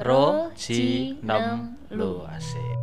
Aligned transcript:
Ro, 0.00 0.48
Ci, 0.56 1.12
Nem, 1.20 1.76
Lu. 1.92 2.24
Asik. 2.24 2.78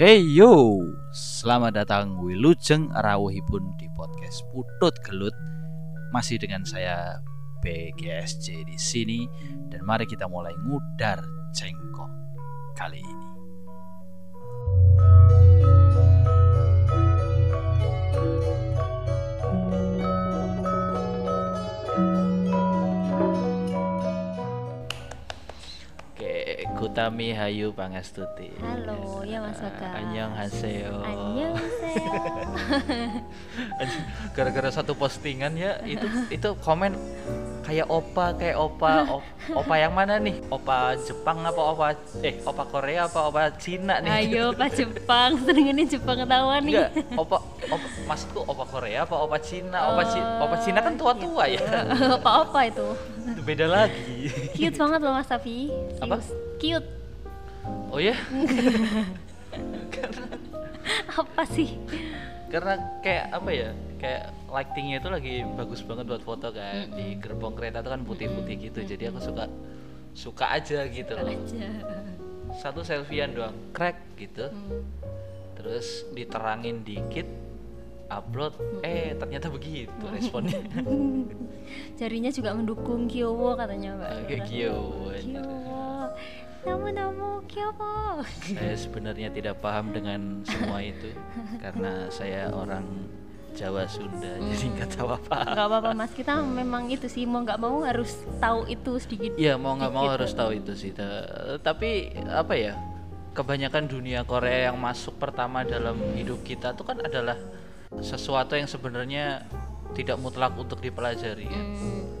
Hey 0.00 0.24
yo, 0.24 0.80
selamat 1.12 1.84
datang 1.84 2.16
Wilujeng 2.24 2.88
Rawuhipun 2.96 3.76
di 3.76 3.92
podcast 3.92 4.40
Putut 4.56 4.96
Gelut. 5.04 5.36
Masih 6.16 6.40
dengan 6.40 6.64
saya 6.64 7.20
BGSJ 7.60 8.64
di 8.64 8.80
sini. 8.80 9.28
Dan 9.68 9.84
mari 9.84 10.08
kita 10.08 10.32
mulai 10.32 10.56
ngudar 10.64 11.20
cengkok 11.52 12.08
kali 12.72 13.04
ini 13.04 13.27
Oke, 26.98 27.06
Gutami 27.06 27.30
Hayu 27.30 27.70
Pangestuti. 27.70 28.50
Halo, 28.58 29.22
ya 29.22 29.38
Mas 29.38 29.62
Bagas. 29.62 29.94
Annyeong 30.02 30.34
haseo. 30.34 30.98
Annyeonghaseyo. 31.06 32.12
Gara-gara 34.34 34.70
satu 34.74 34.98
postingan 34.98 35.54
ya 35.54 35.78
itu 35.86 36.02
itu 36.26 36.58
komen 36.58 36.98
kayak 37.68 37.84
opa 37.86 38.32
kayak 38.32 38.56
opa 38.56 38.90
op- 39.12 39.28
opa 39.52 39.74
yang 39.76 39.92
mana 39.92 40.16
nih? 40.16 40.40
Opa 40.48 40.96
Jepang 40.96 41.44
apa 41.44 41.60
opa 41.60 41.86
eh 42.24 42.40
opa 42.40 42.64
Korea 42.64 43.04
apa 43.04 43.28
opa 43.28 43.52
Cina 43.54 44.00
nih? 44.00 44.08
Ayo 44.24 44.44
Pak 44.58 44.72
Jepang, 44.72 45.36
senengin 45.38 45.76
Jepang 45.84 46.16
ketahuan 46.16 46.64
nih. 46.64 46.72
Enggak, 46.80 46.90
opa 47.14 47.36
opa 47.68 47.86
maksudku 48.08 48.40
opa 48.42 48.64
Korea 48.64 49.04
apa 49.04 49.16
opa 49.20 49.36
Cina? 49.38 49.92
Opa 49.92 50.02
Ci- 50.06 50.24
opa 50.40 50.56
Cina 50.58 50.80
kan 50.80 50.96
tua-tua 50.96 51.44
ya. 51.44 51.60
Apa-apa 52.16 52.60
itu. 52.64 52.88
Itu 53.28 53.42
beda 53.44 53.66
lagi. 53.68 54.32
Cute 54.56 54.74
banget 54.74 55.00
loh 55.04 55.12
Mas 55.12 55.28
Tafi. 55.28 55.68
Apa? 56.00 56.16
Cute. 56.56 56.88
Oh 57.92 58.00
ya? 58.08 58.16
Apa 61.10 61.42
sih? 61.46 61.76
Karena 62.48 62.72
kayak 63.00 63.24
apa 63.30 63.50
ya 63.50 63.70
kayak 63.96 64.22
lightingnya 64.48 64.96
itu 64.98 65.08
lagi 65.08 65.34
bagus 65.52 65.80
banget 65.82 66.04
buat 66.06 66.22
foto 66.22 66.48
kan 66.48 66.88
di 66.90 67.16
gerbong 67.16 67.52
kereta 67.52 67.80
itu 67.80 67.90
kan 67.90 68.02
putih-putih 68.02 68.56
gitu 68.64 68.78
jadi 68.82 69.12
aku 69.12 69.20
suka 69.20 69.44
suka 70.12 70.46
aja 70.50 70.88
gitu 70.88 71.12
loh 71.12 71.28
Aja. 71.28 71.68
satu 72.56 72.80
selfiean 72.80 73.32
doang 73.32 73.54
crack 73.70 74.00
gitu 74.16 74.48
Hmm. 74.48 74.80
terus 75.54 76.08
diterangin 76.10 76.80
dikit 76.80 77.26
upload 78.08 78.56
eh 78.80 79.12
ternyata 79.12 79.46
begitu 79.48 79.92
responnya 80.08 80.56
Jarinya 82.00 82.32
juga 82.32 82.56
mendukung 82.56 83.04
Kyowo 83.04 83.52
katanya 83.52 83.92
Mbak. 83.92 84.48
Gio 84.48 85.12
anjir. 85.12 85.36
Kyowo. 85.36 86.08
Namu-namu 86.68 87.40
Kyowo. 87.48 88.20
saya 88.44 88.76
sebenarnya 88.76 89.28
tidak 89.30 89.56
paham 89.58 89.88
dengan 89.88 90.44
semua 90.44 90.84
itu 90.84 91.08
karena 91.56 92.06
saya 92.08 92.52
orang 92.52 92.84
Jawa 93.56 93.88
Sunda 93.88 94.36
jadi 94.38 94.66
nggak 94.70 94.90
tahu 94.92 95.08
apa 95.10 95.36
Gak 95.48 95.66
apa-apa 95.66 95.90
Mas, 95.92 96.12
kita 96.12 96.38
memang 96.38 96.86
itu 96.86 97.08
sih 97.08 97.24
mau 97.24 97.40
nggak 97.40 97.56
mau 97.56 97.80
harus 97.82 98.12
tahu 98.38 98.68
itu 98.68 99.00
sedikit. 99.00 99.32
Iya 99.34 99.56
mau 99.56 99.74
nggak 99.74 99.90
mau 99.90 100.06
harus 100.06 100.30
tahu 100.30 100.54
itu 100.54 100.76
sih. 100.76 100.92
Ta- 100.92 101.56
Tapi 101.58 102.12
apa 102.28 102.54
ya? 102.54 102.76
Kebanyakan 103.32 103.88
dunia 103.88 104.22
Korea 104.22 104.68
yang 104.68 104.76
masuk 104.76 105.16
pertama 105.16 105.64
dalam 105.64 105.96
hidup 106.14 106.42
kita 106.42 106.76
itu 106.76 106.82
kan 106.82 107.00
adalah 107.00 107.38
sesuatu 107.98 108.54
yang 108.54 108.68
sebenarnya 108.68 109.46
tidak 109.96 110.20
mutlak 110.20 110.52
untuk 110.54 110.78
dipelajari. 110.78 111.48
ya. 111.48 111.62
Hmm. 111.64 112.17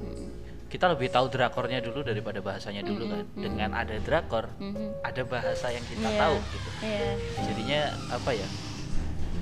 Kita 0.68 0.84
lebih 0.86 1.08
tahu 1.08 1.26
drakornya 1.28 1.80
dulu 1.80 2.04
daripada 2.04 2.38
bahasanya 2.38 2.84
dulu 2.84 3.08
kan. 3.08 3.24
Dengan 3.32 3.72
ada 3.72 3.96
drakor, 3.98 4.52
Mhm. 4.60 5.00
ada 5.00 5.22
bahasa 5.24 5.72
yang 5.72 5.80
kita 5.82 6.04
Iya. 6.06 6.20
tahu 6.20 6.36
gitu. 6.44 6.68
Iya. 6.84 7.08
Jadinya 7.42 7.80
apa 8.12 8.30
ya? 8.32 8.48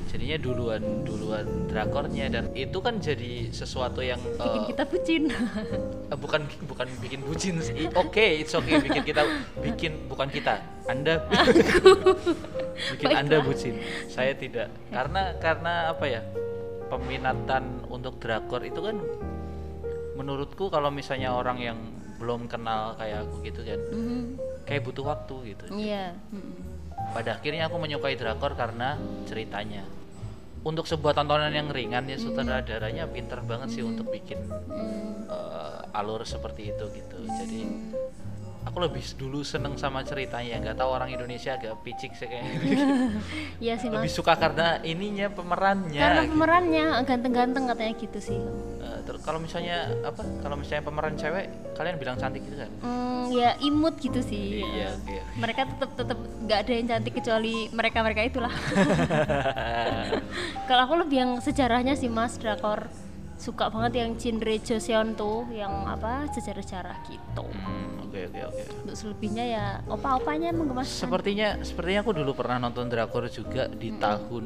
Jadinya 0.07 0.39
duluan 0.39 0.83
duluan 1.03 1.45
drakornya 1.67 2.31
dan 2.31 2.49
itu 2.55 2.79
kan 2.79 3.03
jadi 3.03 3.51
sesuatu 3.51 4.01
yang 4.01 4.23
Bikin 4.23 4.63
eh, 4.63 4.67
kita 4.71 4.83
bucin. 4.87 5.23
Eh, 6.07 6.15
bukan 6.15 6.47
bukan 6.65 6.87
bikin 7.03 7.21
bucin 7.21 7.59
sih. 7.59 7.91
Oke, 7.93 8.39
it's 8.39 8.55
okay 8.55 8.79
bikin 8.79 9.03
kita 9.03 9.27
bikin 9.59 10.07
bukan 10.07 10.31
kita. 10.31 10.63
Anda 10.87 11.27
bikin 12.95 13.11
Anda 13.11 13.43
Baiklah. 13.43 13.45
bucin. 13.45 13.75
Saya 14.07 14.33
tidak. 14.39 14.71
Karena 14.89 15.35
karena 15.37 15.91
apa 15.91 16.07
ya? 16.07 16.23
Peminatan 16.87 17.83
untuk 17.91 18.23
drakor 18.23 18.63
itu 18.63 18.79
kan 18.79 18.97
menurutku 20.17 20.67
kalau 20.67 20.89
misalnya 20.89 21.31
orang 21.31 21.59
yang 21.61 21.79
belum 22.17 22.49
kenal 22.49 22.97
kayak 22.97 23.23
aku 23.23 23.45
gitu 23.45 23.61
kan, 23.61 23.81
Mhm. 23.93 24.21
kayak 24.65 24.83
butuh 24.83 25.05
waktu 25.05 25.35
gitu. 25.53 25.65
Iya. 25.71 26.17
Mm-mm. 26.33 26.65
Pada 27.13 27.37
akhirnya 27.37 27.69
aku 27.69 27.77
menyukai 27.77 28.17
drakor 28.17 28.57
karena 28.57 28.97
ceritanya. 29.25 29.85
Untuk 30.65 30.83
sebuah 30.85 31.15
tontonan 31.15 31.53
yang 31.53 31.71
ringan 31.71 32.11
ya 32.11 32.19
sutradaranya 32.19 33.07
pinter 33.07 33.39
banget 33.41 33.71
sih 33.71 33.85
untuk 33.85 34.11
bikin 34.11 34.41
Mm. 34.43 35.31
eh, 35.31 35.81
alur 35.95 36.25
seperti 36.25 36.75
itu 36.75 36.85
gitu 36.91 37.17
jadi 37.23 37.61
aku 38.67 38.83
lebih 38.83 39.01
dulu 39.15 39.41
seneng 39.41 39.75
sama 39.75 40.03
ceritanya 40.03 40.59
nggak 40.61 40.77
tahu 40.77 40.91
orang 40.91 41.09
Indonesia 41.09 41.55
agak 41.55 41.79
picik 41.81 42.13
sih 42.13 42.27
kayaknya 42.27 42.59
Iya 43.65 43.75
sih 43.77 43.89
lebih 43.89 44.05
mas. 44.05 44.13
suka 44.13 44.35
karena 44.35 44.83
ininya 44.83 45.31
pemerannya 45.31 45.97
Karena 45.97 46.21
gitu. 46.21 46.33
pemerannya 46.33 46.85
ganteng-ganteng 47.03 47.65
katanya 47.67 47.95
gitu 47.97 48.19
sih. 48.21 48.41
Terus 49.07 49.23
kalau 49.23 49.39
misalnya 49.39 49.87
apa 50.03 50.19
kalau 50.41 50.57
misalnya 50.57 50.83
pemeran 50.83 51.15
cewek 51.15 51.47
kalian 51.73 51.95
bilang 51.95 52.17
cantik 52.17 52.43
gitu 52.43 52.59
kan 52.59 52.71
Hmm, 52.83 53.31
ya 53.31 53.55
imut 53.61 53.95
gitu 53.97 54.19
sih. 54.21 54.61
iya 54.61 54.91
oke 54.93 55.15
Mereka 55.37 55.61
tetap 55.69 55.91
tetap 55.95 56.19
nggak 56.43 56.59
ada 56.61 56.73
yang 56.73 56.87
cantik 56.89 57.15
kecuali 57.15 57.55
mereka 57.71 58.03
mereka 58.03 58.23
itulah. 58.25 58.51
Kalau 60.69 60.83
aku 60.83 60.95
lebih 60.99 61.17
yang 61.17 61.33
sejarahnya 61.39 61.95
sih 61.95 62.09
mas 62.09 62.35
drakor 62.35 62.91
suka 63.37 63.69
banget 63.69 63.93
yang 63.97 64.11
genre 64.15 64.55
Joseon 64.59 65.13
tuh 65.13 65.45
yang 65.51 65.85
apa 65.85 66.25
sejarah-sejarah 66.31 66.97
gitu. 67.05 67.45
Hmm, 67.45 68.01
oke 68.03 68.19
oke 68.27 68.41
oke 68.47 68.63
Untuk 68.83 68.97
selebihnya 68.97 69.45
ya 69.47 69.65
opa-opanya 69.85 70.51
menggemaskan. 70.51 71.05
sepertinya 71.05 71.49
sepertinya 71.61 72.01
aku 72.01 72.13
dulu 72.15 72.33
pernah 72.35 72.57
nonton 72.59 72.87
drakor 72.87 73.29
juga 73.29 73.69
di 73.69 73.89
Hmm. 73.89 74.01
tahun 74.01 74.45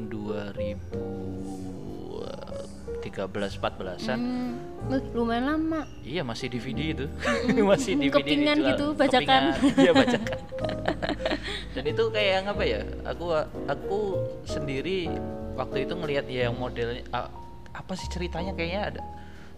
2013 3.01 3.57
14-an 3.57 4.17
Hmm, 4.17 4.53
wih, 4.87 5.01
lumayan 5.11 5.45
lama. 5.47 5.81
Iya 6.01 6.21
masih 6.21 6.47
DVD 6.47 6.79
itu, 6.93 7.05
masih 7.65 7.97
DVD 7.97 8.13
Kepingan 8.13 8.55
dijual. 8.55 8.69
gitu. 8.69 8.85
Kepingan, 8.93 9.43
Iya 9.75 9.91
bajakan. 9.97 10.37
Dan 11.73 11.83
itu 11.85 12.03
kayak 12.09 12.31
yang 12.33 12.47
apa 12.47 12.63
ya? 12.63 12.79
Aku 13.05 13.25
aku 13.65 13.99
sendiri 14.43 15.09
waktu 15.53 15.83
itu 15.83 15.93
ngelihat 15.93 16.25
ya 16.27 16.47
yang 16.47 16.55
modelnya 16.55 17.01
apa 17.71 17.93
sih 17.95 18.07
ceritanya 18.07 18.51
kayaknya 18.51 18.81
ada 18.89 19.01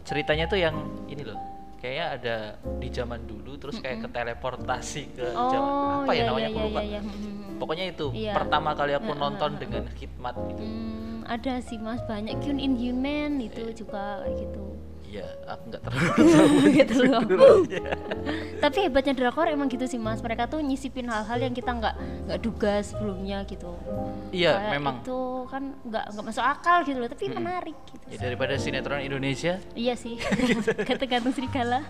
ceritanya 0.04 0.46
tuh 0.46 0.60
yang 0.60 0.76
ini 1.08 1.24
loh 1.24 1.40
kayaknya 1.80 2.06
ada 2.16 2.36
di 2.80 2.88
zaman 2.88 3.26
dulu 3.26 3.58
terus 3.58 3.76
kayak 3.78 4.04
ke 4.04 4.10
teleportasi 4.10 5.04
ke 5.12 5.26
zaman 5.26 5.72
Oh, 5.74 5.92
apa 6.00 6.12
ya 6.12 6.16
iya, 6.16 6.24
namanya 6.26 6.40
iya, 6.42 6.48
aku 6.48 6.60
iya, 6.60 6.68
lupa. 6.70 6.82
iya, 6.82 7.00
iya. 7.00 7.02
Pokoknya 7.54 7.86
itu 7.88 8.06
Iya. 8.12 8.34
pertama 8.34 8.70
kali 8.74 8.92
aku 8.92 9.12
nonton 9.14 9.52
dengan 9.56 9.84
khidmat 9.90 10.36
gitu. 10.48 10.64
Hmm, 10.64 11.24
ada 11.24 11.54
sih 11.60 11.78
mas 11.78 12.00
banyak 12.04 12.40
Kyun 12.40 12.60
Inhuman 12.60 13.40
itu 13.40 13.72
juga 13.74 14.24
kayak 14.24 14.36
gitu. 14.40 14.64
Iya, 15.14 15.30
aku 15.46 15.64
nggak 15.70 15.82
terlalu 15.86 16.18
gitu 16.82 16.94
loh. 17.06 17.22
sebenarnya. 17.22 17.84
Tapi 18.66 18.78
hebatnya 18.82 19.14
drakor 19.14 19.46
emang 19.46 19.70
gitu 19.70 19.86
sih 19.86 20.02
mas. 20.02 20.18
Mereka 20.20 20.50
tuh 20.50 20.58
nyisipin 20.58 21.06
hal-hal 21.06 21.38
yang 21.38 21.54
kita 21.54 21.70
nggak 21.70 21.96
nggak 22.26 22.40
duga 22.42 22.82
sebelumnya 22.82 23.46
gitu. 23.46 23.78
Iya, 24.34 24.58
Kayak 24.58 24.72
memang. 24.74 24.96
Itu 25.06 25.20
kan 25.46 25.64
nggak 25.86 26.06
nggak 26.10 26.26
masuk 26.26 26.42
akal 26.42 26.78
gitu 26.82 26.98
loh. 26.98 27.06
Tapi 27.06 27.24
menarik 27.30 27.78
gitu. 27.86 28.06
Ya, 28.10 28.18
daripada 28.20 28.58
sinetron 28.58 29.00
Indonesia 29.00 29.62
Iya 29.74 29.94
sih. 29.94 30.18
Kata-kata 30.90 31.30
serigala. 31.30 31.86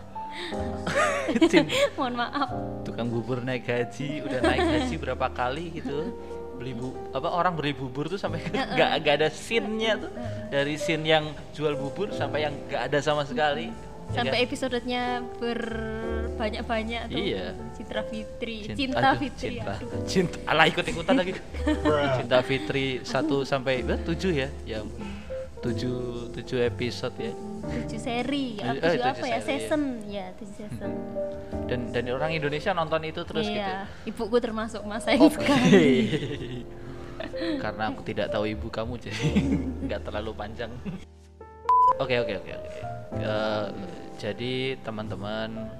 Mohon 1.93 2.15
maaf. 2.17 2.49
tukang 2.83 3.05
bubur 3.05 3.39
naik 3.39 3.63
gaji 3.63 4.19
udah 4.19 4.39
naik 4.41 4.61
gaji 4.61 4.95
berapa 4.97 5.27
kali 5.29 5.77
gitu 5.77 6.09
beli 6.53 6.73
bu 6.73 6.87
apa 7.09 7.27
orang 7.27 7.53
beli 7.53 7.71
bubur 7.71 8.05
tuh 8.05 8.15
sampai 8.15 8.39
nggak 8.43 8.67
nggak 8.99 9.15
ada 9.15 9.29
scene-nya 9.29 9.97
tuh 9.97 10.11
dari 10.47 10.75
scene 10.75 11.03
yang 11.03 11.25
jual 11.51 11.73
bubur 11.73 12.09
sampai 12.09 12.43
yang 12.43 12.53
nggak 12.67 12.87
ada 12.87 12.99
sama 12.99 13.23
sekali 13.23 13.73
ya 14.05 14.19
Sampai 14.19 14.37
kan? 14.37 14.45
episodenya 14.45 15.03
berbanyak-banyak 15.37 17.01
tuh. 17.07 17.17
Iya. 17.17 17.45
Citra 17.73 18.03
Fitri, 18.03 18.55
Cin- 18.63 18.77
Cinta 18.77 18.99
aduh, 18.99 19.17
Fitri. 19.17 19.49
cinta 19.55 19.71
aduh. 19.73 19.89
cinta 20.05 20.37
alah 20.43 20.65
ikut 20.67 20.85
ikutan 20.85 21.15
lagi 21.15 21.33
cinta 22.13 22.37
Fitri 22.41 22.85
1 22.99 23.07
sampai 23.43 23.73
eh, 23.81 23.99
7 23.99 24.13
ya 24.35 24.47
ya 24.67 24.79
7 25.63 26.35
7 26.35 26.69
episode 26.69 27.15
ya 27.17 27.33
tujuh 27.63 27.95
seri 27.97 28.59
Tujuh- 28.59 28.77
tujuh, 28.77 28.99
eh, 28.99 28.99
apa 29.01 29.15
tujuh 29.15 29.31
ya 29.31 29.39
seri, 29.39 29.55
ya. 29.55 29.59
season 29.63 29.81
ya 30.05 30.25
tujuh 30.35 30.55
season 30.59 30.91
dan 31.63 31.79
dan 31.89 32.03
orang 32.11 32.31
Indonesia 32.31 32.71
nonton 32.71 33.01
itu 33.03 33.23
terus 33.23 33.47
gitu 33.47 33.55
iya 33.55 33.87
ibuku 34.03 34.37
termasuk 34.37 34.83
mas 34.83 35.01
sayang 35.01 35.23
Oke. 35.23 35.39
sekali 35.39 35.89
Karena 37.55 37.87
aku 37.87 38.03
tidak 38.03 38.27
tahu 38.29 38.43
ibu 38.45 38.67
kamu 38.67 38.99
jadi 38.99 39.27
nggak 39.87 40.03
terlalu 40.03 40.35
panjang. 40.35 40.67
Oke 41.95 42.19
oke 42.19 42.33
oke 42.35 42.51
oke. 42.51 42.71
Eh, 43.15 43.65
jadi 44.19 44.53
teman-teman 44.83 45.71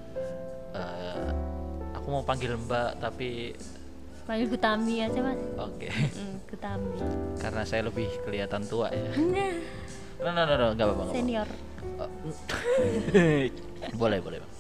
eh, 0.71 1.27
aku 1.91 2.07
mau 2.09 2.23
panggil 2.23 2.55
Mbak 2.55 2.89
tapi 2.97 3.51
panggil 4.23 4.47
Gutami 4.47 5.03
aja 5.03 5.19
mas 5.19 5.39
oke 5.57 5.87
Mm, 5.91 6.35
Gutami 6.47 6.97
karena 7.39 7.61
saya 7.63 7.81
lebih 7.83 8.07
kelihatan 8.23 8.63
tua 8.65 8.87
ya. 8.87 9.11
No 10.23 10.31
no 10.31 10.41
no, 10.45 10.53
no 10.55 10.67
nggak 10.71 10.79
apa-apa. 10.79 10.79
nggak 10.79 10.87
apa-apa. 10.87 11.11
senior 11.11 11.47
boleh 14.01 14.19
boleh. 14.23 14.37
Bang. 14.39 14.51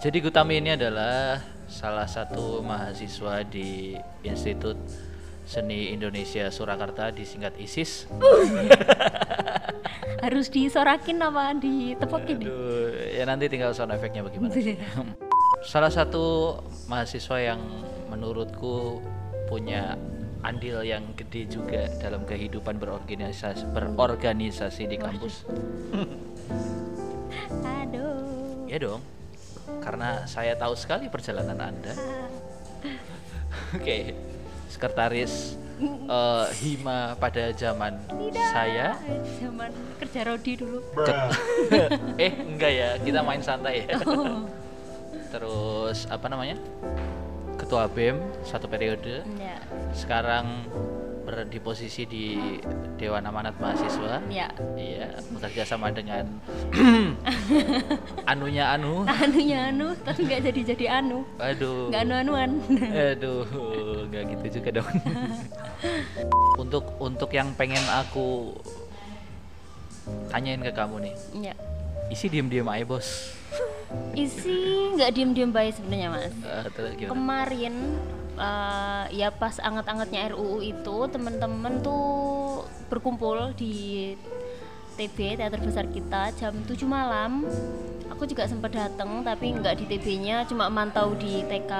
Jadi 0.00 0.18
Gutami 0.18 0.58
ini 0.58 0.72
adalah 0.72 1.38
salah 1.68 2.08
satu 2.08 2.64
mahasiswa 2.64 3.44
di 3.44 3.94
Institut 4.24 4.74
Seni 5.44 5.92
Indonesia 5.92 6.48
Surakarta 6.48 7.12
disingkat 7.12 7.54
ISIS. 7.60 8.08
harus 10.22 10.46
disorakin 10.48 11.18
apa 11.18 11.50
ditepokin 11.58 12.46
Aduh, 12.46 12.94
ya 13.10 13.26
nanti 13.26 13.50
tinggal 13.50 13.74
sound 13.74 13.90
efeknya 13.90 14.22
bagaimana. 14.22 14.54
Salah 15.62 15.94
satu 15.94 16.58
mahasiswa 16.90 17.38
yang 17.38 17.62
menurutku 18.10 18.98
punya 19.46 19.94
andil 20.42 20.82
yang 20.82 21.06
gede 21.14 21.46
juga 21.46 21.86
dalam 22.02 22.26
kehidupan 22.26 22.82
berorganisasi 22.82 23.70
berorganisasi 23.70 24.90
di 24.90 24.98
kampus. 24.98 25.46
aduh 27.62 28.66
Ya 28.66 28.82
dong. 28.82 29.02
Karena 29.78 30.26
saya 30.26 30.58
tahu 30.58 30.74
sekali 30.74 31.06
perjalanan 31.06 31.70
Anda. 31.70 31.94
Oke. 33.76 34.16
Sekretaris 34.66 35.54
eh, 35.84 36.46
Hima 36.64 37.14
pada 37.20 37.52
zaman 37.54 38.00
saya. 38.50 38.98
zaman 39.38 39.70
kerja 40.00 40.20
Rodi 40.26 40.58
dulu 40.58 40.80
eh, 42.18 42.32
enggak 42.32 42.72
ya. 42.72 42.90
Kita 42.98 43.20
main 43.22 43.44
santai 43.44 43.86
ya. 43.86 44.00
oh. 44.08 44.61
Terus 45.32 46.04
apa 46.06 46.28
namanya? 46.28 46.60
Ketua 47.56 47.88
BEM 47.88 48.20
satu 48.42 48.68
periode. 48.68 49.24
ya 49.34 49.56
Sekarang 49.92 50.68
ber- 51.22 51.46
di 51.46 51.56
posisi 51.56 52.04
di 52.04 52.36
Dewan 52.96 53.24
Amanat 53.24 53.56
Mahasiswa. 53.56 54.20
ya 54.28 54.50
Iya, 54.74 55.08
bekerja 55.30 55.62
sama 55.64 55.88
dengan 55.88 56.26
anunya 58.26 58.70
anu. 58.70 59.06
anunya 59.06 59.70
anu 59.70 59.94
tapi 59.98 60.22
nggak 60.22 60.42
jadi 60.44 60.60
jadi 60.74 60.86
anu 61.00 61.22
Aduh. 61.38 61.88
nggak 61.88 62.02
anu 62.02 62.14
anuan 62.16 62.50
Aduh, 62.82 63.46
nggak 64.06 64.22
gitu 64.36 64.60
juga 64.60 64.82
dong. 64.82 64.90
untuk 66.62 66.84
untuk 66.98 67.30
yang 67.30 67.54
pengen 67.54 67.82
aku 67.88 68.52
tanyain 70.28 70.60
ke 70.60 70.70
kamu 70.70 70.96
nih, 71.00 71.14
ya 71.40 71.54
isi 72.08 72.26
diem-diem 72.26 72.66
aja 72.66 72.84
bos. 72.84 73.38
Isi 74.12 74.92
nggak 74.96 75.10
diem 75.12 75.30
diem 75.32 75.50
baik 75.50 75.76
sebenarnya 75.76 76.08
mas. 76.12 76.34
Gimana? 76.96 77.10
kemarin 77.10 77.74
eh, 78.36 79.04
ya 79.16 79.28
pas 79.32 79.56
anget-angetnya 79.60 80.32
RUU 80.36 80.60
itu 80.60 80.96
teman-teman 81.08 81.80
tuh 81.80 82.64
berkumpul 82.92 83.56
di 83.56 84.12
TB 85.00 85.40
teater 85.40 85.60
besar 85.64 85.88
kita 85.88 86.32
jam 86.36 86.52
7 86.68 86.76
malam. 86.84 87.48
Aku 88.12 88.28
juga 88.28 88.44
sempat 88.44 88.76
datang 88.76 89.24
tapi 89.24 89.56
nggak 89.56 89.80
di 89.80 89.84
TB-nya 89.88 90.44
cuma 90.44 90.68
mantau 90.68 91.16
di 91.16 91.40
TK 91.48 91.72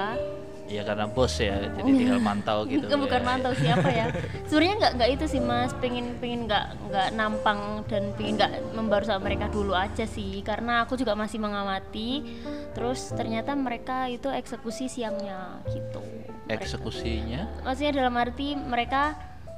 Iya 0.63 0.83
karena 0.83 1.05
bos 1.05 1.37
ya, 1.37 1.59
jadi 1.69 1.85
tinggal 1.85 2.17
mantau 2.19 2.65
gitu. 2.65 2.87
Bukan- 2.87 3.03
bukan 3.03 3.21
ya. 3.21 3.27
mantau 3.27 3.53
siapa 3.53 3.89
ya 3.89 4.07
sebenarnya 4.47 4.75
nggak 4.79 4.93
nggak 4.95 5.11
itu 5.13 5.25
sih 5.29 5.41
mas 5.41 5.73
pengen 5.77 6.17
pengen 6.17 6.47
nggak 6.47 6.65
nggak 6.87 7.09
nampang 7.13 7.61
dan 7.87 8.09
pengen 8.13 8.35
nggak 8.37 8.53
membaru 8.73 9.05
sama 9.05 9.21
mereka 9.23 9.47
dulu 9.49 9.73
aja 9.73 10.05
sih 10.05 10.41
karena 10.41 10.83
aku 10.83 10.95
juga 10.95 11.13
masih 11.13 11.37
mengamati 11.39 12.25
terus 12.73 13.11
ternyata 13.11 13.53
mereka 13.53 14.07
itu 14.07 14.27
eksekusi 14.27 14.89
siangnya 14.89 15.61
gitu 15.69 16.01
Mereka- 16.43 16.65
Eksekusinya 16.65 17.41
maksudnya 17.63 17.93
dalam 17.95 18.15
arti 18.15 18.53
mereka 18.55 19.13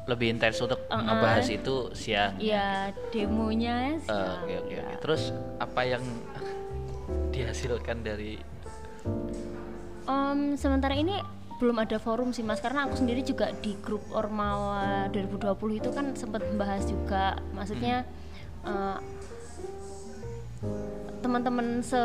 lebih 0.05 0.31
intens 0.31 0.59
untuk 0.59 0.83
Uh-uh. 0.85 1.01
ngebahas 1.01 1.49
itu 1.49 1.89
siang. 1.93 2.37
ya 2.37 2.89
Eh, 2.89 3.09
demonya. 3.11 3.97
Oke 4.05 4.53
oke 4.59 4.75
oke. 4.77 4.95
Terus 5.01 5.33
apa 5.56 5.81
yang 5.83 6.05
dihasilkan 7.33 8.05
dari 8.05 8.37
Em, 10.05 10.55
sementara 10.55 10.93
ini 10.93 11.17
belum 11.56 11.81
ada 11.81 11.97
forum 11.97 12.31
sih 12.31 12.43
mas. 12.43 12.61
Karena 12.61 12.85
aku 12.85 12.99
sendiri 12.99 13.23
juga 13.23 13.49
di 13.55 13.73
grup 13.79 14.05
Ormawa 14.11 15.09
2020 15.09 15.81
itu 15.81 15.89
kan 15.91 16.12
sempat 16.12 16.45
membahas 16.45 16.85
juga. 16.85 17.39
Maksudnya 17.53 18.05
eh, 18.65 18.99
teman-teman 21.21 21.81
se 21.81 21.97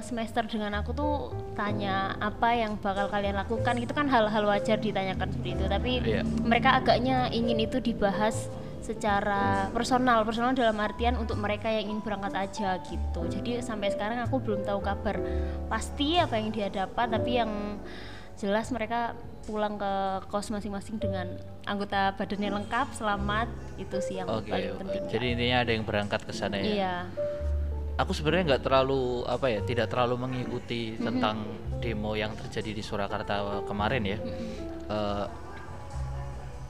semester 0.00 0.48
dengan 0.48 0.80
aku 0.80 0.96
tuh 0.96 1.12
tanya 1.52 2.16
apa 2.16 2.56
yang 2.56 2.80
bakal 2.80 3.12
kalian 3.12 3.36
lakukan. 3.36 3.76
Itu 3.76 3.92
kan 3.92 4.08
hal-hal 4.08 4.48
wajar 4.48 4.80
ditanyakan 4.80 5.28
seperti 5.28 5.50
itu. 5.60 5.64
Tapi 5.68 5.92
Iya. 6.00 6.22
mereka 6.24 6.80
agaknya 6.80 7.28
ingin 7.28 7.60
itu 7.60 7.84
dibahas 7.84 8.48
secara 8.90 9.70
personal. 9.70 10.26
Personal 10.26 10.50
dalam 10.58 10.74
artian 10.82 11.14
untuk 11.14 11.38
mereka 11.38 11.70
yang 11.70 11.94
ingin 11.94 12.00
berangkat 12.02 12.34
aja 12.34 12.82
gitu. 12.82 13.20
Jadi 13.30 13.62
sampai 13.62 13.94
sekarang 13.94 14.18
aku 14.26 14.42
belum 14.42 14.66
tahu 14.66 14.82
kabar 14.82 15.22
pasti 15.70 16.18
apa 16.18 16.34
yang 16.34 16.50
dia 16.50 16.66
dapat 16.66 17.06
tapi 17.14 17.38
yang 17.38 17.78
jelas 18.34 18.72
mereka 18.74 19.14
pulang 19.46 19.76
ke 19.76 19.92
kos 20.28 20.50
masing-masing 20.50 20.96
dengan 20.98 21.38
anggota 21.64 22.18
badannya 22.18 22.50
lengkap 22.62 22.88
selamat. 22.98 23.48
Itu 23.78 24.02
sih 24.02 24.18
yang 24.18 24.26
Oke, 24.26 24.50
paling 24.50 24.76
penting 24.82 25.02
jadi 25.06 25.26
intinya 25.38 25.58
ada 25.62 25.70
yang 25.70 25.84
berangkat 25.86 26.20
ke 26.26 26.32
sana 26.34 26.58
ya. 26.58 26.64
iya. 26.66 26.96
Aku 28.00 28.16
sebenarnya 28.16 28.56
nggak 28.56 28.64
terlalu 28.64 29.28
apa 29.28 29.52
ya, 29.52 29.60
tidak 29.60 29.92
terlalu 29.92 30.24
mengikuti 30.24 30.96
tentang 30.96 31.44
demo 31.84 32.16
yang 32.16 32.32
terjadi 32.32 32.72
di 32.72 32.80
Surakarta 32.80 33.60
kemarin 33.68 34.02
ya. 34.08 34.18
Eh, 34.88 35.26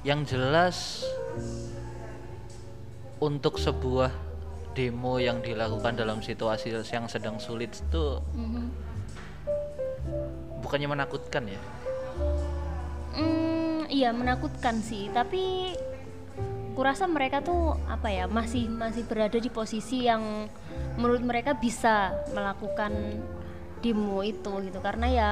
yang 0.02 0.24
jelas 0.24 1.06
untuk 3.20 3.60
sebuah 3.60 4.10
demo 4.72 5.20
yang 5.20 5.44
dilakukan 5.44 5.92
dalam 5.98 6.24
situasi 6.24 6.72
yang 6.72 7.06
sedang 7.06 7.36
sulit 7.36 7.76
itu 7.76 8.20
Mhm. 8.32 8.64
bukannya 10.64 10.88
menakutkan 10.88 11.44
ya. 11.44 11.60
Hmm, 13.12 13.84
iya 13.90 14.14
menakutkan 14.14 14.80
sih, 14.80 15.10
tapi 15.12 15.74
kurasa 16.72 17.04
mereka 17.04 17.44
tuh 17.44 17.76
apa 17.90 18.08
ya 18.08 18.24
masih 18.30 18.70
masih 18.70 19.04
berada 19.04 19.36
di 19.36 19.50
posisi 19.52 20.06
yang 20.06 20.48
menurut 20.96 21.20
mereka 21.20 21.52
bisa 21.52 22.14
melakukan 22.32 23.20
demo 23.84 24.24
itu 24.24 24.48
gitu 24.64 24.78
karena 24.80 25.06
ya 25.10 25.30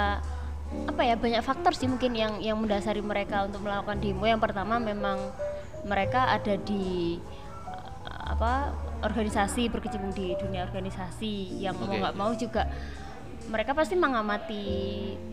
apa 0.85 1.01
ya 1.01 1.17
banyak 1.17 1.41
faktor 1.41 1.73
sih 1.73 1.89
mungkin 1.89 2.13
yang 2.13 2.43
yang 2.45 2.61
mendasari 2.61 3.01
mereka 3.01 3.49
untuk 3.49 3.65
melakukan 3.65 3.97
demo 3.97 4.29
yang 4.29 4.43
pertama 4.43 4.77
memang 4.77 5.33
mereka 5.89 6.29
ada 6.29 6.59
di 6.61 7.17
apa 8.29 8.77
organisasi 9.01 9.73
berkecimpung 9.73 10.13
di 10.13 10.37
dunia 10.37 10.69
organisasi 10.69 11.65
yang 11.65 11.73
mau 11.81 11.89
Oke. 11.89 11.97
nggak 11.97 12.17
mau 12.17 12.31
juga 12.37 12.69
mereka 13.49 13.73
pasti 13.73 13.97
mengamati 13.97 14.65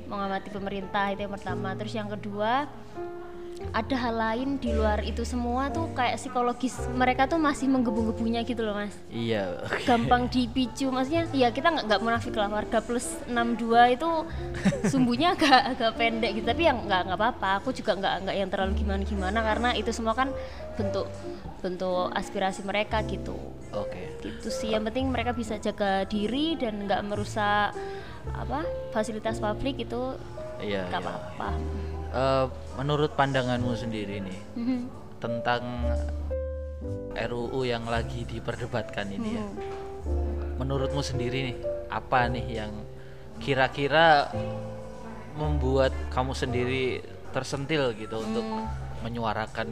mengamati 0.07 0.47
pemerintah 0.47 1.11
itu 1.11 1.27
yang 1.27 1.35
pertama 1.35 1.75
terus 1.75 1.91
yang 1.91 2.07
kedua 2.07 2.71
ada 3.71 3.95
hal 3.95 4.15
lain 4.15 4.49
di 4.61 4.69
luar 4.73 5.01
itu 5.01 5.23
semua 5.23 5.71
tuh 5.71 5.89
kayak 5.93 6.19
psikologis 6.19 6.75
mereka 6.93 7.25
tuh 7.25 7.39
masih 7.41 7.65
menggebu-gebunya 7.71 8.45
gitu 8.45 8.61
loh 8.65 8.77
mas 8.77 8.93
Iya. 9.09 9.63
gampang 9.87 10.27
dipicu 10.29 10.91
maksudnya 10.91 11.25
ya 11.33 11.49
kita 11.49 11.71
nggak 11.71 11.85
nggak 11.89 12.01
munafik 12.03 12.35
lah 12.35 12.49
warga 12.51 12.79
plus 12.83 13.17
62 13.25 13.95
itu 13.95 14.09
sumbunya 14.91 15.33
agak 15.33 15.77
agak 15.77 15.91
pendek 15.97 16.31
gitu 16.37 16.45
tapi 16.47 16.63
yang 16.67 16.85
nggak 16.85 17.01
nggak 17.09 17.19
apa-apa 17.19 17.49
aku 17.63 17.69
juga 17.71 17.95
nggak 17.97 18.15
nggak 18.27 18.35
yang 18.35 18.49
terlalu 18.51 18.73
gimana 18.77 19.01
gimana 19.01 19.39
karena 19.41 19.69
itu 19.73 19.89
semua 19.91 20.13
kan 20.13 20.29
bentuk 20.75 21.07
bentuk 21.63 22.11
aspirasi 22.13 22.61
mereka 22.67 23.01
gitu 23.07 23.35
Oke. 23.73 24.19
gitu 24.23 24.47
sih 24.51 24.71
yang 24.71 24.83
penting 24.87 25.09
mereka 25.09 25.31
bisa 25.33 25.57
jaga 25.57 26.03
diri 26.05 26.55
dan 26.59 26.85
nggak 26.85 27.01
merusak 27.07 27.73
apa 28.33 28.65
fasilitas 28.89 29.37
publik 29.37 29.77
itu 29.81 30.17
Iya. 30.55 30.87
nggak 30.87 31.01
iya. 31.03 31.07
apa-apa 31.11 31.49
Eh, 32.15 32.45
menurut 32.79 33.11
pandanganmu 33.11 33.75
sendiri 33.75 34.23
nih 34.23 34.39
Mhm. 34.55 34.79
tentang 35.19 35.63
RUU 37.11 37.67
yang 37.67 37.83
lagi 37.91 38.23
diperdebatkan 38.23 39.11
ini 39.11 39.35
ya. 39.35 39.43
Mhm. 39.43 39.55
Menurutmu 40.55 41.03
sendiri 41.03 41.51
nih, 41.51 41.57
apa 41.91 42.31
nih 42.31 42.63
yang 42.63 42.71
kira-kira 43.43 44.31
membuat 45.35 45.91
kamu 46.07 46.31
sendiri 46.31 47.03
tersentil 47.35 47.91
gitu 47.99 48.23
untuk 48.23 48.47
Hmm. 48.47 48.63
menyuarakan 49.03 49.67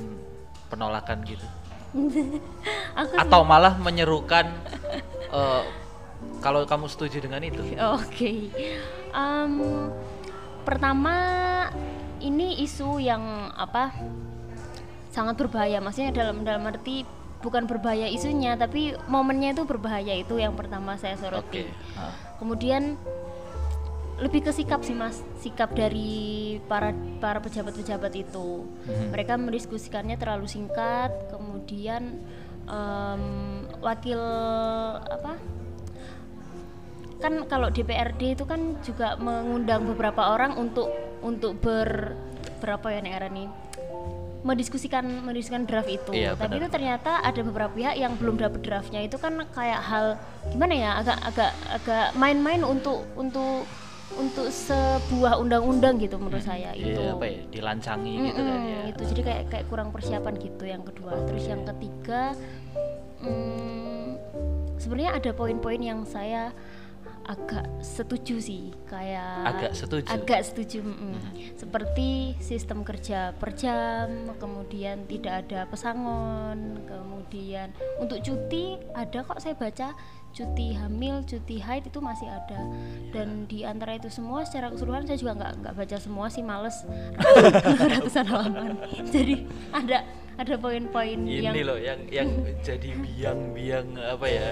penolakan 0.68 1.24
gitu? 1.24 1.48
aku 3.00 3.14
Atau 3.24 3.48
malah 3.48 3.80
menyerukan 3.80 4.52
eh, 5.32 5.64
kalau 6.44 6.68
kamu 6.68 6.92
setuju 6.92 7.24
dengan 7.24 7.40
itu? 7.40 7.64
Oke. 7.96 8.52
Em, 9.16 9.52
pertama 10.68 11.16
ini 12.24 12.64
isu 12.64 12.98
yang 12.98 13.22
apa 13.54 13.92
sangat 15.12 15.36
berbahaya. 15.38 15.78
Maksudnya 15.78 16.16
dalam 16.16 16.42
dalam 16.42 16.64
arti 16.66 17.04
bukan 17.44 17.68
berbahaya 17.68 18.08
isunya 18.08 18.56
tapi 18.56 18.96
momennya 19.12 19.52
itu 19.52 19.68
berbahaya 19.68 20.16
itu 20.16 20.40
yang 20.40 20.56
pertama 20.56 20.96
saya 20.96 21.20
soroti 21.20 21.68
Oke. 21.68 21.76
Ah. 22.00 22.16
kemudian 22.40 22.96
lebih 24.16 24.48
ke 24.48 24.56
sikap 24.56 24.80
sih 24.80 24.96
mas 24.96 25.20
sikap 25.44 25.76
dari 25.76 26.56
para 26.72 26.96
para 27.20 27.44
pejabat-pejabat 27.44 28.16
itu 28.16 28.64
Mhm. 28.88 29.12
mereka 29.12 29.36
mendiskusikannya 29.36 30.16
terlalu 30.16 30.48
singkat 30.48 31.12
kemudian 31.36 32.24
em, 32.64 33.24
wakil 33.84 34.24
apa 35.04 35.36
kan 37.20 37.44
kalau 37.52 37.68
DPRD 37.68 38.40
itu 38.40 38.48
kan 38.48 38.80
juga 38.88 39.20
mengundang 39.20 39.84
beberapa 39.84 40.32
orang 40.32 40.56
untuk 40.56 40.88
untuk 41.24 41.58
ber 41.64 42.20
berapa 42.60 42.88
ya 42.92 43.00
negara 43.00 43.28
nih 43.32 43.48
mendiskusikan 44.44 45.08
mendiskusikan 45.24 45.64
draft 45.64 45.88
itu. 45.88 46.12
Iya, 46.12 46.36
tapi 46.36 46.60
benar. 46.60 46.68
itu 46.68 46.68
ternyata 46.68 47.12
ada 47.24 47.42
beberapa 47.48 47.72
pihak 47.72 47.96
yang 47.96 48.14
belum 48.20 48.36
dapat 48.36 48.60
draftnya. 48.60 49.00
Itu 49.08 49.16
kan 49.16 49.40
kayak 49.56 49.82
hal 49.82 50.20
gimana 50.52 50.74
ya 50.76 50.92
agak 51.00 51.18
agak 51.24 51.52
agak 51.72 52.08
main-main 52.20 52.60
untuk 52.68 53.08
untuk 53.16 53.64
untuk 54.14 54.52
sebuah 54.52 55.42
undang-undang 55.42 55.98
gitu 55.98 56.20
menurut 56.20 56.44
saya 56.44 56.76
itu. 56.76 56.92
Iya, 56.92 57.16
apa 57.16 57.26
ya 57.26 57.40
dilancangi 57.50 58.14
gitu 58.30 58.42
kan 58.44 58.60
ya. 58.62 58.80
itu 58.92 59.02
jadi 59.16 59.22
kayak 59.26 59.44
kayak 59.50 59.66
kurang 59.72 59.90
persiapan 59.96 60.34
gitu 60.38 60.64
yang 60.68 60.84
kedua. 60.84 61.24
Terus 61.26 61.44
yang 61.48 61.64
ketiga 61.64 62.36
mm, 63.24 64.08
sebenarnya 64.78 65.12
ada 65.18 65.32
poin-poin 65.32 65.82
yang 65.82 66.04
saya 66.04 66.52
agak 67.24 67.64
setuju 67.80 68.36
sih 68.44 68.76
kayak 68.84 69.48
Agak 69.48 69.72
setuju? 69.72 70.08
agak 70.12 70.42
setuju 70.44 70.84
mm-mm. 70.84 71.16
seperti 71.56 72.36
sistem 72.44 72.84
kerja 72.84 73.32
per 73.40 73.56
jam 73.56 74.28
kemudian 74.36 75.08
tidak 75.08 75.48
ada 75.48 75.64
pesangon 75.72 76.84
kemudian 76.84 77.72
untuk 78.04 78.20
cuti 78.20 78.76
ada 78.92 79.24
kok 79.24 79.40
saya 79.40 79.56
baca 79.56 79.96
cuti 80.34 80.74
hamil 80.74 81.22
cuti 81.30 81.62
haid 81.62 81.86
itu 81.86 82.02
masih 82.02 82.26
ada. 82.26 82.58
Dan 83.14 83.46
di 83.46 83.62
antara 83.62 84.02
itu 84.02 84.10
semua 84.10 84.42
secara 84.42 84.74
keseluruhan 84.74 85.06
saya 85.06 85.22
juga 85.22 85.38
nggak 85.38 85.52
nggak 85.62 85.74
baca 85.78 85.98
semua 86.02 86.26
sih 86.34 86.42
males. 86.42 86.74
Ratusan 87.94 88.26
halaman. 88.26 88.82
Jadi 89.14 89.46
ada 89.70 90.02
ada 90.34 90.54
poin-poin 90.58 91.20
yang 91.30 91.54
ini 91.54 91.62
loh 91.62 91.78
yang 91.78 92.00
yang 92.10 92.30
jadi 92.68 92.90
biang-biang 92.98 93.88
apa 94.02 94.26
ya 94.26 94.50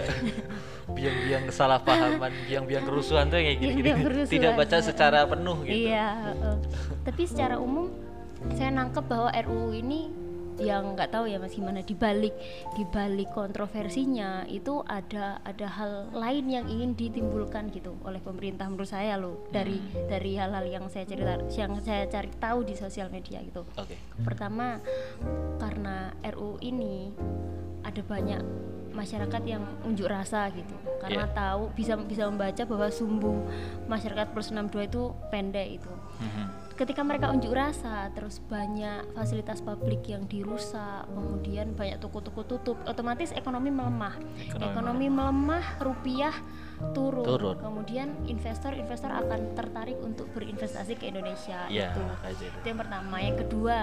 biang-biang 0.92 1.44
kesalahpahaman 1.50 2.32
biang-biang 2.46 2.86
kerusuhan 2.86 3.26
tuh 3.32 3.40
kayak 3.42 3.58
gini, 3.58 3.82
kerusuhan, 3.82 4.30
tidak 4.30 4.52
baca 4.60 4.78
secara 4.84 5.20
penuh 5.26 5.58
gitu. 5.66 5.90
Iya, 5.90 6.08
heeh. 6.30 6.56
tapi 7.08 7.22
secara 7.26 7.56
umum 7.58 7.90
saya 8.54 8.70
nangkep 8.74 9.06
bahwa 9.06 9.30
RUU 9.34 9.72
ini 9.78 10.21
yang 10.62 10.94
nggak 10.94 11.10
tahu 11.10 11.26
ya 11.26 11.42
mas 11.42 11.52
gimana? 11.52 11.82
Dibalik 11.82 12.34
dibalik 12.78 13.30
kontroversinya 13.34 14.46
itu 14.46 14.86
ada 14.86 15.42
ada 15.42 15.68
hal 15.68 16.14
lain 16.14 16.46
yang 16.48 16.66
ingin 16.70 16.94
ditimbulkan 16.94 17.74
gitu 17.74 17.98
oleh 18.06 18.22
pemerintah 18.22 18.70
menurut 18.70 18.88
saya 18.88 19.18
loh 19.18 19.46
dari 19.50 19.82
dari 20.08 20.38
hal-hal 20.38 20.64
yang 20.64 20.86
saya 20.88 21.10
cerita 21.10 21.42
yang 21.52 21.74
saya 21.82 22.06
cari 22.06 22.30
tahu 22.38 22.64
di 22.64 22.78
sosial 22.78 23.10
media 23.10 23.42
gitu. 23.42 23.66
Oke. 23.76 23.98
Pertama 24.22 24.78
karena 25.58 26.14
RUU 26.24 26.62
ini 26.62 27.10
ada 27.82 28.02
banyak 28.06 28.42
masyarakat 28.92 29.42
yang 29.48 29.64
unjuk 29.88 30.06
rasa 30.06 30.52
gitu 30.52 30.76
karena 31.00 31.24
Iya. 31.26 31.34
tahu 31.34 31.72
bisa 31.74 31.96
bisa 31.96 32.28
membaca 32.28 32.62
bahwa 32.68 32.92
sumbu 32.92 33.40
masyarakat 33.88 34.36
plus 34.36 34.52
62 34.52 34.84
itu 34.86 35.02
pendek 35.32 35.80
itu. 35.80 35.92
Mhm. 36.20 36.61
Ketika 36.82 37.06
mereka 37.06 37.30
unjuk 37.30 37.54
rasa 37.54 38.10
terus 38.18 38.42
banyak 38.42 39.14
fasilitas 39.14 39.62
publik 39.62 40.02
yang 40.10 40.26
dirusak 40.26 41.06
kemudian 41.14 41.78
banyak 41.78 42.02
toko-toko 42.02 42.42
tutup 42.42 42.78
otomatis 42.90 43.30
ekonomi 43.38 43.70
melemah. 43.70 44.18
Ekonomi 44.50 44.66
ekonomi, 44.66 45.08
melemah. 45.14 45.66
rupiah 45.78 46.34
turun. 46.98 47.22
Turun. 47.22 47.56
kemudian 47.62 48.18
investor-investor 48.26 49.14
akan 49.14 49.54
tertarik 49.54 50.02
untuk 50.02 50.26
berinvestasi 50.34 50.98
ke 50.98 51.14
Indonesia 51.14 51.70
Iya, 51.70 51.94
itu. 51.94 52.50
Itu 52.50 52.66
yang 52.66 52.82
pertama. 52.82 53.16
Yang 53.22 53.38
kedua 53.46 53.78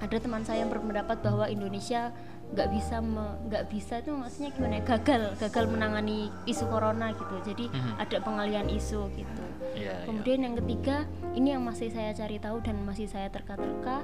ada 0.00 0.16
teman 0.16 0.44
saya 0.44 0.64
yang 0.64 0.72
berpendapat 0.72 1.24
bahwa 1.24 1.48
Indonesia 1.48 2.12
nggak 2.50 2.68
bisa 2.68 2.98
nggak 3.46 3.64
bisa 3.70 4.02
itu 4.02 4.10
maksudnya 4.10 4.50
gimana 4.50 4.74
ya 4.78 4.84
gagal 4.84 5.22
gagal 5.38 5.64
menangani 5.70 6.34
isu 6.50 6.66
corona 6.66 7.14
gitu 7.14 7.34
jadi 7.46 7.64
Mhm. 7.70 7.92
ada 8.02 8.16
pengalian 8.20 8.66
isu 8.66 9.06
gitu 9.14 9.44
Iya, 9.70 10.02
iya. 10.02 10.06
kemudian 10.06 10.42
yang 10.42 10.54
ketiga 10.58 11.06
ini 11.32 11.54
yang 11.54 11.62
masih 11.62 11.94
saya 11.94 12.10
cari 12.10 12.42
tahu 12.42 12.58
dan 12.58 12.82
masih 12.82 13.06
saya 13.06 13.30
terka-terka 13.30 14.02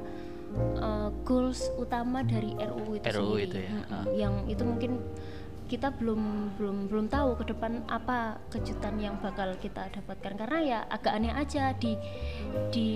eh, 0.57 1.11
goals 1.27 1.69
utama 1.75 2.23
dari 2.23 2.55
RUU 2.55 2.97
itu 2.97 3.05
RUU 3.11 3.35
sendiri 3.35 3.45
itu 3.45 3.59
ya, 3.67 3.71
ah. 3.91 4.05
yang 4.15 4.35
itu 4.47 4.63
mungkin 4.63 5.03
kita 5.67 5.91
belum 5.99 6.55
belum 6.55 6.87
belum 6.87 7.07
tahu 7.11 7.43
ke 7.43 7.51
depan 7.51 7.83
apa 7.91 8.39
kejutan 8.55 9.03
yang 9.03 9.19
bakal 9.19 9.51
kita 9.59 9.91
dapatkan 9.91 10.39
karena 10.39 10.59
ya 10.63 10.79
agak 10.87 11.19
aneh 11.19 11.35
aja 11.35 11.75
di 11.75 11.99
di 12.71 12.91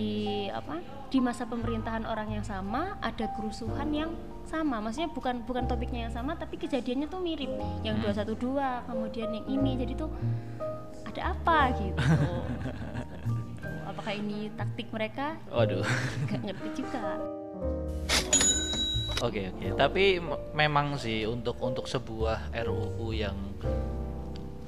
apa 0.46 0.78
di 1.10 1.18
masa 1.18 1.50
pemerintahan 1.50 2.06
orang 2.06 2.30
yang 2.30 2.46
sama 2.46 2.94
ada 3.02 3.26
kerusuhan 3.34 3.90
yang 3.90 4.14
sama 4.46 4.80
maksudnya 4.80 5.10
bukan 5.10 5.42
bukan 5.44 5.64
topiknya 5.66 6.08
yang 6.08 6.14
sama 6.14 6.34
tapi 6.34 6.56
kejadiannya 6.56 7.06
tuh 7.06 7.20
mirip. 7.20 7.52
Yang 7.82 7.96
Hmm. 8.02 8.36
212 8.36 8.88
kemudian 8.88 9.28
yang 9.34 9.46
ini 9.46 9.70
jadi 9.78 9.92
tuh 9.94 10.10
ada 11.06 11.22
apa 11.34 11.58
gitu. 11.76 11.98
Apakah 13.90 14.12
ini 14.14 14.48
taktik 14.54 14.88
mereka? 14.90 15.34
Waduh. 15.50 15.82
Nggak 16.26 16.40
ngerti 16.46 16.68
juga. 16.82 17.18
Oke 19.20 19.52
oke, 19.52 19.76
tapi 19.76 20.16
memang 20.56 20.96
sih 20.96 21.28
untuk 21.28 21.60
untuk 21.60 21.84
sebuah 21.84 22.56
RUU 22.64 23.12
yang 23.12 23.36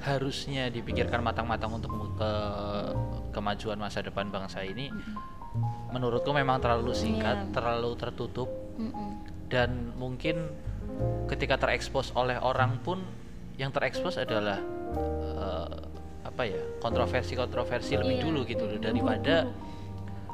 harusnya 0.03 0.69
dipikirkan 0.69 1.25
matang-matang 1.25 1.73
untuk 1.73 1.89
ke 2.13 2.31
kemajuan 3.33 3.81
masa 3.81 4.05
depan 4.05 4.29
bangsa 4.29 4.61
ini, 4.61 4.93
menurutku 5.89 6.29
memang 6.29 6.61
terlalu 6.61 6.93
singkat, 6.93 7.49
Iya. 7.49 7.51
terlalu 7.55 7.91
tertutup. 7.97 8.49
Dan 9.53 9.93
mungkin 10.01 10.49
ketika 11.29 11.61
terekspos 11.61 12.09
oleh 12.17 12.41
orang 12.41 12.81
pun 12.81 13.05
yang 13.61 13.69
terekspos 13.69 14.17
adalah 14.17 14.57
eh, 15.37 15.77
apa 16.25 16.41
ya 16.49 16.61
kontroversi-kontroversi 16.81 18.01
lebih 18.01 18.17
Iya. 18.17 18.23
dulu 18.25 18.39
gitu 18.49 18.65
loh 18.65 18.81
daripada 18.81 19.45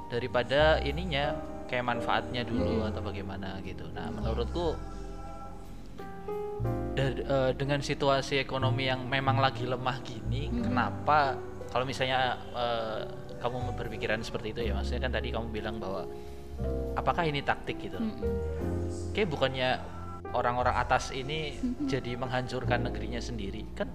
daripada 0.07 0.79
ininya 0.88 1.35
kayak 1.67 1.83
manfaatnya 1.83 2.47
dulu 2.47 2.88
atau 2.88 3.03
bagaimana 3.03 3.59
gitu. 3.67 3.83
Nah 3.91 4.07
menurutku 4.07 4.79
eh, 6.95 7.51
dengan 7.59 7.83
situasi 7.83 8.39
ekonomi 8.39 8.88
yang 8.88 9.03
memang 9.03 9.43
lagi 9.43 9.67
lemah 9.67 9.99
gini, 9.99 10.47
kenapa 10.63 11.35
kalau 11.67 11.83
misalnya 11.83 12.39
eh, 12.55 13.03
kamu 13.43 13.75
berpikiran 13.75 14.23
seperti 14.23 14.55
itu 14.55 14.61
ya 14.71 14.79
maksudnya 14.79 15.11
kan 15.11 15.11
tadi 15.19 15.27
kamu 15.35 15.47
bilang 15.51 15.75
bahwa 15.75 16.07
apakah 16.95 17.27
ini 17.27 17.43
taktik 17.43 17.79
gitu? 17.83 17.99
Mm-mm. 17.99 18.78
Kayak 19.13 19.29
bukannya 19.34 19.69
orang-orang 20.34 20.75
atas 20.77 21.10
ini 21.10 21.58
jadi 21.89 22.15
menghancurkan 22.15 22.86
negerinya 22.86 23.22
sendiri 23.22 23.65
kan? 23.74 23.89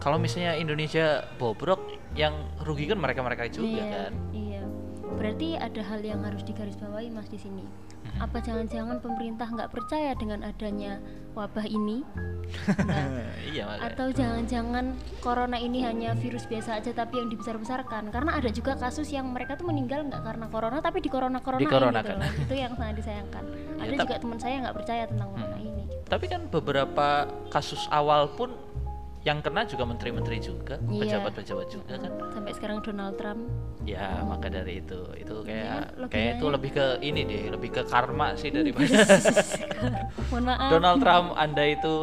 Kalau 0.00 0.16
misalnya 0.16 0.56
Indonesia 0.56 1.28
bobrok, 1.36 2.00
yang 2.18 2.34
rugi 2.66 2.90
kan 2.90 2.98
mereka-mereka 2.98 3.46
juga 3.52 3.78
iya, 3.78 3.84
kan? 3.92 4.12
Iya. 4.34 4.49
Berarti 5.16 5.56
ada 5.56 5.82
hal 5.82 6.00
yang 6.00 6.20
harus 6.22 6.42
digarisbawahi 6.42 7.10
Mas 7.10 7.28
di 7.28 7.36
sini. 7.36 7.64
Apa 8.16 8.40
jangan-jangan 8.40 8.98
pemerintah 8.98 9.46
nggak 9.46 9.70
percaya 9.70 10.16
dengan 10.16 10.42
adanya 10.42 10.98
wabah 11.32 11.64
ini? 11.64 12.02
Nah, 12.82 13.28
iya 13.54 13.78
atau 13.78 14.10
jangan-jangan 14.10 14.96
corona 15.20 15.60
ini 15.60 15.84
hanya 15.84 16.16
virus 16.16 16.48
biasa 16.48 16.80
aja 16.80 16.90
tapi 16.90 17.20
yang 17.20 17.28
dibesar-besarkan? 17.28 18.10
Karena 18.10 18.40
ada 18.40 18.50
juga 18.50 18.74
kasus 18.74 19.08
yang 19.12 19.30
mereka 19.30 19.54
tuh 19.54 19.68
meninggal 19.68 20.08
nggak 20.08 20.22
karena 20.24 20.46
corona 20.48 20.78
tapi 20.80 20.98
di 21.00 21.08
corona 21.12 21.38
corona 21.38 21.60
gitu 21.62 21.76
loh. 21.76 22.32
Itu 22.40 22.54
yang 22.56 22.72
sangat 22.74 22.94
disayangkan. 22.98 23.44
Ya, 23.46 23.82
ada 23.84 23.94
juga 24.04 24.14
teman 24.18 24.38
saya 24.40 24.54
nggak 24.64 24.76
percaya 24.76 25.04
tentang 25.06 25.28
corona 25.30 25.56
Hmm. 25.56 25.60
ini. 25.68 25.82
Gitu. 25.86 25.96
Tapi 26.10 26.24
kan 26.26 26.40
beberapa 26.50 27.08
kasus 27.52 27.86
awal 27.88 28.32
pun 28.34 28.50
yang 29.20 29.38
kena 29.38 29.62
juga 29.62 29.84
menteri-menteri 29.84 30.40
juga, 30.40 30.80
Iya. 30.82 31.20
pejabat-pejabat 31.20 31.66
juga 31.68 31.94
kan. 31.94 32.10
Sampai 32.30 32.52
sekarang 32.56 32.78
Donald 32.80 33.14
Trump 33.14 33.42
Ya, 33.80 34.20
maka 34.22 34.48
dari 34.48 34.80
itu 34.80 35.00
itu 35.14 35.34
kayak 35.40 35.92
Iya, 35.92 36.06
kayak 36.08 36.30
itu 36.36 36.46
lebih 36.48 36.70
ke 36.70 36.86
ini 37.00 37.20
deh, 37.24 37.42
lebih 37.48 37.70
ke 37.70 37.82
karma 37.84 38.32
sih 38.34 38.48
daripada 38.48 38.92
mohon 40.30 40.44
maaf. 40.44 40.68
Donald 40.70 40.98
Trump 41.00 41.28
Anda 41.34 41.64
itu 41.66 41.94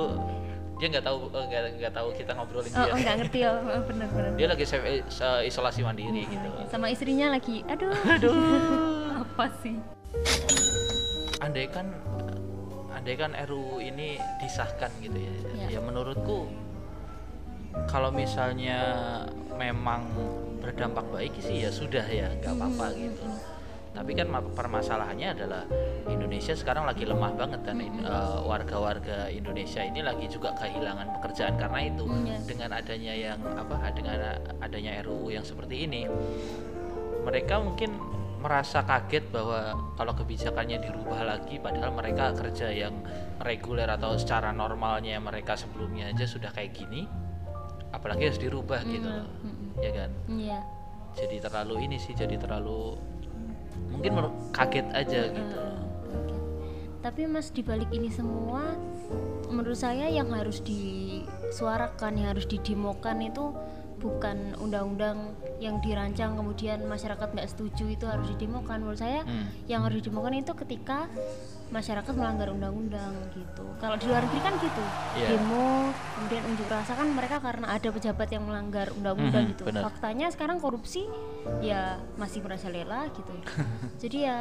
dia 0.77 0.87
nggak 0.89 1.05
tahu 1.05 1.17
eh, 1.33 1.45
nggak 1.47 1.61
nggak 1.77 1.93
tahu 1.93 2.07
kita 2.13 2.31
ngobrolin 2.33 2.69
Oh, 2.69 2.81
dia. 2.81 2.93
oh, 2.93 2.97
nggak 2.97 3.15
ngerti 3.17 3.37
ya, 3.41 3.49
oh, 3.55 3.81
benar-benar. 3.83 4.31
Dia 4.37 4.47
lagi 4.47 4.65
self 4.65 4.83
eh, 4.85 5.01
isolasi 5.43 5.81
mandiri 5.81 6.21
gitu. 6.23 6.49
Sama 6.67 6.89
istrinya 6.89 7.33
lagi, 7.33 7.65
aduh, 7.65 7.93
Aduh. 8.13 8.33
apa 9.21 9.45
sih? 9.61 9.77
Andai 11.39 11.65
kan 11.65 11.89
andai 12.93 13.13
kan 13.15 13.33
RUU 13.45 13.77
ini 13.79 14.17
disahkan 14.37 14.89
gitu 14.99 15.17
ya. 15.17 15.33
Ya. 15.65 15.77
Ya 15.77 15.79
menurutku 15.79 16.49
kalau 17.85 18.09
misalnya 18.09 18.79
memang 19.53 20.09
berdampak 20.57 21.05
baik 21.13 21.33
sih 21.37 21.61
ya 21.63 21.69
sudah 21.69 22.03
ya 22.03 22.33
nggak 22.33 22.53
apa-apa 22.57 22.87
gitu. 22.97 23.23
tapi 23.97 24.13
kan 24.13 24.29
ma- 24.29 24.45
permasalahannya 24.45 25.33
adalah 25.33 25.63
Indonesia 26.05 26.53
sekarang 26.53 26.85
lagi 26.85 27.01
lemah 27.01 27.33
banget 27.33 27.65
dan 27.65 27.81
eh, 27.81 28.37
warga-warga 28.45 29.25
Indonesia 29.29 29.81
ini 29.81 30.05
lagi 30.05 30.29
juga 30.29 30.53
kehilangan 30.53 31.17
pekerjaan 31.17 31.57
karena 31.57 31.79
itu 31.81 32.05
Iya. 32.05 32.37
dengan 32.45 32.69
adanya 32.77 33.13
yang 33.17 33.39
apa 33.57 33.89
dengan 33.89 34.37
adanya 34.61 35.01
RUU 35.01 35.33
yang 35.33 35.41
seperti 35.41 35.89
ini 35.89 36.05
mereka 37.25 37.57
mungkin 37.57 37.97
merasa 38.37 38.85
kaget 38.85 39.33
bahwa 39.33 39.73
kalau 39.97 40.13
kebijakannya 40.13 40.77
dirubah 40.77 41.25
lagi 41.25 41.57
padahal 41.57 41.89
mereka 41.89 42.37
kerja 42.37 42.69
yang 42.69 42.93
reguler 43.41 43.89
atau 43.89 44.13
secara 44.13 44.53
normalnya 44.53 45.17
mereka 45.17 45.57
sebelumnya 45.57 46.13
aja 46.13 46.29
sudah 46.29 46.53
kayak 46.53 46.77
gini 46.77 47.09
apalagi 47.97 48.29
harus 48.29 48.37
dirubah 48.37 48.85
gitu 48.85 49.09
loh 49.09 49.25
mm-mm. 49.41 49.81
ya 49.81 49.91
kan 49.91 50.09
iya 50.29 50.59
jadi 51.17 51.41
terlalu 51.49 51.89
ini 51.89 51.97
sih 51.97 52.13
jadi 52.13 52.37
terlalu 52.37 52.93
mungkin 53.89 54.29
kaget 54.53 54.87
aja 54.93 55.21
gitu 55.33 55.57
Heeh, 55.57 55.81
oke. 56.13 56.37
tapi 57.01 57.25
mas 57.25 57.49
dibalik 57.49 57.89
ini 57.89 58.13
semua 58.13 58.77
menurut 59.49 59.79
saya 59.79 60.05
yang 60.11 60.29
harus 60.29 60.61
disuarakan 60.61 62.21
yang 62.21 62.37
harus 62.37 62.45
didemokan 62.45 63.25
itu 63.25 63.55
bukan 63.97 64.53
undang-undang 64.61 65.33
yang 65.57 65.81
dirancang 65.81 66.33
kemudian 66.33 66.85
masyarakat 66.85 67.27
nggak 67.27 67.47
setuju 67.47 67.89
itu 67.89 68.05
harus 68.05 68.29
didemokan 68.29 68.77
menurut 68.77 68.97
saya 68.97 69.21
Hmm. 69.21 69.49
yang 69.65 69.81
harus 69.81 69.99
didemokan 69.99 70.33
itu 70.35 70.53
ketika 70.55 71.09
masyarakat 71.67 72.13
melanggar 72.13 72.47
undang-undang 72.47 73.11
gitu 73.33 73.65
kalau 73.75 73.95
di 73.95 74.05
luar 74.05 74.23
negeri 74.23 74.39
kan 74.39 74.53
gitu 74.55 74.83
Iya. 75.15 75.27
demo 75.33 75.91
kemudian 76.15 76.43
unjuk 76.45 76.67
rasa 76.67 76.93
kan 76.93 77.07
mereka 77.09 77.37
karena 77.37 77.67
ada 77.69 77.89
pejabat 77.89 78.29
yang 78.29 78.43
melanggar 78.43 78.87
undang-undang 78.91 79.43
Mhm, 79.43 79.51
gitu 79.51 79.63
benar. 79.65 79.83
faktanya 79.83 80.29
sekarang 80.29 80.57
korupsi 80.57 81.09
ya 81.59 81.97
masih 82.15 82.39
merajalela 82.39 83.09
gitu 83.11 83.33
jadi 84.01 84.17
ya 84.21 84.37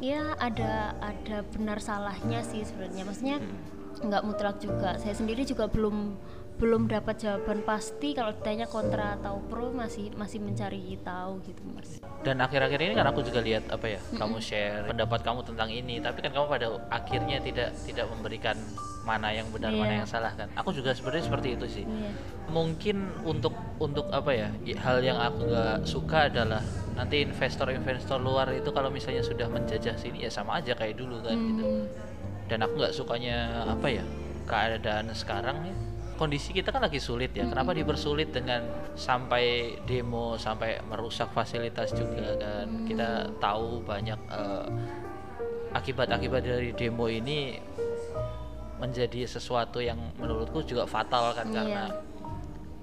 ya 0.00 0.22
ada 0.36 0.72
ada 1.00 1.42
benar 1.48 1.78
salahnya 1.78 2.42
sih 2.42 2.60
sebenarnya 2.60 3.02
maksudnya 3.02 3.36
Hmm. 3.38 3.56
nggak 4.02 4.22
mutlak 4.22 4.56
juga 4.58 4.96
saya 4.96 5.12
sendiri 5.12 5.42
juga 5.42 5.66
belum 5.66 6.16
belum 6.58 6.86
dapat 6.86 7.18
jawaban 7.18 7.64
pasti 7.66 8.14
kalau 8.14 8.30
ditanya 8.36 8.70
kontra 8.70 9.18
atau 9.18 9.42
pro 9.50 9.74
masih 9.74 10.14
masih 10.14 10.38
mencari 10.38 10.94
tahu 11.02 11.42
gitu 11.42 11.62
mas. 11.74 11.98
Dan 12.22 12.38
akhir-akhir 12.38 12.78
ini 12.78 12.94
kan 12.94 13.06
aku 13.10 13.24
juga 13.26 13.42
lihat 13.42 13.66
apa 13.66 13.98
ya 13.98 14.00
kamu 14.14 14.38
share 14.38 14.86
pendapat 14.86 15.20
kamu 15.26 15.40
tentang 15.42 15.68
ini 15.72 15.98
tapi 15.98 16.22
kan 16.22 16.30
kamu 16.30 16.46
pada 16.46 16.66
akhirnya 16.92 17.42
tidak 17.42 17.74
tidak 17.82 18.06
memberikan 18.14 18.54
mana 19.02 19.34
yang 19.34 19.50
benar 19.50 19.74
mana 19.74 19.98
Iya. 19.98 19.98
yang 20.06 20.10
salah 20.10 20.32
kan? 20.38 20.46
Aku 20.54 20.70
juga 20.70 20.94
sebenarnya 20.94 21.26
seperti 21.26 21.48
itu 21.58 21.66
sih. 21.66 21.84
Iya. 21.84 22.10
Mungkin 22.54 22.96
untuk 23.26 23.54
untuk 23.82 24.06
apa 24.14 24.30
ya 24.30 24.48
hal 24.78 25.02
yang 25.02 25.18
aku 25.18 25.50
nggak 25.50 25.82
suka 25.82 26.30
adalah 26.30 26.62
nanti 26.94 27.26
investor-investor 27.26 28.22
luar 28.22 28.54
itu 28.54 28.70
kalau 28.70 28.92
misalnya 28.94 29.26
sudah 29.26 29.50
menjajah 29.50 29.98
sini 29.98 30.22
ya 30.22 30.30
sama 30.30 30.62
aja 30.62 30.78
kayak 30.78 30.94
dulu 30.94 31.18
kan 31.26 31.34
gitu. 31.34 31.64
Hmm, 31.66 31.84
dan 32.46 32.62
aku 32.62 32.78
nggak 32.78 32.94
sukanya 32.94 33.66
apa 33.66 33.88
ya 33.90 34.04
keadaan 34.46 35.10
sekarang 35.10 35.58
ya 35.66 35.74
kondisi 36.22 36.54
kita 36.54 36.70
kan 36.70 36.86
lagi 36.86 37.02
sulit 37.02 37.34
ya. 37.34 37.42
Kenapa 37.50 37.74
dipersulit 37.74 38.30
dengan 38.30 38.62
sampai 38.94 39.74
demo 39.82 40.38
sampai 40.38 40.78
merusak 40.86 41.34
fasilitas 41.34 41.90
juga 41.90 42.38
kan? 42.38 42.86
Kita 42.86 43.26
tahu 43.42 43.82
banyak 43.82 44.20
eh, 44.30 44.66
akibat-akibat 45.74 46.46
dari 46.46 46.70
demo 46.78 47.10
ini 47.10 47.58
menjadi 48.78 49.26
sesuatu 49.26 49.82
yang 49.82 49.98
menurutku 50.14 50.62
juga 50.62 50.86
fatal 50.86 51.34
kan 51.34 51.50
Iya. 51.50 51.54
karena 51.58 51.84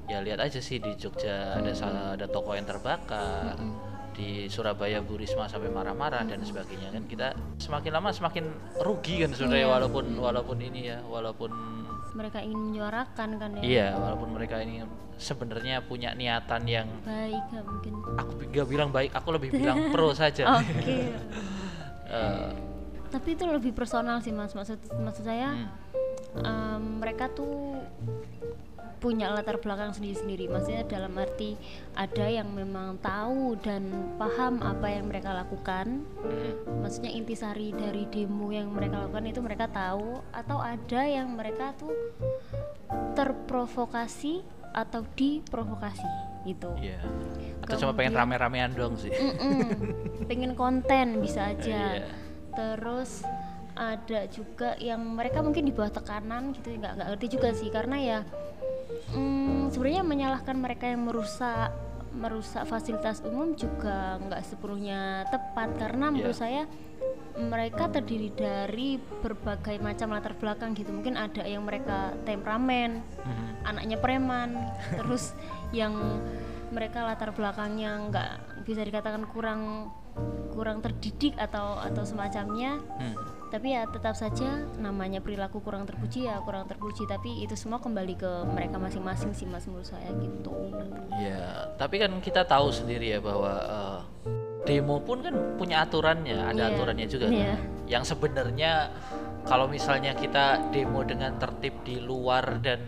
ya 0.09 0.19
lihat 0.19 0.39
aja 0.41 0.59
sih 0.59 0.79
di 0.83 0.95
Jogja 0.99 1.59
ada 1.59 1.71
salah 1.71 2.15
ada 2.19 2.25
toko 2.25 2.55
yang 2.55 2.65
terbakar 2.67 3.55
di 4.15 4.51
Surabaya 4.51 4.99
Bu 4.99 5.15
Risma 5.15 5.47
sampai 5.47 5.71
marah-marah 5.71 6.27
dan 6.27 6.43
sebagainya 6.43 6.91
kan. 6.91 7.03
Kita 7.07 7.27
semakin 7.55 7.91
lama 7.95 8.09
semakin 8.11 8.51
rugi 8.83 9.23
kan 9.23 9.31
sebenarnya 9.31 9.63
Iya. 9.63 9.73
walaupun 9.79 10.05
walaupun 10.19 10.57
ini 10.59 10.91
ya 10.91 10.99
walaupun 11.07 11.51
mereka 12.13 12.39
ingin 12.41 12.59
menyuarakan 12.59 13.29
kan 13.37 13.49
ya? 13.59 13.61
Iya 13.61 13.87
walaupun 13.97 14.29
mereka 14.33 14.61
ini 14.61 14.85
sebenarnya 15.19 15.83
punya 15.83 16.15
niatan 16.15 16.63
yang 16.63 16.87
baik 17.03 17.43
nggak 17.51 17.65
mungkin. 17.67 17.93
aku 18.15 18.31
gak 18.55 18.67
bilang 18.71 18.89
baik 18.89 19.11
aku 19.11 19.29
lebih 19.35 19.49
bilang 19.59 19.91
pro 19.91 20.15
saja. 20.15 20.59
Oke. 20.59 20.97
Eh, 22.09 22.49
tapi 23.13 23.37
itu 23.37 23.45
lebih 23.45 23.69
personal 23.77 24.17
sih 24.25 24.33
mas. 24.33 24.57
Maksud 24.57 24.81
maksud 24.97 25.29
saya 25.29 25.53
hmm, 25.53 26.41
em, 26.41 26.83
mereka 26.97 27.29
tuh 27.29 27.77
punya 28.99 29.31
latar 29.31 29.57
belakang 29.57 29.95
sendiri-sendiri. 29.95 30.51
Maksudnya 30.51 30.83
dalam 30.83 31.15
arti 31.15 31.55
ada 31.95 32.27
yang 32.27 32.51
memang 32.51 32.99
tahu 32.99 33.55
dan 33.63 33.87
paham 34.19 34.59
apa 34.59 34.91
yang 34.91 35.07
mereka 35.07 35.31
lakukan. 35.31 36.03
Maksudnya 36.83 37.11
intisari 37.11 37.71
dari 37.71 38.05
demo 38.11 38.51
yang 38.51 38.69
mereka 38.69 39.07
lakukan 39.07 39.25
itu 39.25 39.39
mereka 39.39 39.71
tahu 39.71 40.19
atau 40.35 40.59
ada 40.59 41.01
yang 41.07 41.31
mereka 41.33 41.71
tuh 41.79 41.95
terprovokasi 43.15 44.43
atau 44.75 45.01
diprovokasi 45.17 46.05
gitu. 46.45 46.71
Iya. 46.79 46.99
Atau 47.65 47.75
cuma 47.83 47.91
pengen 47.95 48.15
Kemudian- 48.15 48.39
rame-ramean 48.39 48.71
doang 48.71 48.95
sih. 48.95 49.11
Pengen 50.29 50.53
konten 50.55 51.19
bisa 51.19 51.51
aja. 51.51 52.03
Iya. 52.03 52.07
terus 52.49 53.23
ada 53.77 54.27
juga 54.27 54.75
yang 54.81 54.99
mereka 54.99 55.39
mungkin 55.39 55.63
di 55.63 55.71
bawah 55.71 55.87
tekanan 55.93 56.51
gitu 56.51 56.75
nggak 56.75 56.99
nggak 56.99 57.07
ngerti 57.15 57.27
juga 57.39 57.49
sih. 57.55 57.69
Karena 57.71 57.95
ya 57.95 58.19
mm, 59.13 59.69
sebenarnya 59.69 60.03
menyalahkan 60.03 60.55
mereka 60.55 60.85
yang 60.85 61.05
merusak 61.05 61.69
merusak 62.09 62.65
fasilitas 62.65 63.21
umum 63.21 63.53
juga 63.53 64.17
nggak 64.19 64.41
sepenuhnya 64.43 65.29
tepat 65.29 65.77
karena 65.77 66.09
menurut 66.09 66.33
Iya. 66.33 66.41
saya 66.41 66.61
mereka 67.39 67.87
terdiri 67.87 68.33
dari 68.33 68.97
berbagai 68.97 69.77
macam 69.79 70.11
latar 70.11 70.33
belakang 70.35 70.73
gitu 70.73 70.89
mungkin 70.91 71.15
ada 71.15 71.45
yang 71.45 71.63
mereka 71.63 72.17
temperamen 72.25 72.99
Mhm. 73.23 73.45
anaknya 73.63 73.97
preman 73.97 74.57
terus 74.91 75.37
yang 75.71 75.93
mereka 76.69 77.05
latar 77.05 77.29
belakangnya 77.31 78.09
nggak 78.09 78.31
bisa 78.65 78.81
dikatakan 78.81 79.23
kurang 79.29 79.93
kurang 80.49 80.79
terdidik 80.79 81.35
atau 81.35 81.77
atau 81.77 82.03
semacamnya 82.03 82.79
Hmm. 82.95 83.15
tapi 83.49 83.71
ya 83.71 83.87
tetap 83.87 84.13
saja 84.13 84.45
namanya 84.75 85.19
perilaku 85.19 85.57
kurang 85.59 85.83
terpuji 85.83 86.27
ya 86.27 86.37
kurang 86.39 86.65
terpuji 86.65 87.03
tapi 87.03 87.41
itu 87.41 87.55
semua 87.55 87.79
kembali 87.79 88.13
ke 88.13 88.31
mereka 88.47 88.77
masing-masing 88.77 89.31
sih 89.31 89.45
mas 89.45 89.65
menurut 89.65 89.85
saya 89.85 90.11
gitu 90.13 90.53
Ya, 91.11 91.67
tapi 91.75 91.99
kan 91.99 92.15
kita 92.19 92.43
tahu 92.43 92.71
sendiri 92.71 93.11
ya 93.11 93.19
bahwa 93.19 93.51
eh, 93.59 93.99
demo 94.63 94.99
pun 94.99 95.19
kan 95.19 95.35
punya 95.57 95.83
aturannya, 95.83 96.37
ada 96.45 96.69
Iya, 96.69 96.71
aturannya 96.71 97.07
juga 97.07 97.25
kan. 97.27 97.35
iya. 97.35 97.55
Yang 97.89 98.03
sebenarnya 98.13 98.71
kalau 99.43 99.67
misalnya 99.67 100.13
kita 100.13 100.69
demo 100.69 101.03
dengan 101.03 101.35
tertib 101.35 101.75
di 101.83 101.99
luar 101.99 102.61
dan 102.61 102.79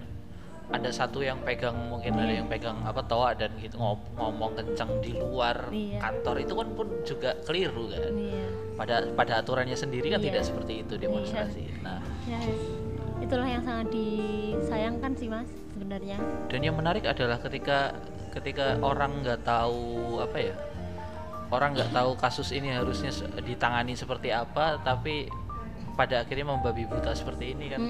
ada 0.71 0.87
satu 0.87 1.19
yang 1.19 1.39
pegang 1.43 1.75
mungkin 1.87 2.15
ada 2.15 2.25
Iya. 2.25 2.39
yang 2.39 2.47
pegang 2.47 2.79
apa 2.81 3.03
toa 3.03 3.35
dan 3.35 3.51
gitu 3.59 3.75
ngom- 3.75 4.07
ngomong 4.15 4.55
kencang 4.55 5.03
di 5.03 5.11
luar 5.13 5.67
Iya. 5.67 5.99
kantor 5.99 6.35
itu 6.39 6.53
kan 6.55 6.67
pun 6.71 6.87
juga 7.03 7.29
keliru 7.43 7.91
kan. 7.91 8.13
Iya. 8.13 8.45
Pada 8.73 8.95
pada 9.11 9.33
aturannya 9.37 9.75
sendiri 9.75 10.07
kan 10.07 10.19
Iya. 10.19 10.27
tidak 10.31 10.43
seperti 10.43 10.73
itu 10.81 10.93
demonstrasi. 10.95 11.63
Nah, 11.79 11.99
ya 12.25 12.39
itulah 13.21 13.45
yang 13.45 13.61
sangat 13.61 13.91
disayangkan 13.91 15.11
sih 15.13 15.27
mas 15.27 15.45
sebenarnya 15.71 16.17
dan 16.49 16.59
yang 16.59 16.73
menarik 16.73 17.05
adalah 17.05 17.37
ketika 17.37 17.93
ketika 18.33 18.81
orang 18.81 19.21
nggak 19.21 19.45
tahu 19.45 20.17
apa 20.17 20.37
ya 20.41 20.55
orang 21.47 21.77
nggak 21.77 21.93
tahu 21.93 22.17
kasus 22.17 22.49
ini 22.49 22.73
harusnya 22.73 23.13
ditangani 23.39 23.93
seperti 23.93 24.33
apa 24.33 24.81
tapi 24.81 25.29
pada 25.93 26.25
akhirnya 26.25 26.49
membabi 26.49 26.89
buta 26.89 27.13
seperti 27.13 27.53
ini 27.53 27.69
kan 27.69 27.81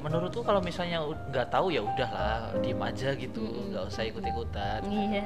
Mm-mm. 0.00 0.08
menurutku 0.08 0.40
kalau 0.40 0.58
misalnya 0.58 1.04
nggak 1.04 1.52
tahu 1.52 1.68
ya 1.68 1.84
udahlah 1.84 2.56
diem 2.58 2.80
aja 2.80 3.12
gitu 3.12 3.44
nggak 3.68 3.84
usah 3.86 4.02
ikut 4.02 4.24
ikutan 4.24 4.80
iya. 4.88 5.24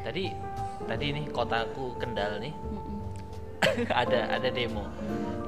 Tadi 0.00 0.32
tadi 0.84 1.06
nih 1.12 1.24
kotaku 1.28 1.96
kendal 1.96 2.40
nih 2.40 2.52
Mm-mm. 2.52 2.98
ada 4.04 4.28
ada 4.30 4.48
demo. 4.48 4.84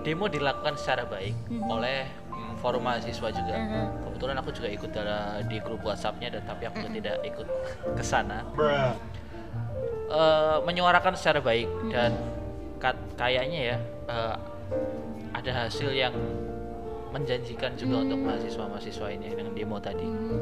Demo 0.01 0.25
dilakukan 0.27 0.77
secara 0.77 1.05
baik 1.05 1.37
oleh 1.67 2.09
mm, 2.31 2.57
forum 2.57 2.81
mahasiswa 2.81 3.29
juga. 3.29 3.53
Kebetulan 4.01 4.37
aku 4.39 4.51
juga 4.51 4.69
ikut 4.71 4.91
dalam 4.91 5.45
di 5.45 5.61
grup 5.61 5.85
WhatsAppnya 5.85 6.33
dan 6.33 6.43
tapi 6.45 6.65
aku 6.65 6.89
tidak 6.89 7.21
ikut 7.21 7.45
ke 7.93 8.01
sana. 8.01 8.41
Eh, 10.07 10.59
menyuarakan 10.63 11.13
secara 11.13 11.43
baik 11.43 11.67
dan 11.91 12.15
kat- 12.79 13.05
kayaknya 13.19 13.75
ya 13.75 13.77
eh, 14.07 14.35
ada 15.35 15.51
hasil 15.67 15.91
yang 15.91 16.15
menjanjikan 17.09 17.75
juga 17.75 18.03
untuk 18.03 18.19
mahasiswa-mahasiswa 18.21 19.07
ini 19.11 19.27
dengan 19.31 19.53
demo 19.53 19.77
tadi 19.79 20.05
Mhm. 20.05 20.39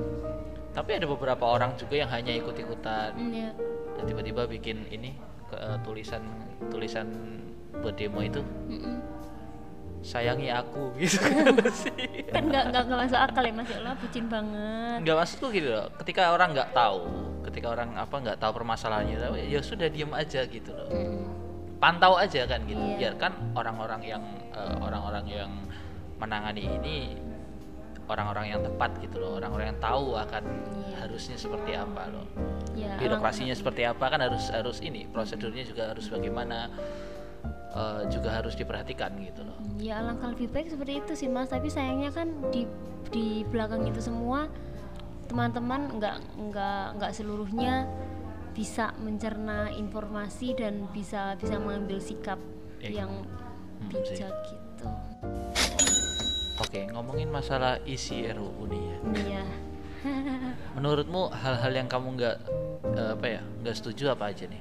tapi 0.72 0.90
ada 0.92 1.06
beberapa 1.06 1.44
orang 1.46 1.74
juga 1.74 1.94
yang 1.96 2.10
hanya 2.10 2.32
ikut-ikutan 2.32 3.14
Iya. 3.14 3.50
dan 3.94 4.04
tiba-tiba 4.04 4.42
bikin 4.44 4.84
ini 4.88 5.14
ke, 5.46 5.54
eh, 5.54 5.78
tulisan 5.80 6.22
tulisan 6.66 7.06
buat 7.76 7.94
demo 7.94 8.18
itu 8.18 8.40
Mm-mm. 8.66 8.96
sayangi 10.00 10.48
aku 10.48 10.92
gitu 11.00 11.16
kan 11.20 11.54
kan 12.34 12.42
nggak 12.44 12.64
nggak 12.70 12.82
nggak 12.84 12.98
masuk 13.02 13.20
akal 13.20 13.42
ya 13.42 13.52
mas 13.52 13.68
ya 13.68 13.78
Allah 13.80 13.94
bucin 13.96 14.24
banget 14.26 14.96
nggak 15.00 15.16
maksudku 15.16 15.46
gitu 15.50 15.68
loh 15.70 15.86
ketika 16.00 16.22
orang 16.30 16.48
nggak 16.52 16.70
tahu 16.72 17.00
ketika 17.44 17.66
orang 17.70 17.90
apa 17.94 18.16
nggak 18.18 18.38
tahu 18.38 18.52
permasalahannya 18.52 19.16
ya 19.46 19.60
sudah 19.60 19.88
diem 19.88 20.10
aja 20.10 20.40
gitu 20.44 20.70
loh 20.72 20.88
Mm. 20.90 21.24
pantau 21.78 22.16
aja 22.16 22.44
kan 22.44 22.64
gitu 22.64 22.80
Iya. 22.80 22.96
biarkan 23.12 23.32
orang-orang 23.52 24.00
yang 24.02 24.22
eh, 24.50 24.74
orang-orang 24.78 25.24
yang 25.26 25.50
menangani 26.24 26.64
ini 26.72 26.98
orang-orang 28.04 28.46
yang 28.48 28.60
tepat 28.60 29.00
gitu 29.00 29.16
loh 29.16 29.36
orang-orang 29.36 29.72
yang 29.72 29.80
tahu 29.80 30.12
akan 30.14 30.44
Iya. 30.84 30.96
harusnya 31.00 31.36
seperti 31.36 31.72
apa 31.72 32.02
loh 32.08 32.26
ya 32.74 32.96
birokrasinya 32.96 33.52
seperti 33.52 33.82
apa 33.82 34.04
kan 34.04 34.20
harus 34.20 34.48
harus 34.48 34.78
ini 34.80 35.04
prosedurnya 35.06 35.64
juga 35.64 35.82
harus 35.90 36.06
bagaimana 36.06 36.68
eh, 37.72 38.02
juga 38.08 38.30
harus 38.34 38.54
diperhatikan 38.54 39.16
gitu 39.20 39.40
loh 39.42 39.56
ya 39.76 39.98
alangkah 39.98 40.30
lebih 40.30 40.48
baik 40.48 40.68
seperti 40.68 41.00
itu 41.00 41.12
sih 41.14 41.28
mas 41.28 41.48
tapi 41.48 41.68
sayangnya 41.68 42.10
kan 42.10 42.28
di 42.50 42.68
di 43.08 43.42
belakang 43.44 43.84
itu 43.84 44.00
semua 44.00 44.48
teman-teman 45.26 45.96
nggak 45.96 46.16
nggak 46.36 46.84
nggak 47.00 47.12
seluruhnya 47.12 47.88
bisa 48.52 48.94
mencerna 48.96 49.72
informasi 49.72 50.54
dan 50.54 50.86
bisa 50.92 51.34
bisa 51.34 51.56
mengambil 51.58 51.98
sikap 51.98 52.38
Iya. 52.78 53.00
yang 53.02 53.12
Hmm, 53.80 53.88
sih. 53.90 54.12
bijak 54.14 54.34
gitu 54.44 54.86
oke 56.74 56.90
ngomongin 56.90 57.30
masalah 57.30 57.78
isi 57.86 58.26
RUU 58.26 58.66
nih 58.66 58.82
ya. 58.82 58.98
Iya. 59.14 59.44
Menurutmu 60.74 61.30
hal-hal 61.30 61.70
yang 61.70 61.86
kamu 61.86 62.18
nggak 62.18 62.36
eh, 62.98 63.10
apa 63.14 63.26
ya 63.38 63.40
nggak 63.62 63.76
setuju 63.78 64.10
apa 64.10 64.34
aja 64.34 64.50
nih? 64.50 64.58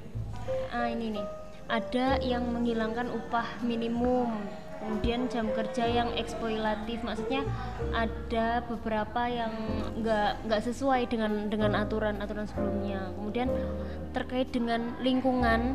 Ah 0.70 0.86
ini 0.86 1.18
nih. 1.18 1.26
Ada 1.66 2.22
yang 2.22 2.46
menghilangkan 2.54 3.10
upah 3.10 3.58
minimum 3.66 4.46
kemudian 4.78 5.26
jam 5.26 5.50
kerja 5.50 5.90
yang 5.90 6.12
eksploitatif 6.14 7.02
maksudnya 7.02 7.42
ada 7.90 8.62
beberapa 8.68 9.26
yang 9.26 9.50
nggak 9.98 10.44
nggak 10.46 10.60
sesuai 10.70 11.10
dengan 11.10 11.50
dengan 11.50 11.74
aturan 11.74 12.22
aturan 12.22 12.46
sebelumnya. 12.46 13.10
Kemudian 13.18 13.50
terkait 14.14 14.54
dengan 14.54 14.94
lingkungan 15.02 15.74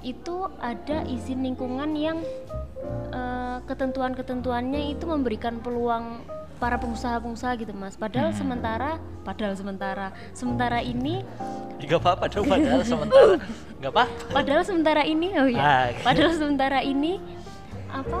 itu 0.00 0.46
ada 0.58 1.02
izin 1.04 1.42
lingkungan 1.42 1.90
yang 1.94 2.18
eh, 3.10 3.58
ketentuan-ketentuannya 3.66 4.94
itu 4.94 5.04
memberikan 5.04 5.58
peluang 5.58 6.22
para 6.58 6.74
pengusaha-pengusaha 6.74 7.54
gitu 7.58 7.70
mas. 7.72 7.94
Padahal 7.94 8.34
Hmm. 8.34 8.38
sementara 8.38 8.90
padahal 9.22 9.54
sementara. 9.54 10.06
Sementara 10.34 10.78
ini 10.82 11.22
nggak 11.78 12.00
apa-apa 12.02 12.24
dong 12.26 12.46
padahal 12.46 12.82
sementara. 12.82 13.34
Nggak 13.78 13.92
apa 13.94 14.04
Padahal 14.34 14.62
sementara 14.66 15.02
ini 15.06 15.28
oh 15.38 15.46
ya. 15.46 15.62
Ah, 15.62 15.86
Padahal 16.02 16.32
sementara 16.34 16.78
ini 16.82 17.22
apa 17.88 18.20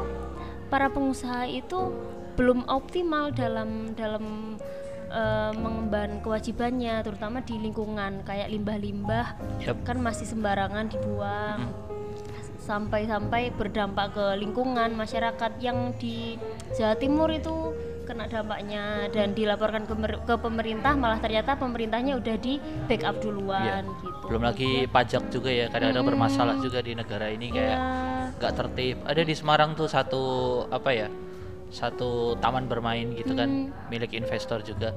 para 0.70 0.86
pengusaha 0.88 1.44
itu 1.44 1.90
belum 2.38 2.62
optimal 2.70 3.34
dalam 3.34 3.90
dalam 3.98 4.54
eh, 5.08 5.52
mengemban 5.54 6.20
kewajibannya 6.20 7.00
terutama 7.00 7.40
di 7.40 7.56
lingkungan 7.56 8.22
kayak 8.22 8.48
limbah-limbah 8.48 9.26
Yap. 9.64 9.76
kan 9.84 9.98
masih 9.98 10.24
sembarangan 10.24 10.88
dibuang 10.88 11.60
sampai-sampai 12.58 13.48
berdampak 13.56 14.12
ke 14.12 14.26
lingkungan 14.36 14.92
masyarakat 14.92 15.52
yang 15.58 15.96
di 15.96 16.36
Jawa 16.76 16.94
Timur 16.94 17.32
itu 17.32 17.72
kena 18.04 18.24
dampaknya 18.24 19.08
dan 19.12 19.36
dilaporkan 19.36 19.84
ke, 19.84 19.92
ke 20.24 20.34
pemerintah 20.36 20.96
malah 20.96 21.20
ternyata 21.20 21.56
pemerintahnya 21.56 22.16
udah 22.16 22.36
di 22.40 22.56
backup 22.88 23.20
duluan 23.20 23.84
Iya. 23.84 24.00
gitu. 24.00 24.24
belum 24.28 24.42
lagi 24.44 24.70
pajak 24.88 25.28
juga 25.28 25.48
ya 25.52 25.66
kadang-kadang 25.68 26.08
bermasalah 26.08 26.56
juga 26.56 26.80
di 26.80 26.96
negara 26.96 27.28
ini 27.28 27.52
kayak 27.52 27.76
Iya. 27.76 28.32
nggak 28.40 28.52
tertib 28.54 28.96
ada 29.04 29.22
di 29.24 29.34
Semarang 29.36 29.76
tuh 29.76 29.88
satu 29.88 30.22
apa 30.68 30.90
ya 30.92 31.08
satu 31.68 32.36
taman 32.38 32.64
bermain 32.66 33.12
gitu 33.12 33.32
kan 33.32 33.68
milik 33.88 34.12
investor 34.12 34.60
juga 34.60 34.96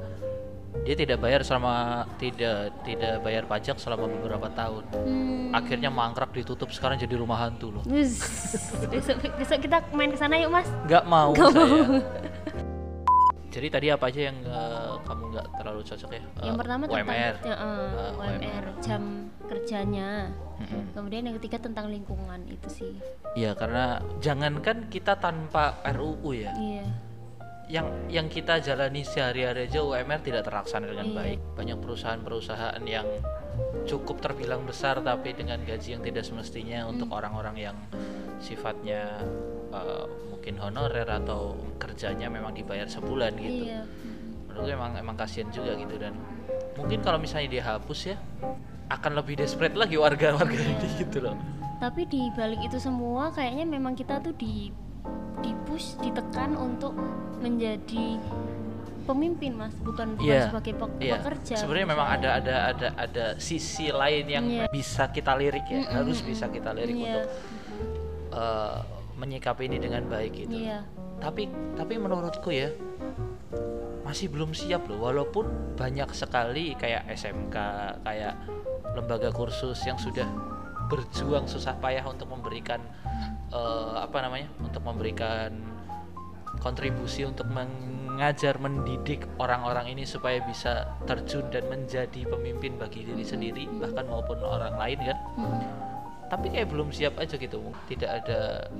dia 0.82 0.96
tidak 0.96 1.20
bayar 1.20 1.44
selama 1.44 2.08
tidak 2.16 2.72
tidak 2.88 3.20
bayar 3.22 3.44
pajak 3.44 3.76
selama 3.76 4.08
beberapa 4.08 4.48
tahun 4.52 4.84
Hmm. 5.04 5.52
akhirnya 5.52 5.92
mangkrak 5.92 6.32
ditutup 6.32 6.72
sekarang 6.72 6.96
jadi 6.96 7.20
rumah 7.20 7.36
hantu 7.38 7.76
loh 7.76 7.84
besok 8.92 9.20
besok 9.36 9.60
kita 9.60 9.84
main 9.92 10.08
ke 10.08 10.18
sana 10.18 10.40
yuk 10.40 10.48
mas. 10.48 10.72
nggak 10.88 11.04
mau 11.04 11.36
Nggak 11.36 11.52
saya 11.52 11.68
mau. 11.68 12.70
Jadi 13.52 13.68
tadi 13.68 13.88
apa 13.92 14.08
aja 14.08 14.22
yang 14.32 14.38
eh, 14.42 14.94
kamu 15.04 15.24
nggak 15.30 15.48
terlalu 15.60 15.82
cocok 15.84 16.10
ya 16.10 16.24
yang 16.42 16.56
Eh, 16.56 16.58
pertama 16.58 16.84
tentang 16.88 17.04
UMR 17.04 17.34
ya, 17.36 17.46
eh, 17.46 17.52
Eh, 17.52 18.12
UMR 18.18 18.66
jam 18.80 19.02
kerjanya. 19.46 20.10
Mm-mm. 20.58 20.84
Kemudian 20.94 21.22
yang 21.28 21.36
ketiga 21.38 21.58
tentang 21.60 21.90
lingkungan 21.90 22.48
itu 22.48 22.70
sih. 22.72 22.94
Iya 23.34 23.52
karena 23.54 24.00
jangankan 24.18 24.88
kita 24.88 25.18
tanpa 25.18 25.84
RUU 25.86 26.32
ya 26.34 26.54
Iya. 26.54 26.86
yang 27.68 27.88
yang 28.08 28.28
kita 28.28 28.60
jalani 28.60 29.02
sehari-hari 29.02 29.68
aja 29.68 29.80
UMR 29.80 30.20
tidak 30.20 30.44
terlaksana 30.44 30.88
dengan 30.88 31.08
Iya. 31.08 31.16
baik. 31.18 31.40
Banyak 31.56 31.78
perusahaan-perusahaan 31.78 32.84
yang 32.86 33.08
cukup 33.84 34.20
terbilang 34.20 34.64
besar 34.64 35.00
tapi 35.00 35.34
dengan 35.34 35.60
gaji 35.60 35.96
yang 35.96 36.04
tidak 36.04 36.24
semestinya 36.24 36.84
Hmm. 36.84 36.92
untuk 36.94 37.12
orang-orang 37.12 37.56
yang 37.58 37.78
sifatnya 38.42 39.22
uh, 39.70 40.04
mungkin 40.28 40.58
honorer 40.58 41.06
atau 41.08 41.54
kerjanya 41.78 42.28
memang 42.28 42.52
dibayar 42.52 42.86
sebulan 42.86 43.38
gitu. 43.38 43.70
Iya. 43.70 43.86
Menurut 44.50 44.62
gue 44.64 44.74
emang 44.74 44.92
emang 44.98 45.16
kasihan 45.16 45.48
juga 45.48 45.72
gitu 45.74 45.96
dan 45.96 46.18
mungkin 46.74 47.00
kalau 47.00 47.16
misalnya 47.16 47.48
dia 47.52 47.64
hapus 47.64 48.00
ya 48.08 48.18
akan 48.90 49.12
lebih 49.16 49.40
desperate 49.40 49.74
lagi 49.74 49.96
warga-warga 49.96 50.52
Iya. 50.52 50.76
ini 50.76 50.88
gitu 51.02 51.22
loh. 51.22 51.38
Tapi 51.78 52.06
di 52.06 52.30
balik 52.32 52.62
itu 52.62 52.78
semua 52.78 53.30
kayaknya 53.30 53.66
memang 53.70 53.94
kita 53.94 54.20
tuh 54.20 54.34
di 54.36 54.74
di 55.42 55.52
push 55.64 55.98
ditekan 55.98 56.54
untuk 56.54 56.94
menjadi 57.40 58.22
pemimpin 59.02 59.58
mas 59.58 59.74
bukan 59.82 60.14
bukan 60.14 60.30
Iya, 60.30 60.42
sebagai 60.48 60.74
pe- 60.78 60.98
Iya, 61.00 61.14
pekerja 61.18 61.54
sebenarnya 61.58 61.88
memang 61.90 62.08
ada 62.12 62.30
ada 62.38 62.56
ada 62.70 62.88
ada 62.96 63.26
sisi 63.38 63.90
lain 63.90 64.26
yang 64.26 64.46
Iya. 64.46 64.66
bisa 64.70 65.10
kita 65.10 65.34
lirik 65.34 65.66
ya, 65.66 65.82
Mm-mm, 65.82 65.96
harus 65.96 66.22
mm-mm. 66.22 66.30
bisa 66.30 66.46
kita 66.48 66.70
lirik 66.72 66.96
Iya. 66.96 67.02
untuk 67.02 67.26
eh, 68.32 68.78
menyikapi 69.20 69.70
ini 69.70 69.78
dengan 69.78 70.08
baik 70.08 70.48
gitu. 70.48 70.56
iya 70.56 70.82
Tapi 71.22 71.46
tapi 71.78 71.94
menurutku 72.02 72.50
ya 72.50 72.74
masih 74.02 74.28
belum 74.28 74.52
siap 74.52 74.90
loh, 74.90 75.08
walaupun 75.08 75.78
banyak 75.78 76.10
sekali 76.12 76.74
kayak 76.76 77.06
SMK, 77.16 77.56
kayak 78.04 78.34
lembaga 78.98 79.30
kursus 79.32 79.78
yang 79.88 79.96
sudah 79.96 80.26
berjuang 80.92 81.48
susah 81.48 81.78
payah 81.80 82.04
untuk 82.04 82.28
memberikan 82.28 82.82
eh, 83.54 83.96
apa 84.02 84.18
namanya, 84.26 84.50
untuk 84.60 84.82
memberikan 84.84 85.54
kontribusi 86.62 87.26
untuk 87.26 87.50
mengajar 87.50 88.62
mendidik 88.62 89.26
orang-orang 89.42 89.98
ini 89.98 90.06
supaya 90.06 90.44
bisa 90.46 90.94
terjun 91.10 91.50
dan 91.50 91.66
menjadi 91.72 92.22
pemimpin 92.30 92.78
bagi 92.78 93.02
diri 93.02 93.26
sendiri 93.26 93.66
bahkan 93.82 94.06
maupun 94.06 94.38
orang 94.46 94.78
lain 94.78 95.00
kan 95.02 95.18
Mm. 95.42 95.62
Tapi 96.32 96.48
kayak 96.48 96.72
belum 96.72 96.96
siap 96.96 97.20
aja 97.20 97.36
gitu 97.36 97.60
tidak 97.92 98.24
ada 98.24 98.72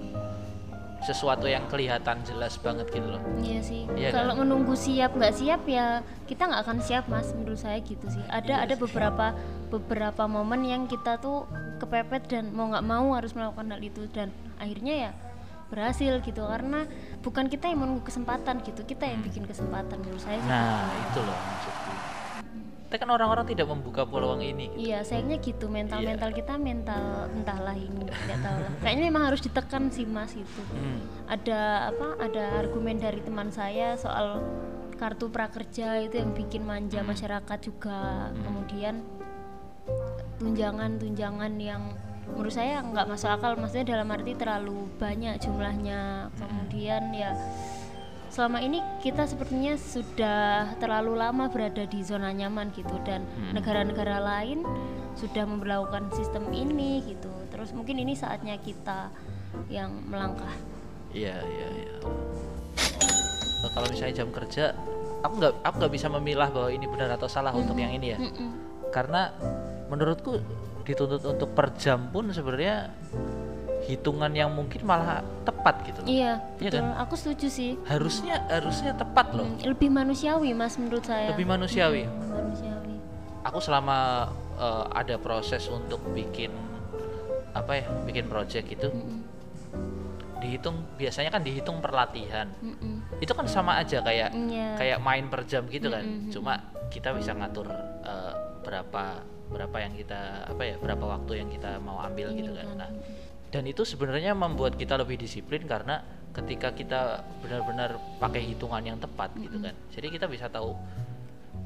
sesuatu 1.02 1.50
yang 1.50 1.66
kelihatan 1.66 2.22
jelas 2.22 2.62
banget 2.62 2.86
gitu 2.94 3.10
loh 3.10 3.22
Iya 3.42 3.60
sih. 3.66 3.90
Iya 3.98 4.14
Kalau 4.14 4.38
kan? 4.38 4.46
menunggu 4.46 4.78
siap 4.78 5.18
nggak 5.18 5.34
siap 5.34 5.66
ya 5.66 6.06
kita 6.30 6.46
nggak 6.46 6.62
akan 6.62 6.78
siap 6.78 7.10
mas. 7.10 7.34
Menurut 7.34 7.58
saya 7.58 7.82
gitu 7.82 8.06
sih. 8.06 8.22
Ada 8.30 8.46
Iya 8.46 8.58
ada 8.70 8.76
sih. 8.78 8.82
beberapa 8.86 9.26
beberapa 9.74 10.24
momen 10.30 10.62
yang 10.62 10.86
kita 10.86 11.18
tuh 11.18 11.50
kepepet 11.82 12.30
dan 12.30 12.54
mau 12.54 12.70
nggak 12.70 12.86
mau 12.86 13.18
harus 13.18 13.34
melakukan 13.34 13.74
hal 13.74 13.82
itu 13.82 14.06
dan 14.14 14.30
akhirnya 14.62 15.10
ya 15.10 15.12
berhasil 15.74 16.20
gitu 16.22 16.44
karena 16.46 16.84
bukan 17.24 17.48
kita 17.48 17.72
yang 17.72 17.80
menunggu 17.82 18.04
kesempatan 18.06 18.60
gitu 18.62 18.84
kita 18.84 19.08
yang 19.08 19.24
bikin 19.24 19.48
kesempatan 19.48 20.04
menurut 20.04 20.20
saya 20.20 20.36
nah 20.44 20.84
itu 21.00 21.20
loh 21.24 21.32
maksudku 21.34 21.91
tapi 22.92 23.08
kan 23.08 23.08
orang-orang 23.08 23.48
tidak 23.48 23.72
membuka 23.72 24.04
peluang 24.04 24.44
ini 24.44 24.68
gitu. 24.76 24.92
Iya, 24.92 25.00
sayangnya 25.08 25.40
gitu 25.40 25.72
mental 25.72 26.04
Iya. 26.04 26.12
mental 26.12 26.30
kita 26.36 26.60
mental 26.60 27.32
entahlah 27.32 27.72
ini 27.72 28.04
tidak 28.04 28.40
tahu 28.44 28.58
lah. 28.60 28.72
Kayaknya 28.84 29.04
memang 29.08 29.24
harus 29.32 29.40
ditekan 29.40 29.84
sih 29.96 30.04
mas 30.04 30.36
itu. 30.36 30.62
Hmm. 30.76 31.00
ada 31.32 31.88
apa 31.96 32.08
ada 32.20 32.44
argumen 32.60 33.00
dari 33.00 33.24
teman 33.24 33.48
saya 33.48 33.96
soal 33.96 34.44
kartu 35.00 35.32
prakerja 35.32 36.04
itu 36.04 36.20
yang 36.20 36.36
bikin 36.36 36.68
manja 36.68 37.00
masyarakat 37.00 37.58
juga 37.64 38.28
kemudian 38.44 39.00
tunjangan-tunjangan 40.38 41.54
yang 41.56 41.96
menurut 42.28 42.52
saya 42.52 42.84
nggak 42.84 43.08
masuk 43.08 43.32
akal 43.32 43.56
maksudnya 43.56 43.96
dalam 43.96 44.12
arti 44.12 44.36
terlalu 44.36 44.92
banyak 45.00 45.40
jumlahnya 45.40 46.28
kemudian 46.36 47.08
ya 47.16 47.32
selama 48.32 48.58
ini 48.58 48.80
kita 49.00 49.28
sepertinya 49.28 49.76
sudah 49.76 50.42
terlalu 50.78 51.14
lama 51.14 51.46
berada 51.46 51.84
di 51.84 52.00
zona 52.00 52.32
nyaman 52.32 52.72
gitu 52.72 52.96
dan 53.04 53.28
Hmm. 53.28 53.52
negara-negara 53.54 54.18
lain 54.18 54.64
sudah 55.14 55.44
memperlakukan 55.44 56.08
sistem 56.12 56.48
ini 56.50 57.04
gitu 57.06 57.28
terus 57.52 57.70
mungkin 57.72 58.00
ini 58.00 58.16
saatnya 58.16 58.56
kita 58.56 59.12
yang 59.68 59.92
melangkah 60.08 60.52
Iya 61.12 61.44
iya 61.44 61.68
iya. 61.76 61.96
Eh, 63.62 63.70
Kalau 63.70 63.84
misalnya 63.86 64.16
jam 64.16 64.32
kerja, 64.32 64.72
aku 65.20 65.34
nggak 65.38 65.54
aku 65.60 65.76
nggak 65.76 65.92
bisa 65.92 66.08
memilah 66.08 66.48
bahwa 66.48 66.72
ini 66.72 66.88
benar 66.88 67.12
atau 67.12 67.28
salah 67.28 67.52
untuk 67.52 67.76
yang 67.76 67.92
ini 67.92 68.16
ya. 68.16 68.18
Mm-mm. 68.18 68.50
Karena 68.90 69.28
menurutku 69.86 70.40
dituntut 70.82 71.20
untuk 71.22 71.52
per 71.52 71.76
jam 71.76 72.08
pun 72.08 72.32
sebenarnya 72.32 72.96
hitungan 73.82 74.30
yang 74.32 74.50
mungkin 74.50 74.82
malah 74.82 75.20
tepat 75.42 75.82
gitu 75.86 76.00
loh. 76.02 76.08
Iya, 76.08 76.32
Iya 76.58 76.70
betul. 76.70 76.80
kan? 76.80 76.94
Aku 77.02 77.14
setuju 77.16 77.48
sih. 77.48 77.72
Harusnya 77.84 78.36
harusnya 78.48 78.94
tepat 78.94 79.34
loh. 79.34 79.48
Hmm, 79.48 79.62
lebih 79.66 79.90
manusiawi, 79.90 80.54
Mas, 80.54 80.78
menurut 80.78 81.04
saya. 81.04 81.34
Lebih 81.34 81.46
manusiawi. 81.46 82.06
manusiawi. 82.06 82.96
Aku 83.42 83.58
selama 83.58 84.30
eh, 84.56 84.86
ada 84.94 85.18
proses 85.18 85.66
untuk 85.66 86.02
bikin 86.12 86.54
apa 87.52 87.76
ya 87.76 87.86
bikin 88.08 88.32
project 88.32 88.64
itu 88.66 88.88
Mm-mm. 88.88 89.20
dihitung 90.40 90.88
biasanya 90.96 91.30
kan 91.30 91.44
dihitung 91.44 91.84
per 91.84 91.92
latihan 91.92 92.48
Mm-mm. 92.64 93.20
itu 93.20 93.28
kan 93.28 93.44
sama 93.44 93.76
aja 93.76 94.00
kayak 94.00 94.32
Iya. 94.32 94.80
kayak 94.80 94.98
main 95.04 95.28
per 95.28 95.44
jam 95.44 95.68
gitu 95.68 95.92
kan 95.92 96.00
Mm-mm. 96.00 96.32
cuma 96.32 96.64
kita 96.88 97.12
bisa 97.12 97.36
ngatur 97.36 97.68
eh, 98.02 98.34
berapa 98.64 99.20
berapa 99.52 99.78
yang 99.78 99.94
kita 99.94 100.48
apa 100.48 100.64
ya 100.64 100.76
berapa 100.80 101.04
waktu 101.04 101.44
yang 101.44 101.50
kita 101.52 101.76
mau 101.84 102.00
ambil 102.00 102.32
gitu 102.32 102.56
kan 102.56 102.72
nah 102.80 102.90
dan 103.52 103.68
itu 103.68 103.84
sebenarnya 103.84 104.32
membuat 104.32 104.80
kita 104.80 104.96
lebih 104.96 105.20
disiplin 105.20 105.68
karena 105.68 106.00
ketika 106.32 106.72
kita 106.72 107.20
benar-benar 107.44 108.00
pakai 108.18 108.40
hitungan 108.48 108.80
yang 108.80 108.96
tepat 108.96 109.36
gitu 109.36 109.60
kan. 109.60 109.76
Jadi 109.92 110.08
kita 110.08 110.26
bisa 110.32 110.48
tahu 110.48 110.72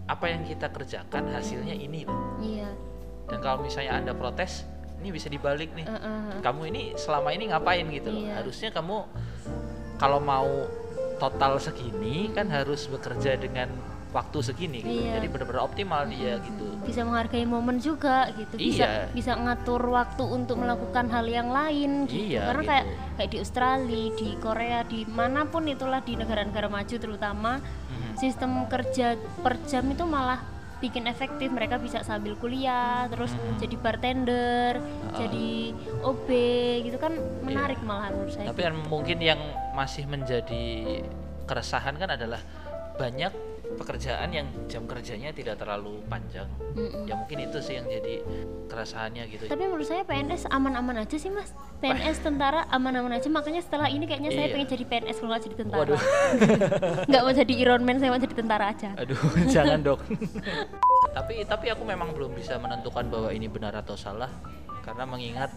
apa 0.09 0.25
yang 0.29 0.41
kita 0.45 0.73
kerjakan 0.73 1.29
hasilnya 1.33 1.73
ini 1.77 2.05
loh. 2.05 2.41
Iya. 2.41 2.69
dan 3.25 3.41
kalau 3.41 3.65
misalnya 3.65 3.97
anda 3.97 4.13
protes 4.13 4.69
ini 5.01 5.09
bisa 5.09 5.29
dibalik 5.29 5.73
nih. 5.73 5.85
Uh, 5.85 5.97
uh, 5.97 6.25
kamu 6.45 6.69
ini 6.73 6.83
selama 6.93 7.33
ini 7.33 7.49
ngapain 7.49 7.85
gitu 7.89 8.09
loh. 8.13 8.21
Iya. 8.25 8.41
harusnya 8.41 8.69
kamu 8.73 8.97
kalau 10.01 10.19
mau 10.21 10.49
total 11.17 11.57
segini 11.61 12.29
kan 12.33 12.49
harus 12.51 12.85
bekerja 12.89 13.37
dengan 13.39 13.69
waktu 14.15 14.37
segini 14.39 14.79
gitu 14.79 15.01
Iya. 15.03 15.19
jadi 15.19 15.27
benar-benar 15.27 15.61
optimal 15.67 16.07
dia 16.07 16.39
gitu 16.39 16.65
bisa 16.87 17.03
menghargai 17.03 17.43
momen 17.43 17.83
juga 17.83 18.31
gitu 18.31 18.55
bisa 18.55 18.85
Iya. 18.87 19.11
bisa 19.11 19.31
ngatur 19.35 19.83
waktu 19.91 20.23
untuk 20.23 20.55
melakukan 20.55 21.11
hal 21.11 21.27
yang 21.27 21.51
lain 21.51 22.07
gitu 22.07 22.31
Iya, 22.31 22.47
karena 22.47 22.63
gitu. 22.63 22.71
kayak 22.71 22.85
kayak 23.15 23.29
di 23.29 23.37
Australia 23.37 24.05
di 24.15 24.29
Korea 24.39 24.79
di 24.87 24.99
mana 25.03 25.43
pun 25.43 25.67
itulah 25.67 25.99
di 25.99 26.15
negara-negara 26.15 26.71
maju 26.71 26.95
terutama 26.95 27.59
Mhm. 27.59 28.15
sistem 28.15 28.51
kerja 28.65 29.07
per 29.43 29.59
jam 29.67 29.83
itu 29.85 30.07
malah 30.07 30.39
bikin 30.75 31.07
efektif 31.07 31.51
mereka 31.51 31.75
bisa 31.75 31.99
sambil 31.99 32.35
kuliah 32.35 33.07
terus 33.07 33.31
Mhm. 33.31 33.59
jadi 33.59 33.75
bartender 33.75 34.71
Heeh. 34.79 35.11
jadi 35.17 35.49
OB 36.03 36.27
gitu 36.83 36.95
kan 36.95 37.11
menarik 37.41 37.79
malah 37.81 38.11
menurut 38.11 38.31
saya 38.31 38.47
tapi 38.47 38.63
kan 38.63 38.75
mungkin 38.87 39.19
yang 39.19 39.39
masih 39.71 40.07
menjadi 40.07 41.03
keresahan 41.43 41.95
kan 41.95 42.09
adalah 42.09 42.39
banyak 42.95 43.31
pekerjaan 43.75 44.29
yang 44.29 44.47
jam 44.65 44.85
kerjanya 44.85 45.29
tidak 45.29 45.57
terlalu 45.57 45.99
panjang 46.05 46.45
Mm-mm. 46.73 47.03
ya 47.03 47.13
mungkin 47.13 47.37
itu 47.41 47.57
sih 47.57 47.75
yang 47.75 47.85
jadi 47.85 48.21
keresahannya 48.65 49.23
gitu 49.27 49.43
tapi 49.45 49.63
menurut 49.63 49.83
saya 49.83 50.01
PNS 50.01 50.47
aman-aman 50.47 51.01
aja 51.01 51.15
sih 51.15 51.27
mas 51.27 51.49
PNS 51.77 52.21
tentara 52.21 52.65
aman-aman 52.69 53.13
aja 53.13 53.27
makanya 53.27 53.59
setelah 53.59 53.87
ini 53.87 54.03
kayaknya 54.03 54.29
saya 54.29 54.45
Iya. 54.45 54.53
pengen 54.53 54.69
jadi 54.69 54.83
PNS 54.85 55.15
kalau 55.15 55.29
nggak 55.29 55.43
jadi 55.43 55.55
tentara 55.57 55.79
Waduh. 55.81 56.01
nggak 57.09 57.21
mau 57.21 57.33
jadi 57.33 57.53
Iron 57.55 57.81
Man 57.81 57.97
saya 57.97 58.09
mau 58.09 58.19
jadi 58.19 58.35
tentara 58.35 58.65
aja 58.69 58.89
Aduh, 58.95 59.19
jangan 59.53 59.79
dok. 59.81 59.99
tapi 61.17 61.33
tapi 61.43 61.65
aku 61.69 61.83
memang 61.83 62.11
belum 62.11 62.31
bisa 62.31 62.55
menentukan 62.55 63.07
bahwa 63.07 63.29
ini 63.29 63.47
benar 63.47 63.73
atau 63.75 63.95
salah 63.95 64.29
karena 64.81 65.03
mengingat 65.03 65.49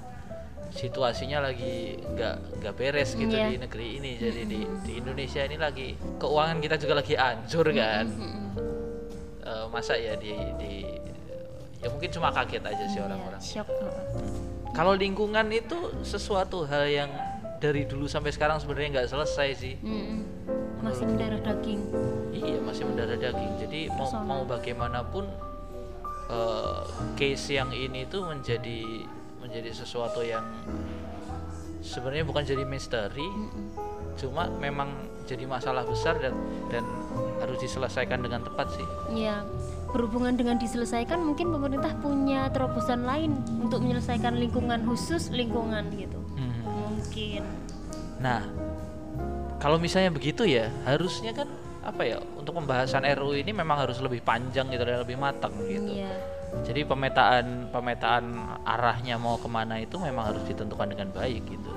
situasinya 0.69 1.43
lagi 1.43 1.97
nggak 1.99 2.61
nggak 2.61 2.75
beres 2.75 3.13
gitu 3.13 3.31
Iya. 3.31 3.49
di 3.49 3.57
negeri 3.59 3.87
ini. 3.97 4.13
Jadi 4.15 4.43
di 4.45 4.61
di 4.85 4.93
Indonesia 4.97 5.41
ini 5.43 5.57
lagi 5.57 5.89
keuangan 6.17 6.59
kita 6.59 6.77
juga 6.77 6.95
lagi 6.99 7.15
hancur 7.15 7.67
kan. 7.71 8.07
Eh, 9.41 9.65
masa 9.69 9.97
ya 9.97 10.13
di 10.15 10.33
di 10.61 10.85
ya 11.79 11.89
mungkin 11.89 12.11
cuma 12.11 12.29
kaget 12.29 12.63
aja 12.63 12.85
sih 12.87 12.99
Iya, 12.99 13.07
orang-orang. 13.07 13.41
shock 13.41 13.69
Kalau 14.71 14.93
lingkungan 14.93 15.47
itu 15.49 15.75
sesuatu 16.03 16.63
hal 16.65 16.85
yang 16.87 17.11
dari 17.59 17.83
dulu 17.83 18.07
sampai 18.07 18.31
sekarang 18.31 18.61
sebenarnya 18.61 19.01
nggak 19.01 19.09
selesai 19.09 19.49
sih. 19.55 19.75
Mm-mm. 19.81 20.23
masih 20.79 21.11
mendarah 21.11 21.43
daging 21.43 21.83
Iya 22.31 22.63
masih 22.63 22.87
mendarah 22.87 23.19
daging. 23.19 23.53
Jadi 23.59 23.81
mau 23.91 24.07
mau 24.23 24.43
bagaimanapun 24.45 25.27
eh, 26.29 26.81
case 27.17 27.57
yang 27.57 27.73
ini 27.73 28.05
tuh 28.05 28.29
menjadi 28.29 29.03
menjadi 29.49 29.73
sesuatu 29.73 30.21
yang 30.21 30.45
sebenarnya 31.81 32.29
bukan 32.29 32.45
jadi 32.45 32.69
misteri, 32.69 33.25
cuma 34.21 34.53
memang 34.61 34.93
jadi 35.25 35.45
masalah 35.49 35.89
besar 35.89 36.21
dan 36.21 36.37
dan 36.69 36.85
harus 37.41 37.57
diselesaikan 37.65 38.21
dengan 38.21 38.45
tepat 38.45 38.69
sih. 38.77 38.87
Iya, 39.13 39.45
berhubungan 39.93 40.37
dengan 40.37 40.61
diselesaikan 40.61 41.21
mungkin 41.25 41.49
pemerintah 41.49 41.97
punya 42.01 42.53
terobosan 42.53 43.09
lain 43.09 43.37
untuk 43.61 43.81
menyelesaikan 43.81 44.37
lingkungan 44.37 44.85
khusus 44.85 45.33
lingkungan 45.33 45.89
gitu. 45.97 46.21
Hmm. 46.37 46.61
Mungkin. 46.65 47.43
Nah, 48.21 48.45
kalau 49.57 49.81
misalnya 49.81 50.13
begitu 50.13 50.45
ya 50.45 50.69
harusnya 50.85 51.33
kan 51.33 51.49
apa 51.81 52.05
ya 52.05 52.19
untuk 52.37 52.59
pembahasan 52.59 53.07
RU 53.17 53.33
ini 53.33 53.55
memang 53.57 53.81
harus 53.81 53.97
lebih 54.05 54.21
panjang 54.21 54.69
gitu 54.69 54.85
dan 54.85 55.01
lebih 55.01 55.17
matang 55.17 55.55
gitu. 55.65 56.05
Iya. 56.05 56.38
Jadi 56.65 56.85
pemetaan 56.85 57.69
pemetaan 57.69 58.25
arahnya 58.65 59.21
mau 59.21 59.37
ke 59.37 59.49
mana 59.49 59.81
itu 59.81 60.01
memang 60.01 60.33
harus 60.33 60.43
ditentukan 60.49 60.89
dengan 60.93 61.09
baik 61.13 61.45
gitu. 61.49 61.73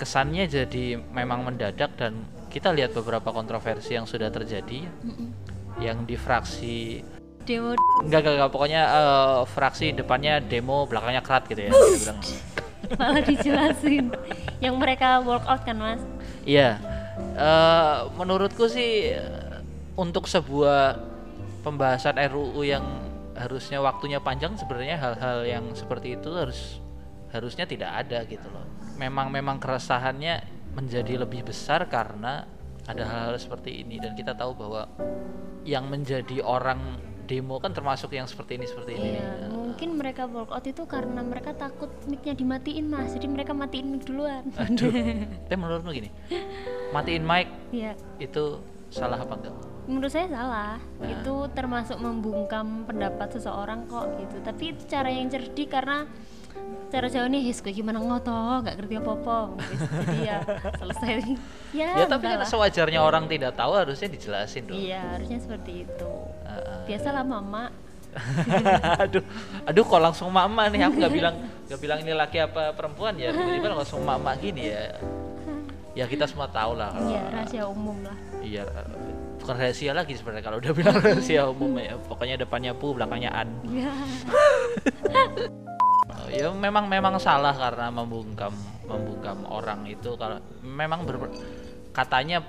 Kesannya 0.00 0.48
jadi 0.48 0.98
memang 0.98 1.46
mendadak 1.46 1.94
dan 1.94 2.24
kita 2.52 2.68
lihat 2.74 2.92
beberapa 2.92 3.32
kontroversi 3.32 3.96
yang 3.96 4.04
sudah 4.04 4.28
terjadi 4.28 4.84
Mm-mm. 4.84 5.28
yang 5.80 6.04
di 6.04 6.20
fraksi 6.20 7.00
Demo 7.42 7.74
enggak 8.04 8.22
enggak, 8.22 8.34
enggak 8.38 8.50
pokoknya 8.52 8.82
eh, 8.86 9.38
fraksi 9.50 9.86
depannya 9.96 10.38
demo 10.38 10.86
belakangnya 10.86 11.24
kerat 11.24 11.48
gitu 11.50 11.66
ya. 11.66 11.70
bilang. 11.72 12.20
malah 13.00 13.22
dijelasin 13.24 14.12
yang 14.60 14.76
mereka 14.76 15.24
work 15.24 15.42
out 15.48 15.64
kan 15.64 15.80
mas 15.80 16.02
Iya, 16.42 16.82
eh, 17.38 17.96
menurutku 18.18 18.66
sih 18.66 19.14
untuk 19.94 20.26
sebuah 20.26 20.98
pembahasan 21.62 22.18
RUU 22.18 22.66
yang 22.66 22.82
harusnya 23.36 23.78
waktunya 23.80 24.18
panjang 24.20 24.54
sebenarnya 24.56 24.96
hal-hal 25.00 25.44
yang 25.46 25.64
seperti 25.72 26.20
itu 26.20 26.30
harus 26.32 26.80
harusnya 27.32 27.64
tidak 27.64 27.90
ada 28.06 28.24
gitu 28.28 28.44
loh. 28.52 28.64
Memang 29.00 29.32
memang 29.32 29.56
keresahannya 29.56 30.44
menjadi 30.76 31.20
lebih 31.20 31.48
besar 31.48 31.88
karena 31.88 32.44
ada 32.88 33.04
hal-hal 33.06 33.36
seperti 33.38 33.84
ini 33.84 34.02
dan 34.02 34.12
kita 34.16 34.34
tahu 34.34 34.56
bahwa 34.56 34.88
yang 35.62 35.86
menjadi 35.86 36.42
orang 36.42 36.98
demo 37.28 37.62
kan 37.62 37.70
termasuk 37.70 38.12
yang 38.12 38.26
seperti 38.26 38.58
ini 38.58 38.66
seperti 38.66 38.92
ini. 38.98 39.08
iya 39.14 39.48
mungkin 39.48 39.96
mereka 39.96 40.26
work 40.26 40.50
out 40.50 40.66
itu 40.66 40.82
karena 40.84 41.22
mereka 41.22 41.54
takut 41.54 41.88
micnya 42.10 42.34
dimatiin 42.34 42.90
mas 42.90 43.14
jadi 43.14 43.30
mereka 43.30 43.54
matiin 43.54 43.88
mic 43.94 44.02
duluan 44.04 44.42
Aduh, 44.58 44.90
tapi 45.48 45.56
menurutmu 45.56 45.90
gini, 45.94 46.10
matiin 46.90 47.22
mic 47.24 47.48
Iya 47.70 47.94
itu 48.18 48.60
salah 48.92 49.16
apa 49.22 49.38
enggak? 49.38 49.54
Menurut 49.86 50.10
saya 50.12 50.30
salah. 50.30 50.78
Nah. 50.78 51.08
itu 51.10 51.34
termasuk 51.52 51.98
membungkam 51.98 52.86
pendapat 52.86 53.38
seseorang 53.38 53.86
kok 53.90 54.06
gitu. 54.18 54.36
Tapi 54.42 54.64
itu 54.76 54.82
cara 54.86 55.08
yang 55.10 55.26
cerdik 55.26 55.72
karena 55.72 56.06
cara 56.92 57.08
jauh 57.08 57.24
nih 57.24 57.48
his 57.48 57.64
gimana 57.64 57.96
ngoto 57.96 58.36
nggak 58.60 58.76
ngerti 58.76 58.94
apa 59.00 59.10
apa 59.16 59.36
jadi 60.04 60.18
ya 60.20 60.38
selesai. 60.80 61.12
Ya, 61.72 61.88
ya 61.96 62.04
tapi 62.04 62.28
kan 62.28 62.44
sewajarnya 62.44 63.00
orang 63.00 63.24
tidak 63.32 63.56
tahu 63.56 63.72
harusnya 63.72 64.12
dijelasin 64.12 64.68
dong. 64.68 64.76
iya 64.76 65.16
harusnya 65.16 65.40
seperti 65.40 65.88
itu. 65.88 66.12
Heeh. 66.44 66.80
biasalah 66.92 67.24
mama. 67.24 67.72
Aduh, 69.08 69.24
aduh 69.64 69.88
kok 69.88 69.96
langsung 69.96 70.28
mama 70.28 70.68
nih? 70.68 70.84
Aku 70.84 71.00
nggak 71.00 71.14
bilang 71.16 71.32
nggak 71.64 71.80
bilang 71.80 71.98
ini 72.04 72.12
laki 72.12 72.44
apa 72.44 72.76
perempuan 72.76 73.16
ya. 73.16 73.32
Tiba-tiba 73.32 73.72
langsung 73.72 74.04
mama 74.04 74.36
gini 74.36 74.68
ya. 74.68 75.00
Ya 75.96 76.04
kita 76.04 76.28
semua 76.28 76.44
tahu 76.52 76.76
lah. 76.76 76.92
iya 77.08 77.24
rahasia 77.32 77.64
umum 77.64 77.96
lah. 78.04 78.16
Iya, 78.44 78.68
bukan 79.42 79.56
rahasia 79.56 79.92
lagi 79.92 80.14
sebenarnya 80.14 80.44
kalau 80.44 80.58
udah 80.58 80.72
bilang 80.72 80.96
rahasia 80.96 81.42
umum 81.52 81.74
ya. 81.76 81.98
Pokoknya 82.00 82.36
depannya 82.36 82.72
pu, 82.72 82.94
belakangnya 82.94 83.30
an. 83.32 83.48
ya 83.66 83.90
Eh, 85.12 85.28
ya 86.38 86.48
memang 86.48 86.86
memang 86.86 87.18
salah 87.18 87.52
karena 87.52 87.90
membungkam 87.90 88.54
membungkam 88.82 89.44
orang 89.44 89.84
itu 89.84 90.14
kalau 90.14 90.38
memang 90.60 91.02
ber- 91.02 91.32
katanya 91.90 92.40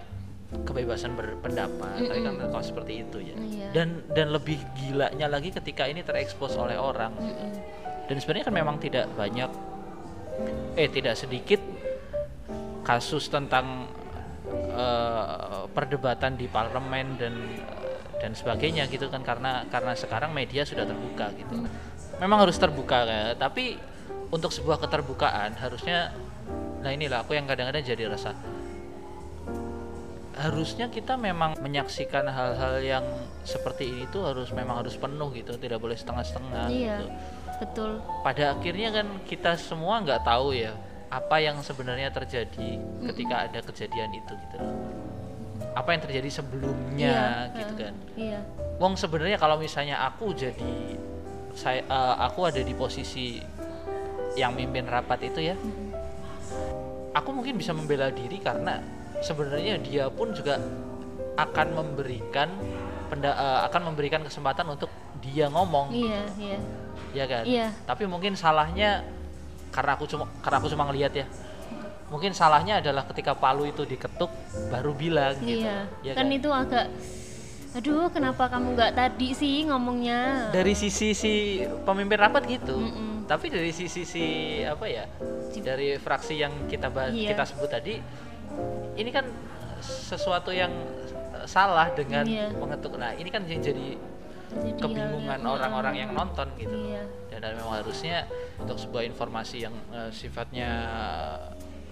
kebebasan 0.55 1.13
berpendapat 1.13 1.97
tapi 1.99 2.19
kan 2.21 2.33
kalau 2.39 2.61
seperti 2.61 3.01
itu 3.01 3.17
ya 3.19 3.35
Iya. 3.35 3.67
dan 3.73 3.87
dan 4.07 4.29
lebih 4.29 4.55
gilanya 4.75 5.25
lagi 5.27 5.49
ketika 5.49 5.83
ini 5.83 5.99
terekspos 5.99 6.53
oleh 6.55 6.75
orang 6.75 7.09
gitu. 7.17 7.45
dan 8.05 8.15
sebenarnya 8.17 8.45
kan 8.45 8.55
memang 8.55 8.75
tidak 8.77 9.09
banyak 9.11 9.49
eh 10.75 10.87
tidak 10.87 11.15
sedikit 11.15 11.57
kasus 12.81 13.27
tentang 13.27 13.89
eh, 14.53 15.63
perdebatan 15.71 16.37
di 16.37 16.45
parlemen 16.47 17.17
dan 17.17 17.33
dan 18.21 18.31
sebagainya 18.31 18.87
gitu 18.87 19.11
kan 19.11 19.19
karena 19.19 19.67
karena 19.67 19.91
sekarang 19.99 20.31
media 20.31 20.63
sudah 20.63 20.87
terbuka 20.87 21.33
gitu. 21.35 21.67
Memang 22.23 22.47
harus 22.47 22.55
terbuka 22.55 23.03
ya. 23.03 23.35
Tapi 23.35 23.75
untuk 24.33 24.49
sebuah 24.49 24.81
keterbukaan 24.81 25.53
harusnya 25.61 26.09
nah 26.83 26.91
inilah 26.91 27.23
aku 27.23 27.37
yang 27.37 27.47
kadang-kadang 27.47 27.85
jadi 27.85 28.11
rasa 28.11 28.35
harusnya 30.33 30.89
kita 30.89 31.13
memang 31.13 31.55
menyaksikan 31.61 32.25
hal-hal 32.25 32.81
yang 32.81 33.05
seperti 33.45 33.87
ini 33.87 34.03
tuh 34.09 34.25
harus 34.25 34.49
memang 34.49 34.81
harus 34.81 34.97
penuh 34.97 35.29
gitu 35.37 35.55
tidak 35.61 35.77
boleh 35.79 35.93
setengah-setengah 35.93 36.65
iya 36.73 36.97
gitu. 36.99 37.07
betul. 37.61 37.91
Pada 38.25 38.57
akhirnya 38.57 38.89
kan 38.89 39.07
kita 39.29 39.55
semua 39.61 40.01
nggak 40.01 40.25
tahu 40.25 40.57
ya 40.57 40.73
apa 41.13 41.37
yang 41.37 41.61
sebenarnya 41.61 42.09
terjadi 42.09 42.81
ketika 43.13 43.45
ada 43.45 43.59
kejadian 43.61 44.09
itu 44.11 44.33
gitu 44.33 44.55
loh. 44.57 44.73
apa 45.73 45.89
yang 45.89 46.01
terjadi 46.01 46.29
sebelumnya 46.31 47.17
Iya, 47.49 47.57
gitu 47.57 47.73
kan. 47.75 47.93
iya. 48.13 48.39
Wong 48.77 48.93
sebenarnya 48.93 49.37
kalau 49.37 49.57
misalnya 49.57 50.01
aku 50.01 50.33
jadi 50.33 50.97
saya 51.53 51.81
eh, 51.81 52.15
aku 52.19 52.45
ada 52.45 52.61
di 52.61 52.73
posisi 52.73 53.37
yang 54.33 54.53
mimpin 54.53 54.85
rapat 54.85 55.21
itu 55.23 55.39
ya 55.43 55.55
aku 57.13 57.29
mungkin 57.29 57.57
bisa 57.57 57.69
membela 57.71 58.09
diri 58.09 58.37
karena 58.37 58.81
sebenarnya 59.21 59.77
dia 59.79 60.09
pun 60.09 60.33
juga 60.33 60.57
akan 61.35 61.67
memberikan 61.73 62.49
penda- 63.07 63.37
eh, 63.37 63.59
akan 63.65 63.81
memberikan 63.87 64.21
kesempatan 64.21 64.65
untuk 64.67 64.89
dia 65.21 65.45
ngomong 65.47 65.89
iya 65.89 66.21
iya. 66.35 66.57
Ya 67.13 67.25
kan? 67.25 67.43
Iya. 67.45 67.67
tapi 67.85 68.05
mungkin 68.05 68.33
salahnya 68.33 69.05
karena 69.73 69.97
aku 69.97 70.05
cuma 70.05 70.29
karena 70.39 70.57
aku 70.61 70.69
cuma 70.69 70.85
ngelihat 70.87 71.13
ya 71.17 71.25
mungkin 72.07 72.29
salahnya 72.31 72.77
adalah 72.77 73.09
ketika 73.09 73.33
palu 73.33 73.65
itu 73.65 73.81
diketuk 73.83 74.29
baru 74.69 74.93
bilang 74.93 75.33
gitu 75.41 75.65
iya 75.65 75.89
ya 76.05 76.13
kan 76.13 76.29
itu 76.29 76.45
agak 76.53 76.93
aduh 77.73 78.05
kenapa 78.13 78.53
kamu 78.53 78.77
nggak 78.77 78.93
tadi 78.93 79.33
sih 79.33 79.65
ngomongnya 79.65 80.53
dari 80.53 80.77
sisi 80.77 81.17
si 81.17 81.33
pemimpin 81.81 82.21
rapat 82.21 82.45
gitu 82.45 82.77
Mm-mm. 82.77 83.25
tapi 83.25 83.49
dari 83.49 83.73
sisi 83.73 84.05
si 84.05 84.25
apa 84.61 84.85
ya 84.85 85.09
dari 85.57 85.97
fraksi 85.97 86.37
yang 86.37 86.53
kita 86.69 86.93
bahas, 86.93 87.13
Iya. 87.17 87.33
kita 87.33 87.43
sebut 87.49 87.69
tadi 87.73 87.97
ini 88.93 89.09
kan 89.09 89.25
sesuatu 89.81 90.53
yang 90.53 90.69
eh, 91.33 91.49
salah 91.49 91.89
dengan 91.97 92.29
Iya. 92.29 92.53
mengetuk 92.53 92.93
nah 93.01 93.09
ini 93.17 93.33
kan 93.33 93.41
yang 93.49 93.57
jadi 93.57 93.97
Jadi 94.53 94.77
kebingungan 94.77 95.41
orang-orang 95.41 95.95
yang 95.97 96.09
nonton 96.13 96.45
gitu. 96.61 96.77
Iya. 96.93 97.01
Dan, 97.43 97.59
memang 97.59 97.83
harusnya 97.83 98.23
untuk 98.55 98.79
sebuah 98.79 99.03
informasi 99.03 99.67
yang 99.67 99.75
eh, 99.91 100.07
sifatnya 100.15 100.71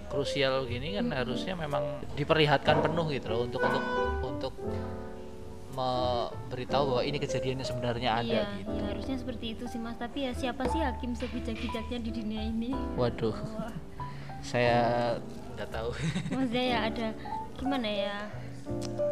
krusial 0.08 0.68
gini 0.68 0.96
kan 0.96 1.08
harusnya 1.08 1.56
memang 1.56 2.04
diperlihatkan 2.16 2.84
penuh 2.84 3.08
gitu 3.12 3.32
loh 3.32 3.40
untuk 3.48 3.60
untuk 3.64 3.84
untuk 4.20 4.54
memberitahu 5.72 6.84
bahwa 6.92 7.02
ini 7.02 7.16
kejadiannya 7.16 7.64
sebenarnya 7.64 8.10
ada 8.20 8.44
iya, 8.44 8.60
gitu. 8.60 8.76
iya, 8.76 8.84
harusnya 8.92 9.16
seperti 9.16 9.46
itu 9.56 9.64
sih 9.72 9.80
mas. 9.80 9.96
Tapi 9.96 10.28
ya 10.28 10.32
siapa 10.36 10.68
sih 10.68 10.84
hakim 10.84 11.16
sebijak-bijaknya 11.16 11.98
di 12.04 12.10
dunia 12.12 12.42
ini? 12.44 12.76
Waduh, 13.00 13.32
Wah, 13.32 13.72
saya 14.44 15.16
nggak 15.56 15.70
tahu. 15.72 15.90
maksudnya 16.36 16.64
ya 16.76 16.78
ada 16.92 17.08
gimana 17.56 17.88
ya 17.88 18.16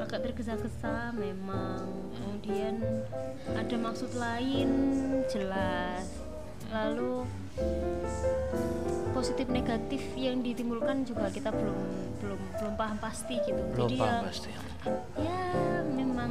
agak 0.04 0.20
tergesa-gesa 0.30 1.16
memang. 1.16 1.80
Kemudian 2.12 2.76
ada 3.56 3.76
maksud 3.80 4.12
lain 4.20 4.68
jelas 5.32 6.29
lalu 6.70 7.26
positif 9.10 9.46
negatif 9.46 10.00
yang 10.14 10.40
ditimbulkan 10.40 11.02
juga 11.02 11.26
kita 11.28 11.50
belum 11.50 11.78
belum 12.18 12.40
belum 12.56 12.74
paham 12.74 12.96
pasti 12.96 13.36
gitu 13.42 13.58
Belum 13.74 13.88
jadi 13.88 13.96
paham 13.98 14.14
ya 14.14 14.22
pasti. 14.24 14.50
ya 15.18 15.42
memang 15.84 16.30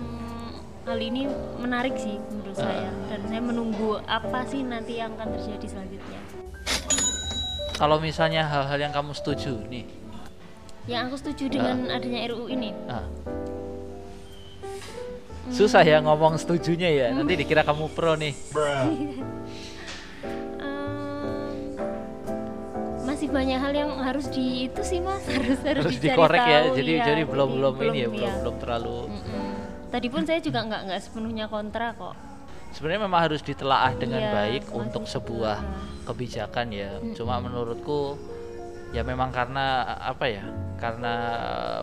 hal 0.84 0.97
ini 0.97 1.28
menarik 1.56 1.93
sih 1.95 2.17
menurut 2.25 2.56
Ah. 2.56 2.63
saya 2.63 2.91
dan 3.08 3.19
saya 3.28 3.41
menunggu 3.41 3.99
apa 4.02 4.41
sih 4.47 4.63
nanti 4.63 4.97
yang 4.97 5.13
akan 5.13 5.38
terjadi 5.38 5.65
selanjutnya 5.69 6.21
Kalau 7.75 7.95
misalnya 7.95 8.43
hal-hal 8.43 8.75
yang 8.75 8.91
kamu 8.91 9.15
setuju 9.15 9.56
nih, 9.63 9.88
yang 10.84 11.08
aku 11.08 11.15
setuju 11.15 11.47
dengan 11.49 11.88
Ah. 11.88 11.95
adanya 11.95 12.28
RUU 12.28 12.47
ini 12.47 12.75
ah. 12.88 13.08
susah 15.47 15.82
ya 15.82 15.97
ngomong 15.99 16.36
setujunya 16.36 16.89
ya. 16.89 17.06
Nanti 17.10 17.34
dikira 17.36 17.63
kamu 17.63 17.88
pro 17.89 18.13
nih. 18.13 18.36
masih 23.19 23.36
banyak 23.36 23.60
hal 23.60 23.73
yang 23.75 23.91
harus 23.99 24.32
di 24.32 24.71
itu 24.71 24.79
sih 24.79 25.03
mas 25.03 25.19
harus 25.27 25.60
harus, 25.67 25.84
Harus 25.84 25.99
dicari 25.99 26.15
dikorek 26.15 26.39
ya. 26.39 26.60
Jadi 26.71 26.91
iya. 26.95 27.03
jadi 27.03 27.21
belum 27.27 27.49
belum 27.60 27.75
ini 27.91 27.97
ya, 27.99 27.99
iya. 27.99 28.08
belum 28.08 28.32
belum 28.39 28.55
terlalu. 28.63 28.97
Mm-mm. 29.12 29.47
tadi 29.91 30.08
pun 30.08 30.21
saya 30.23 30.39
juga 30.39 30.60
nggak 30.63 30.82
nggak 30.88 30.99
sepenuhnya 31.03 31.45
kontra 31.51 31.91
kok 31.99 32.15
Sebenarnya 32.71 33.01
memang 33.03 33.21
harus 33.27 33.43
ditelaah 33.43 33.91
dengan 33.99 34.23
Iya, 34.23 34.32
baik 34.32 34.63
untuk 34.71 35.03
sebuah 35.03 35.58
ditelaah. 35.60 36.05
kebijakan 36.08 36.67
ya. 36.71 36.91
Cuma 37.12 37.43
menurutku 37.43 38.15
ya 38.95 39.03
memang 39.03 39.36
karena 39.36 39.84
apa 39.99 40.23
ya? 40.23 40.47
Karena 40.79 41.13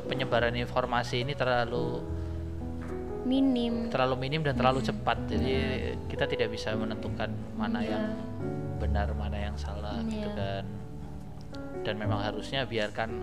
penyebaran 0.09 0.57
informasi 0.57 1.20
ini 1.20 1.37
terlalu 1.37 2.01
minim 3.29 3.92
terlalu 3.92 4.14
minim 4.25 4.40
dan 4.40 4.57
terlalu 4.57 4.81
cepat 4.81 5.20
jadi 5.29 5.53
kita 6.09 6.25
tidak 6.25 6.49
bisa 6.49 6.72
menentukan 6.72 7.29
mana 7.61 7.83
Iya. 7.85 7.90
yang 7.92 8.05
benar 8.81 9.11
mana 9.12 9.37
yang 9.37 9.57
salah 9.59 10.01
gitu 10.07 10.31
Iya. 10.31 10.38
kan 10.38 10.64
dan 11.87 11.94
memang 12.03 12.18
harusnya 12.18 12.66
biarkan 12.66 13.22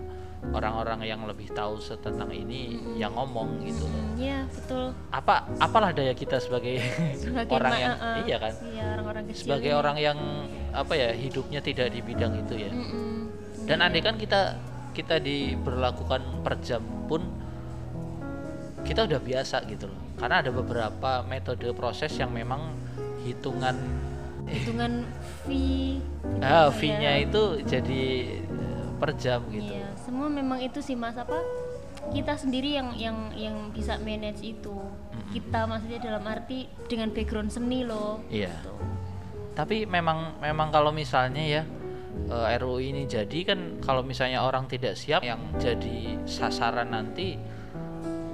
orang-orang 0.52 1.04
yang 1.04 1.20
lebih 1.24 1.52
tahu 1.52 1.80
tentang 2.00 2.28
ini 2.32 2.76
yang 3.00 3.16
ngomong 3.16 3.64
gitu 3.64 3.84
loh. 3.88 4.04
Iya 4.16 4.44
betul 4.48 4.84
apa 5.12 5.48
apalah 5.60 5.90
daya 5.92 6.12
kita 6.12 6.36
sebagai, 6.40 6.80
sebagai 7.16 7.52
orang 7.60 7.72
ma- 7.72 7.80
yang 7.80 7.94
uh-uh. 7.96 8.16
iya 8.24 8.36
kan 8.36 8.52
iya 8.72 8.84
orang-orang 8.96 9.22
kecil 9.30 9.40
sebagai 9.46 9.72
ini. 9.72 9.80
orang 9.80 9.96
yang 9.96 10.18
apa 10.74 10.92
ya 10.98 11.08
hidupnya 11.14 11.60
tidak 11.64 11.88
di 11.94 12.00
bidang 12.02 12.32
itu 12.44 12.54
ya 12.58 12.70
Mm-mm. 12.72 13.30
dan 13.64 13.78
andai 13.80 14.02
kan 14.04 14.16
kita 14.18 14.58
kita 14.94 15.18
diberlakukan 15.18 16.22
per 16.46 16.54
jam 16.62 16.82
pun 17.06 17.22
kita 18.84 19.08
udah 19.08 19.20
biasa 19.22 19.64
gitu 19.66 19.88
loh 19.88 20.00
karena 20.20 20.44
ada 20.44 20.50
beberapa 20.52 21.24
metode 21.26 21.72
proses 21.74 22.12
yang 22.14 22.30
memang 22.30 22.74
hitungan 23.24 23.74
hitungan 24.44 25.08
fee 25.48 25.98
ah, 26.44 26.68
ya. 26.68 26.74
fee-nya 26.74 27.12
itu 27.24 27.64
jadi 27.64 28.02
per 28.94 29.14
jam 29.14 29.42
gitu 29.48 29.70
Iya, 29.70 29.90
semua 29.98 30.26
memang 30.26 30.58
itu 30.58 30.78
sih 30.78 30.94
Mas 30.94 31.14
apa? 31.14 31.36
Kita 32.04 32.36
sendiri 32.36 32.72
yang 32.72 32.92
yang 32.94 33.16
yang 33.32 33.56
bisa 33.70 33.96
manage 33.96 34.44
itu. 34.44 34.76
Kita 35.30 35.64
maksudnya 35.64 35.98
dalam 35.98 36.20
arti 36.24 36.68
dengan 36.84 37.08
background 37.10 37.48
seni 37.48 37.82
loh. 37.82 38.20
Iya. 38.28 38.52
gitu. 38.52 38.74
tapi 39.54 39.86
memang 39.86 40.34
memang 40.38 40.68
kalau 40.68 40.90
misalnya 40.90 41.38
ya 41.40 41.62
eh, 42.26 42.58
RUU 42.58 42.82
ini 42.82 43.06
jadi 43.06 43.38
kan 43.46 43.78
kalau 43.78 44.02
misalnya 44.02 44.42
orang 44.42 44.66
tidak 44.66 44.98
siap 44.98 45.22
yang 45.22 45.38
jadi 45.56 46.18
sasaran 46.26 46.90
nanti 46.90 47.38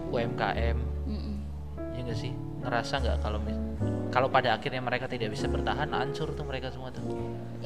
UMKM 0.08 0.78
Mm-mm. 1.04 1.36
ya 1.92 2.00
nggak 2.00 2.16
sih 2.16 2.32
ngerasa 2.64 2.94
nggak 2.98 3.18
kalau 3.20 3.36
mis- 3.38 3.60
kalau 4.08 4.26
pada 4.26 4.56
akhirnya 4.56 4.80
mereka 4.80 5.06
tidak 5.06 5.30
bisa 5.30 5.44
bertahan 5.44 5.92
hancur 5.92 6.32
tuh 6.32 6.42
mereka 6.42 6.72
semua 6.72 6.88
tuh 6.88 7.04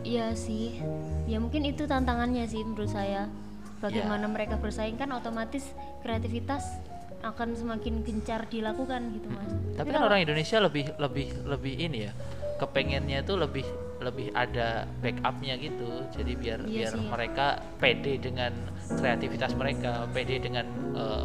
Iya 0.03 0.35
sih. 0.35 0.83
Ya 1.25 1.39
mungkin 1.39 1.65
itu 1.65 1.85
tantangannya 1.85 2.45
sih 2.45 2.61
menurut 2.61 2.89
saya. 2.89 3.29
Bagaimana 3.77 4.25
Ya. 4.25 4.31
mereka 4.31 4.55
bersaing 4.57 4.95
kan 4.95 5.11
otomatis 5.11 5.69
kreativitas 6.01 6.65
akan 7.21 7.53
semakin 7.53 8.01
gencar 8.01 8.45
dilakukan 8.47 9.01
gitu 9.13 9.29
Mas. 9.31 9.49
tapi 9.75 9.89
kan 9.91 10.05
orang 10.05 10.21
Indonesia 10.21 10.61
lebih 10.61 10.93
lebih 10.95 11.33
lebih 11.43 11.75
ini 11.75 12.05
ya 12.05 12.13
kepengennya 12.55 13.25
tuh 13.25 13.41
lebih 13.41 13.65
lebih 13.99 14.29
ada 14.31 14.85
backupnya 15.01 15.57
gitu 15.57 15.89
jadi 16.13 16.33
biar 16.35 16.59
Iya 16.63 16.69
biar 16.69 16.93
sih. 16.93 17.09
mereka 17.09 17.47
pede 17.81 18.21
dengan 18.21 18.53
kreativitas 18.91 19.53
mereka 19.53 20.05
pede 20.13 20.37
dengan 20.39 20.69
eh, 20.93 21.25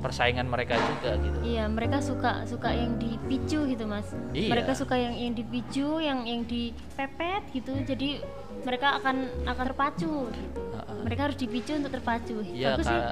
persaingan 0.00 0.44
mereka 0.44 0.74
juga 0.76 1.14
gitu 1.16 1.38
Iya, 1.40 1.64
mereka 1.66 2.00
suka 2.00 2.44
suka 2.44 2.72
yang 2.72 2.96
dipicu 2.96 3.64
gitu, 3.64 3.84
Mas. 3.84 4.08
Iya. 4.32 4.48
Mereka 4.50 4.72
suka 4.74 4.94
yang 4.94 5.12
yang 5.12 5.32
dipicu, 5.32 6.00
yang 6.00 6.24
yang 6.24 6.42
dipepet 6.42 7.42
gitu. 7.52 7.72
Jadi 7.84 8.24
mereka 8.60 8.96
akan 8.96 9.16
akan 9.44 9.64
terpacu 9.66 10.12
gitu. 10.28 10.60
Heeh. 10.72 10.96
Mereka 11.04 11.20
harus 11.22 11.38
dipicu 11.38 11.72
untuk 11.74 11.92
terpacu. 11.92 12.40
ya 12.46 12.74
Bagus 12.74 12.86
sih. 12.86 13.00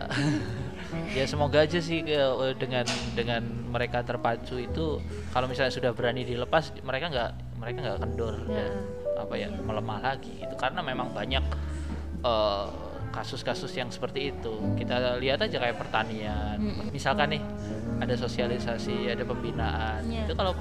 Ya 1.13 1.29
semoga 1.29 1.61
aja 1.61 1.85
sih 1.85 2.01
ke- 2.01 2.17
dengan 2.57 2.81
dengan 3.13 3.45
mereka 3.69 4.01
terpacu 4.01 4.57
itu 4.57 4.97
kalau 5.29 5.45
misalnya 5.45 5.69
sudah 5.69 5.93
berani 5.93 6.25
dilepas 6.25 6.73
mereka 6.81 7.13
nggak 7.13 7.31
mereka 7.61 7.79
nggak 7.85 7.99
kendor 8.01 8.35
Ya. 8.49 8.57
dan 8.57 8.73
apa 9.21 9.35
ya 9.37 9.53
Iya. 9.53 9.61
melemah 9.61 9.99
lagi 10.01 10.33
itu 10.41 10.55
karena 10.57 10.81
memang 10.81 11.13
banyak 11.13 11.45
eh, 12.25 12.67
kasus-kasus 13.11 13.73
yang 13.77 13.89
seperti 13.89 14.33
itu. 14.35 14.55
Kita 14.77 15.19
lihat 15.19 15.43
aja 15.45 15.57
kayak 15.59 15.77
pertanian. 15.81 16.59
Misalkan 16.95 17.37
nih 17.37 17.43
ada 17.99 18.15
sosialisasi 18.15 19.11
ada 19.11 19.25
pembinaan. 19.27 20.07
Iya. 20.07 20.29
itu 20.29 20.35
kalau 20.39 20.55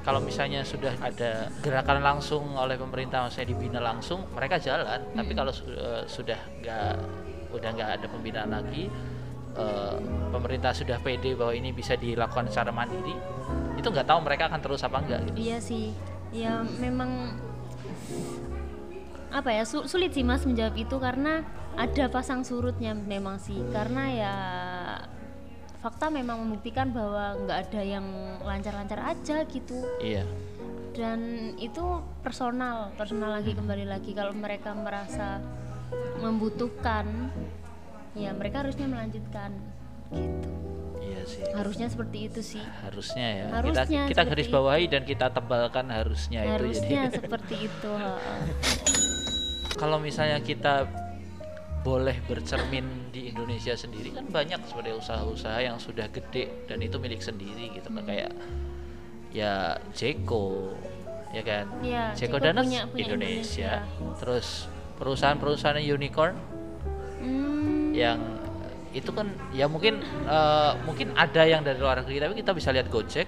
kalau 0.00 0.20
misalnya 0.24 0.64
sudah 0.64 0.96
ada 1.04 1.52
gerakan 1.60 2.00
langsung 2.00 2.56
oleh 2.56 2.80
pemerintah 2.80 3.28
maksudnya 3.28 3.52
dibina 3.52 3.80
langsung 3.84 4.24
mereka 4.32 4.56
jalan. 4.56 5.00
Tapi 5.12 5.32
kalau 5.36 5.52
eh, 5.52 6.02
sudah 6.08 6.40
nggak 6.64 6.94
udah 7.50 7.70
nggak 7.74 7.90
ada 8.00 8.06
pembinaan 8.06 8.50
lagi 8.54 8.88
eh, 9.58 9.96
pemerintah 10.32 10.72
sudah 10.72 10.96
pede 11.02 11.36
bahwa 11.36 11.52
ini 11.52 11.74
bisa 11.74 11.98
dilakukan 11.98 12.48
secara 12.48 12.70
mandiri 12.72 13.14
itu 13.80 13.88
nggak 13.88 14.06
tahu 14.06 14.20
mereka 14.20 14.52
akan 14.52 14.60
terus 14.60 14.80
apa 14.84 14.96
enggak 15.00 15.20
gitu. 15.32 15.38
Iya 15.40 15.58
sih. 15.58 15.86
Ya 16.30 16.62
memang 16.78 17.34
apa 19.30 19.50
ya 19.50 19.62
su- 19.62 19.86
sulit 19.86 20.10
sih 20.10 20.22
Mas 20.22 20.42
menjawab 20.42 20.74
itu 20.74 20.96
karena 20.96 21.42
ada 21.74 22.06
pasang 22.06 22.42
surutnya 22.42 22.92
memang 22.92 23.38
sih. 23.38 23.58
Karena 23.68 24.04
ya 24.06 24.34
fakta 25.78 26.06
memang 26.06 26.42
membuktikan 26.42 26.90
bahwa 26.90 27.40
nggak 27.40 27.58
ada 27.66 27.80
yang 27.80 28.04
lancar-lancar 28.42 29.00
aja 29.06 29.42
gitu. 29.44 29.80
iya 29.98 30.28
dan 30.90 31.20
itu 31.56 31.80
personal 32.20 32.92
personal 32.92 33.32
lagi 33.32 33.54
kembali 33.54 33.86
lagi 33.86 34.12
kalau 34.12 34.34
mereka 34.34 34.74
merasa 34.74 35.40
membutuhkan 36.20 37.32
ya 38.12 38.34
mereka 38.34 38.60
harusnya 38.60 38.84
melanjutkan 38.84 39.54
gitu 40.12 40.50
iya 41.00 41.22
sih 41.24 41.40
harusnya 41.54 41.86
seperti 41.88 42.18
itu 42.26 42.40
sih 42.44 42.64
harusnya 42.84 43.28
ya 43.30 43.46
Harusnya 43.54 44.00
kita 44.04 44.20
kita 44.20 44.22
garis 44.26 44.46
itu. 44.46 44.52
bawahi 44.52 44.84
dan 44.84 45.02
kita 45.06 45.26
tebalkan 45.30 45.86
harusnya, 45.88 46.40
itu 46.42 46.52
harusnya 46.52 47.00
jadi 47.06 47.16
seperti 47.24 47.54
itu. 47.64 47.92
Kalau 49.76 49.98
misalnya 49.98 50.40
kita 50.40 50.86
boleh 51.80 52.20
bercermin 52.28 53.08
di 53.08 53.32
Indonesia 53.32 53.72
sendiri 53.72 54.12
kan 54.12 54.28
banyak 54.28 54.60
sebenarnya 54.68 55.00
usaha-usaha 55.00 55.58
yang 55.64 55.80
sudah 55.80 56.12
gede 56.12 56.68
dan 56.68 56.76
itu 56.84 57.00
milik 57.00 57.24
sendiri 57.24 57.72
gitu 57.72 57.88
kan 57.88 58.04
kayak 58.04 58.32
ya 59.32 59.78
Jeko 59.96 60.76
ya 61.30 61.42
kan? 61.46 61.64
Iya, 61.80 62.04
Jeko 62.12 62.36
Jeko 62.36 62.38
Danas 62.42 62.64
punya- 62.66 62.86
punya 62.90 63.04
Indonesia. 63.06 63.72
Indonesia. 63.86 64.18
terus 64.18 64.46
perusahaan-perusahaan 64.98 65.78
unicorn. 65.80 66.34
Hmm, 67.22 67.94
yang 67.94 68.18
itu 68.90 69.08
kan 69.14 69.30
ya 69.54 69.70
mungkin 69.70 70.02
eh, 70.26 70.72
mungkin 70.82 71.14
ada 71.14 71.46
yang 71.46 71.62
dari 71.62 71.78
luar 71.78 72.02
negeri 72.02 72.18
tapi 72.18 72.34
kita 72.34 72.50
bisa 72.52 72.74
lihat 72.74 72.90
Gojek 72.90 73.24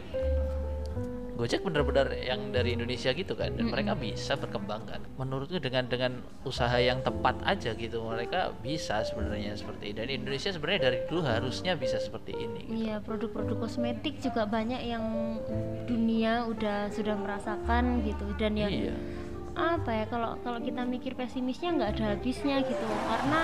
Gojek 1.32 1.64
benar-benar 1.64 2.12
yang 2.12 2.52
dari 2.52 2.76
Indonesia 2.76 3.08
gitu 3.16 3.32
kan 3.32 3.56
dan 3.56 3.72
mereka 3.72 3.96
bisa 3.96 4.36
berkembang 4.36 4.84
kan. 4.84 5.00
Menurutku 5.16 5.56
dengan 5.58 5.88
dengan 5.88 6.20
usaha 6.44 6.76
yang 6.76 7.00
tepat 7.00 7.40
aja 7.48 7.72
gitu 7.72 8.04
mereka 8.04 8.52
bisa 8.60 9.00
sebenarnya 9.00 9.56
seperti 9.56 9.90
ini. 9.90 9.96
Dan 9.96 10.08
Indonesia 10.12 10.50
sebenarnya 10.52 10.80
dari 10.92 10.98
dulu 11.08 11.20
harusnya 11.24 11.72
bisa 11.74 11.96
seperti 11.96 12.36
ini 12.36 12.60
gitu. 12.68 12.84
Iya, 12.84 13.00
produk-produk 13.00 13.64
kosmetik 13.64 14.20
juga 14.20 14.44
banyak 14.44 14.82
yang 14.84 15.04
dunia 15.88 16.44
udah 16.46 16.92
sudah 16.92 17.16
merasakan 17.16 18.04
gitu. 18.04 18.26
Dan 18.36 18.52
ya 18.60 18.68
iya. 18.68 18.94
apa 19.56 19.88
ya 19.88 20.04
kalau 20.12 20.36
kalau 20.44 20.60
kita 20.60 20.84
mikir 20.84 21.16
pesimisnya 21.16 21.72
nggak 21.72 21.90
ada 21.96 22.04
habisnya 22.12 22.60
gitu. 22.60 22.84
Karena 23.08 23.40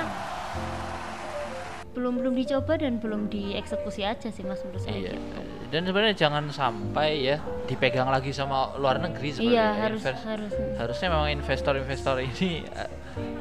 belum 1.99 2.21
belum 2.21 2.35
dicoba 2.39 2.79
dan 2.79 3.03
belum 3.03 3.27
dieksekusi 3.27 4.07
aja 4.07 4.31
sih 4.31 4.47
mas 4.47 4.63
menurut 4.63 4.83
saya 4.87 4.95
iya 5.03 5.13
gitu. 5.19 5.41
Dan 5.69 5.85
sebenarnya 5.85 6.17
jangan 6.17 6.45
sampai 6.49 7.11
ya 7.29 7.37
dipegang 7.69 8.09
lagi 8.09 8.33
sama 8.33 8.73
luar 8.81 8.97
negeri 9.05 9.37
sebenarnya. 9.37 9.53
Iya 9.53 9.69
harus 9.85 10.03
Invest- 10.03 10.25
harus 10.25 10.53
harusnya 10.81 11.09
memang 11.13 11.29
investor-investor 11.37 12.17
ini 12.25 12.65
eh, 12.65 12.91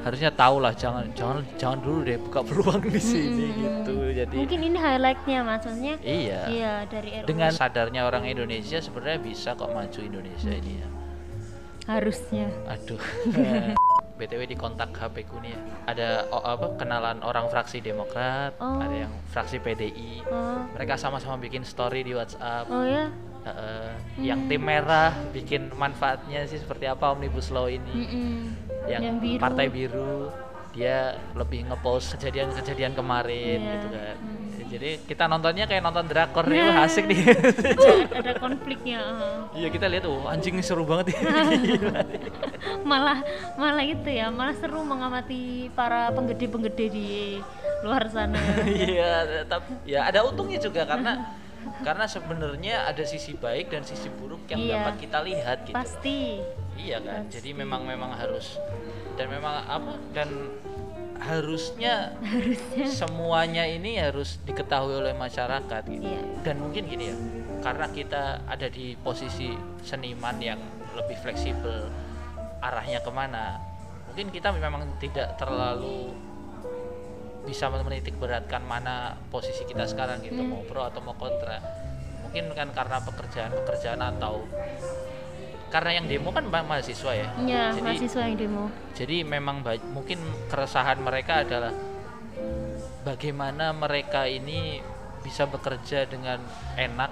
harusnya 0.03 0.31
tahu 0.35 0.59
lah 0.59 0.75
jangan 0.75 1.07
jangan 1.15 1.39
jangan 1.55 1.79
dulu 1.79 1.99
deh 2.03 2.19
buka 2.19 2.39
peluang 2.43 2.83
di 2.83 2.99
sini 2.99 3.45
gitu. 3.55 3.95
Jadi 4.11 4.37
mungkin 4.43 4.61
ini 4.67 4.77
highlightnya 4.77 5.39
maksudnya 5.47 5.93
iya. 6.03 6.41
iya 6.51 6.73
dari 6.83 7.23
RUU 7.23 7.27
dengan 7.31 7.51
sadarnya 7.55 8.03
orang 8.03 8.27
Indonesia 8.27 8.83
sebenarnya 8.83 9.19
bisa 9.23 9.55
kok 9.55 9.71
maju 9.71 9.99
Indonesia 10.03 10.51
ini 10.51 10.73
ya. 10.83 10.87
Harusnya. 11.87 12.51
Aduh 12.67 12.99
btw 14.17 14.43
di 14.43 14.53
kontak 14.53 14.91
HP 14.91 15.23
ku 15.23 15.37
nih 15.37 15.53
ya 15.53 15.59
ada 15.85 16.07
oh, 16.27 16.41
apa 16.41 16.75
kenalan 16.75 17.21
orang 17.21 17.45
fraksi 17.47 17.79
Demokrat 17.79 18.57
Oh. 18.57 18.81
ada 18.81 19.05
yang 19.05 19.13
fraksi 19.27 19.57
PDI 19.57 20.25
oh 20.25 20.65
mereka 20.73 20.97
sama-sama 20.97 21.37
bikin 21.37 21.61
story 21.61 22.01
di 22.01 22.11
WhatsApp 22.11 22.65
oh 22.67 22.81
ya 22.81 23.07
Heeh. 23.45 23.89
yang 24.19 24.43
tim 24.45 24.59
merah 24.59 25.13
bikin 25.31 25.71
manfaatnya 25.71 26.43
sih 26.43 26.57
seperti 26.57 26.83
apa 26.83 27.13
omnibus 27.13 27.47
law 27.47 27.65
ini 27.65 27.93
Mm-mm. 27.95 28.37
yang, 28.85 29.01
yang 29.05 29.17
biru 29.17 29.39
partai 29.39 29.67
biru 29.69 30.27
dia 30.69 31.15
lebih 31.31 31.65
ngepost 31.65 32.17
kejadian-kejadian 32.17 32.91
kemarin 32.91 33.59
Iya. 33.59 33.71
gitu 33.73 33.87
kan 33.89 34.15
Hmm. 34.17 34.46
Jadi 34.67 34.89
kita 35.03 35.25
nontonnya 35.25 35.65
kayak 35.65 35.81
nonton 35.81 36.05
drakor 36.05 36.45
nih 36.45 36.59
wah 36.61 36.83
asik 36.83 37.07
nih. 37.07 37.19
Ada 38.13 38.37
konfliknya 38.37 38.99
oh. 39.01 39.55
iya 39.55 39.67
kita 39.67 39.87
lihat 39.87 40.05
oh 40.05 40.27
anjing 40.27 40.59
seru 40.59 40.83
banget 40.83 41.15
ya 41.15 41.19
malah 42.89 43.19
malah 43.55 43.83
itu 43.83 44.09
ya 44.09 44.27
malah 44.29 44.55
seru 44.55 44.83
mengamati 44.83 45.71
para 45.73 46.11
penggede-penggede 46.11 46.85
di 46.91 47.09
luar 47.85 48.09
sana. 48.09 48.39
Iya 48.65 49.45
tapi 49.45 49.71
ya 49.85 50.07
ada 50.07 50.25
untungnya 50.25 50.57
juga 50.57 50.83
karena 50.83 51.37
karena 51.83 52.05
sebenarnya 52.07 52.87
ada 52.87 53.03
sisi 53.03 53.35
baik 53.35 53.69
dan 53.69 53.83
sisi 53.83 54.07
buruk 54.09 54.47
yang 54.47 54.63
Iya. 54.63 54.73
dapat 54.81 54.95
kita 55.03 55.19
lihat 55.23 55.57
gitu 55.67 55.75
pasti. 55.75 56.41
Iya 56.77 57.01
kan, 57.01 57.25
Pasti. 57.25 57.33
jadi 57.41 57.49
memang 57.57 57.89
memang 57.89 58.13
harus 58.13 58.61
dan 59.17 59.33
memang 59.33 59.65
apa 59.65 59.97
dan 60.13 60.29
harusnya 61.21 62.13
semuanya 62.85 63.65
ini 63.65 63.97
harus 63.97 64.37
diketahui 64.45 65.01
oleh 65.01 65.13
masyarakat 65.17 65.81
gitu. 65.89 66.05
Iya. 66.05 66.21
Dan 66.45 66.61
mungkin 66.61 66.85
gini 66.85 67.11
ya, 67.11 67.17
karena 67.65 67.87
kita 67.89 68.45
ada 68.45 68.67
di 68.69 68.93
posisi 68.99 69.53
seniman 69.81 70.37
yang 70.39 70.61
lebih 70.93 71.17
fleksibel 71.21 71.89
arahnya 72.61 73.01
ke 73.01 73.11
mana, 73.13 73.57
mungkin 74.09 74.33
kita 74.33 74.49
memang 74.49 74.85
tidak 74.97 75.37
terlalu 75.37 76.09
bisa 77.47 77.71
menitik 77.71 78.19
beratkan 78.19 78.59
mana 78.67 79.15
posisi 79.31 79.63
kita 79.63 79.87
sekarang 79.87 80.19
gitu 80.19 80.43
Hmm. 80.43 80.51
mau 80.51 80.63
pro 80.67 80.83
atau 80.83 80.99
mau 80.99 81.15
kontra 81.15 81.63
mungkin 82.27 82.51
kan 82.51 82.75
karena 82.75 82.99
pekerjaan-pekerjaan 83.07 84.03
atau 84.03 84.43
karena 85.67 85.99
yang 85.99 86.05
demo 86.07 86.29
kan 86.31 86.47
ma- 86.47 86.63
mahasiswa 86.63 87.11
ya? 87.11 87.27
Ya 87.43 87.63
jadi 87.75 87.83
mahasiswa 87.83 88.21
yang 88.23 88.37
demo. 88.39 88.63
Jadi 88.95 89.17
memang 89.27 89.61
mungkin 89.91 90.19
keresahan 90.47 90.99
mereka 91.03 91.43
adalah 91.43 91.73
bagaimana 93.03 93.75
mereka 93.75 94.27
ini 94.27 94.79
bisa 95.23 95.43
bekerja 95.47 96.07
dengan 96.07 96.39
enak 96.79 97.11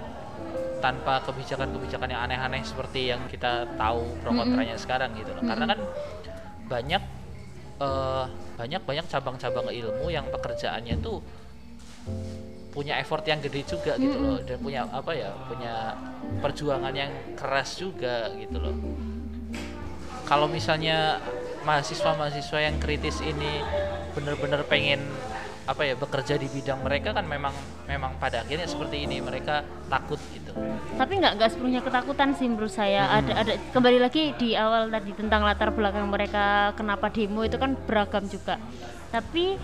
tanpa 0.80 1.24
kebijakan-kebijakan 1.24 2.08
yang 2.12 2.22
aneh-aneh 2.28 2.62
seperti 2.64 3.08
yang 3.12 3.24
kita 3.28 3.64
tahu 3.76 4.04
pro 4.20 4.32
kontranya 4.32 4.76
sekarang 4.76 5.12
gitu 5.16 5.32
loh. 5.36 5.44
Karena 5.44 5.64
kan 5.76 5.80
banyak 6.68 7.02
eh, 7.80 8.24
banyak 8.56 8.82
banyak 8.88 9.06
cabang-cabang 9.08 9.68
ilmu 9.68 10.08
yang 10.08 10.24
pekerjaannya 10.32 10.96
tuh 11.04 11.20
punya 12.76 13.00
effort 13.00 13.24
yang 13.24 13.40
gede 13.40 13.64
juga 13.64 13.96
gitu 13.96 14.20
loh 14.20 14.36
dan 14.44 14.60
punya 14.60 14.84
apa 14.92 15.16
ya 15.16 15.32
punya 15.48 15.96
perjuangan 16.44 16.92
yang 16.92 17.08
keras 17.32 17.80
juga 17.80 18.28
gitu 18.36 18.60
loh. 18.60 18.76
Kalau 20.28 20.44
misalnya 20.44 21.16
mahasiswa-mahasiswa 21.64 22.58
yang 22.60 22.76
kritis 22.76 23.24
ini 23.24 23.64
benar-benar 24.12 24.68
pengen 24.68 25.00
apa 25.66 25.82
ya 25.82 25.98
bekerja 25.98 26.38
di 26.38 26.46
bidang 26.46 26.78
mereka 26.84 27.10
kan 27.10 27.26
memang 27.26 27.50
memang 27.90 28.14
pada 28.22 28.46
akhirnya 28.46 28.70
seperti 28.70 29.02
ini 29.08 29.18
mereka 29.18 29.66
takut 29.90 30.20
gitu. 30.30 30.54
Tapi 30.94 31.12
nggak 31.18 31.32
nggak 31.40 31.50
sepenuhnya 31.50 31.82
ketakutan 31.82 32.36
sih 32.38 32.46
menurut 32.46 32.70
saya. 32.70 33.08
Ada 33.08 33.32
ada 33.40 33.52
kembali 33.74 33.98
lagi 33.98 34.30
di 34.38 34.54
awal 34.54 34.92
tadi 34.92 35.10
tentang 35.16 35.42
latar 35.42 35.74
belakang 35.74 36.06
mereka 36.06 36.76
kenapa 36.78 37.10
demo 37.10 37.42
itu 37.42 37.58
kan 37.58 37.74
beragam 37.74 38.28
juga. 38.30 38.60
Tapi 39.10 39.58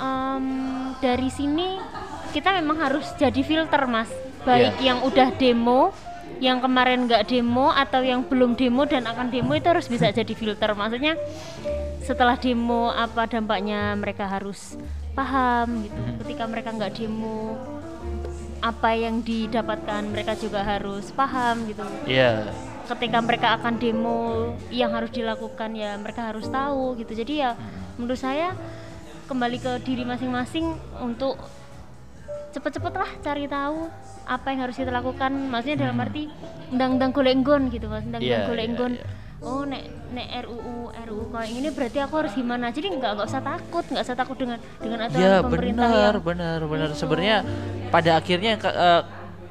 em, 0.00 0.44
dari 1.04 1.28
sini 1.28 1.68
kita 2.30 2.56
memang 2.62 2.78
harus 2.78 3.06
jadi 3.18 3.42
filter 3.42 3.82
mas. 3.86 4.08
Baik 4.40 4.80
Iya. 4.80 4.94
yang 4.94 4.98
udah 5.04 5.28
demo 5.36 5.92
yang 6.40 6.64
kemarin 6.64 7.04
nggak 7.04 7.28
demo 7.28 7.68
atau 7.68 8.00
yang 8.00 8.24
belum 8.24 8.56
demo 8.56 8.88
dan 8.88 9.04
akan 9.04 9.28
demo 9.28 9.52
itu 9.52 9.68
harus 9.68 9.84
bisa 9.86 10.08
jadi 10.08 10.32
filter. 10.32 10.72
Maksudnya 10.72 11.20
setelah 12.00 12.40
demo 12.40 12.88
apa 12.88 13.28
dampaknya 13.28 13.92
mereka 13.92 14.24
harus 14.24 14.80
paham 15.12 15.84
gitu. 15.84 16.00
Ketika 16.24 16.48
mereka 16.48 16.72
nggak 16.72 16.96
demo 16.96 17.60
apa 18.60 18.92
yang 18.92 19.20
didapatkan 19.20 20.04
mereka 20.08 20.32
juga 20.36 20.64
harus 20.64 21.12
paham 21.12 21.68
gitu. 21.68 21.84
Iya. 22.08 22.56
Ketika 22.88 23.20
mereka 23.20 23.60
akan 23.60 23.76
demo 23.76 24.50
yang 24.72 24.96
harus 24.96 25.12
dilakukan 25.12 25.76
ya 25.76 26.00
mereka 26.00 26.32
harus 26.32 26.48
tahu 26.48 26.96
gitu. 26.96 27.12
Jadi 27.12 27.44
ya 27.44 27.52
menurut 28.00 28.16
saya 28.16 28.56
kembali 29.28 29.60
ke 29.60 29.72
diri 29.84 30.08
masing-masing 30.08 30.72
untuk 31.04 31.36
cepet-cepet 32.50 32.92
lah 32.94 33.10
cari 33.22 33.44
tahu 33.46 33.86
apa 34.26 34.46
yang 34.50 34.60
harus 34.66 34.76
kita 34.76 34.90
lakukan. 34.90 35.30
Maksudnya 35.30 35.88
dalam 35.88 35.96
arti 36.02 36.30
undang-undang 36.70 37.10
golek 37.14 37.34
nggon 37.42 37.62
gitu 37.70 37.86
mas. 37.86 38.02
Undang-undang 38.06 38.44
golek 38.46 38.64
iya, 38.66 38.72
nggon 38.74 38.92
iya. 38.98 39.04
oh 39.40 39.62
nek 39.64 39.82
nek 40.10 40.28
RUU 40.44 40.76
RUU 40.90 41.24
kayak 41.32 41.50
ini 41.50 41.68
berarti 41.72 41.98
aku 42.02 42.14
harus 42.20 42.32
gimana? 42.34 42.66
Jadi 42.74 42.86
nggak 42.92 43.10
nggak 43.16 43.28
usah 43.30 43.42
takut 43.42 43.84
nggak 43.86 44.04
usah 44.04 44.16
takut 44.18 44.36
dengan 44.36 44.58
dengan 44.82 44.98
aturan 45.06 45.22
ya 45.22 45.34
pemerintah 45.40 45.88
benar 45.88 46.14
yang 46.14 46.26
benar. 46.26 46.58
Benar 46.66 46.88
sebenarnya 46.92 47.36
pada 47.88 48.10
akhirnya 48.18 48.52
eh, 48.58 49.02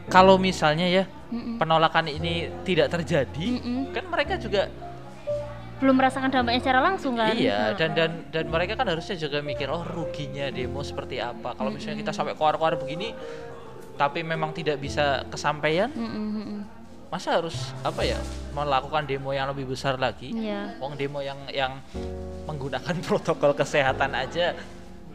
kalau 0.09 0.35
misalnya 0.41 0.87
ya 0.89 1.03
Mm-mm. 1.29 1.61
penolakan 1.61 2.09
ini 2.09 2.49
tidak 2.65 2.89
terjadi 2.89 3.61
Mm-mm. 3.61 3.93
kan 3.93 4.03
mereka 4.09 4.41
juga 4.41 4.65
belum 5.79 5.95
merasakan 5.95 6.29
dampaknya 6.29 6.59
secara 6.59 6.79
langsung 6.83 7.15
kan 7.15 7.33
Iya, 7.33 7.71
Nah, 7.71 7.79
dan 7.79 7.91
dan 7.95 8.11
dan 8.29 8.45
mereka 8.51 8.75
kan 8.75 8.87
harusnya 8.91 9.15
juga 9.15 9.39
mikir 9.39 9.71
oh 9.71 9.83
ruginya 9.87 10.51
demo 10.51 10.83
seperti 10.83 11.23
apa. 11.23 11.55
Kalau 11.55 11.71
misalnya 11.71 12.03
kita 12.03 12.11
sampai 12.11 12.35
keluar-keluar 12.35 12.75
begini 12.75 13.15
tapi 13.99 14.23
memang 14.23 14.55
tidak 14.55 14.79
bisa 14.79 15.27
kesampaian, 15.27 15.91
mm-mm. 15.91 16.63
masa 17.11 17.35
harus 17.35 17.75
apa 17.83 18.07
ya 18.07 18.15
melakukan 18.55 19.03
demo 19.03 19.35
yang 19.35 19.51
lebih 19.51 19.75
besar 19.75 19.99
lagi? 19.99 20.31
Wong 20.79 20.95
demo 20.95 21.19
yang 21.19 21.35
yang 21.51 21.83
menggunakan 22.47 22.95
protokol 23.07 23.51
kesehatan 23.55 24.15
aja 24.15 24.55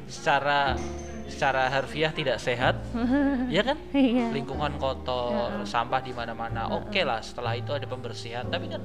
secara 0.05 0.77
secara 1.25 1.73
harfiah 1.73 2.13
tidak 2.13 2.37
sehat, 2.37 2.77
ya 3.57 3.65
kan? 3.65 3.81
Iya. 3.97 4.29
Lingkungan 4.37 4.77
kotor, 4.77 5.65
sampah 5.65 6.05
di 6.05 6.13
mana-mana. 6.13 6.69
Oke 6.69 7.01
lah, 7.09 7.25
setelah 7.25 7.57
itu 7.57 7.73
ada 7.73 7.89
pembersihan, 7.89 8.45
tapi 8.45 8.69
kan 8.69 8.85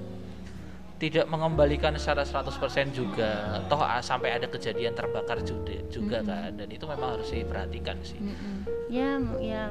tidak 1.00 1.26
mengembalikan 1.32 1.96
secara 1.96 2.28
100% 2.28 2.92
juga. 2.92 3.64
Toh 3.72 3.80
ah, 3.80 4.04
sampai 4.04 4.36
ada 4.36 4.46
kejadian 4.46 4.92
terbakar 4.92 5.40
juga, 5.42 5.80
juga 5.88 6.20
kan. 6.22 6.52
Dan 6.60 6.68
itu 6.68 6.84
memang 6.84 7.16
harus 7.16 7.32
diperhatikan 7.32 7.96
sih. 8.04 8.20
Mm-mm. 8.20 8.68
Ya, 8.92 9.16
ya 9.40 9.64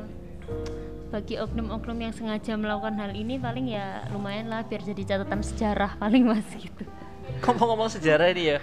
bagi 1.09 1.41
oknum-oknum 1.41 1.97
yang 2.01 2.13
sengaja 2.13 2.53
melakukan 2.57 3.01
hal 3.01 3.13
ini 3.17 3.41
paling 3.41 3.73
ya 3.73 4.05
lumayan 4.13 4.53
lah 4.53 4.61
biar 4.65 4.85
jadi 4.85 5.17
catatan 5.17 5.41
sejarah 5.41 5.97
paling 5.97 6.25
mas 6.25 6.45
gitu. 6.53 6.85
ngomong-ngomong 7.45 7.89
sejarah 7.89 8.29
ini 8.33 8.57
ya 8.57 8.59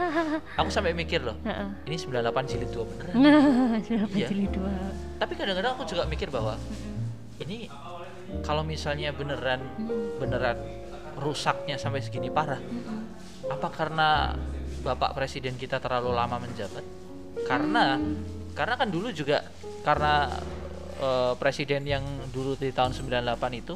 aku 0.53 0.69
sampai 0.69 0.93
mikir 0.93 1.25
loh 1.25 1.33
ini 1.85 1.97
98 1.97 2.49
jilid 2.49 2.69
2 2.69 2.85
beneran 2.85 3.41
Sudah 3.85 4.09
Iya. 4.13 4.27
jilid 4.29 4.51
dua. 4.53 4.69
tapi 5.17 5.33
kadang-kadang 5.33 5.73
aku 5.73 5.89
juga 5.89 6.05
mikir 6.05 6.29
bahwa 6.29 6.57
ini 7.41 7.65
kalau 8.45 8.61
misalnya 8.61 9.09
beneran 9.13 9.61
beneran 10.21 10.57
rusaknya 11.17 11.79
sampai 11.79 12.03
segini 12.03 12.27
parah 12.29 12.59
apa 13.45 13.67
karena 13.69 14.33
bapak 14.81 15.13
presiden 15.13 15.55
kita 15.55 15.77
terlalu 15.81 16.13
lama 16.13 16.37
menjabat 16.41 16.83
karena 17.45 17.99
karena 18.53 18.75
kan 18.77 18.87
dulu 18.89 19.09
juga 19.11 19.43
karena 19.83 20.29
eh, 20.97 21.33
presiden 21.37 21.85
yang 21.85 22.03
dulu 22.31 22.55
di 22.55 22.71
tahun 22.71 22.93
98 22.93 23.61
itu 23.61 23.75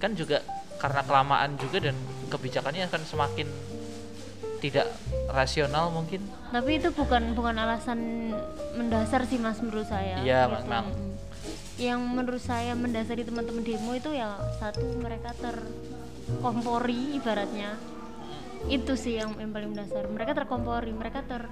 kan 0.00 0.16
juga 0.16 0.40
karena 0.80 1.04
kelamaan 1.04 1.60
juga 1.60 1.78
dan 1.90 1.96
kebijakannya 2.32 2.88
akan 2.88 3.02
semakin 3.04 3.48
tidak 4.60 4.88
rasional 5.28 5.88
mungkin 5.88 6.20
Tapi 6.52 6.80
itu 6.80 6.88
bukan 6.92 7.32
bukan 7.32 7.56
alasan 7.56 8.32
mendasar 8.76 9.24
sih 9.24 9.40
mas 9.40 9.56
menurut 9.62 9.88
saya. 9.88 10.20
Iya, 10.20 10.50
Gitu. 10.50 10.54
memang. 10.66 10.84
Yang 11.80 12.00
menurut 12.12 12.42
saya 12.42 12.72
mendasari 12.76 13.22
teman-teman 13.24 13.64
demo 13.64 13.96
itu 13.96 14.10
ya 14.12 14.36
satu 14.60 14.84
mereka 15.00 15.32
terkompori 16.30 17.18
ibaratnya. 17.18 17.74
Itu 18.68 18.92
sih 18.94 19.18
yang, 19.18 19.34
yang 19.40 19.50
paling 19.50 19.74
mendasar. 19.74 20.06
Mereka 20.06 20.32
terkompori, 20.36 20.92
mereka 20.94 21.24
ter 21.26 21.50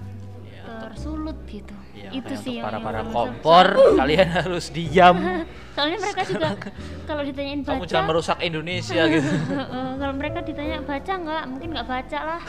Iya, 0.69 0.85
tersulut 0.85 1.39
gitu. 1.49 1.73
Ya, 1.97 2.11
itu 2.13 2.35
sih 2.39 2.61
yang 2.61 2.69
para 2.69 2.77
yang 2.79 2.87
para 2.87 3.01
paling 3.01 3.11
kompor 3.17 3.67
kalian 4.01 4.29
harus 4.31 4.71
diam 4.71 5.17
Soalnya 5.75 5.99
mereka 5.99 6.23
juga 6.29 6.49
kalau 7.09 7.23
ditanyain 7.27 7.61
baca, 7.65 7.75
kamu 7.75 7.85
jangan 7.89 8.07
merusak 8.07 8.39
Indonesia 8.45 9.03
gitu 9.09 9.31
Heeh, 9.33 9.89
kalau 9.99 10.15
mereka 10.15 10.39
ditanya 10.45 10.79
baca 10.85 11.13
nggak, 11.19 11.43
mungkin 11.49 11.69
nggak 11.75 11.89
baca 11.89 12.19
lah. 12.23 12.41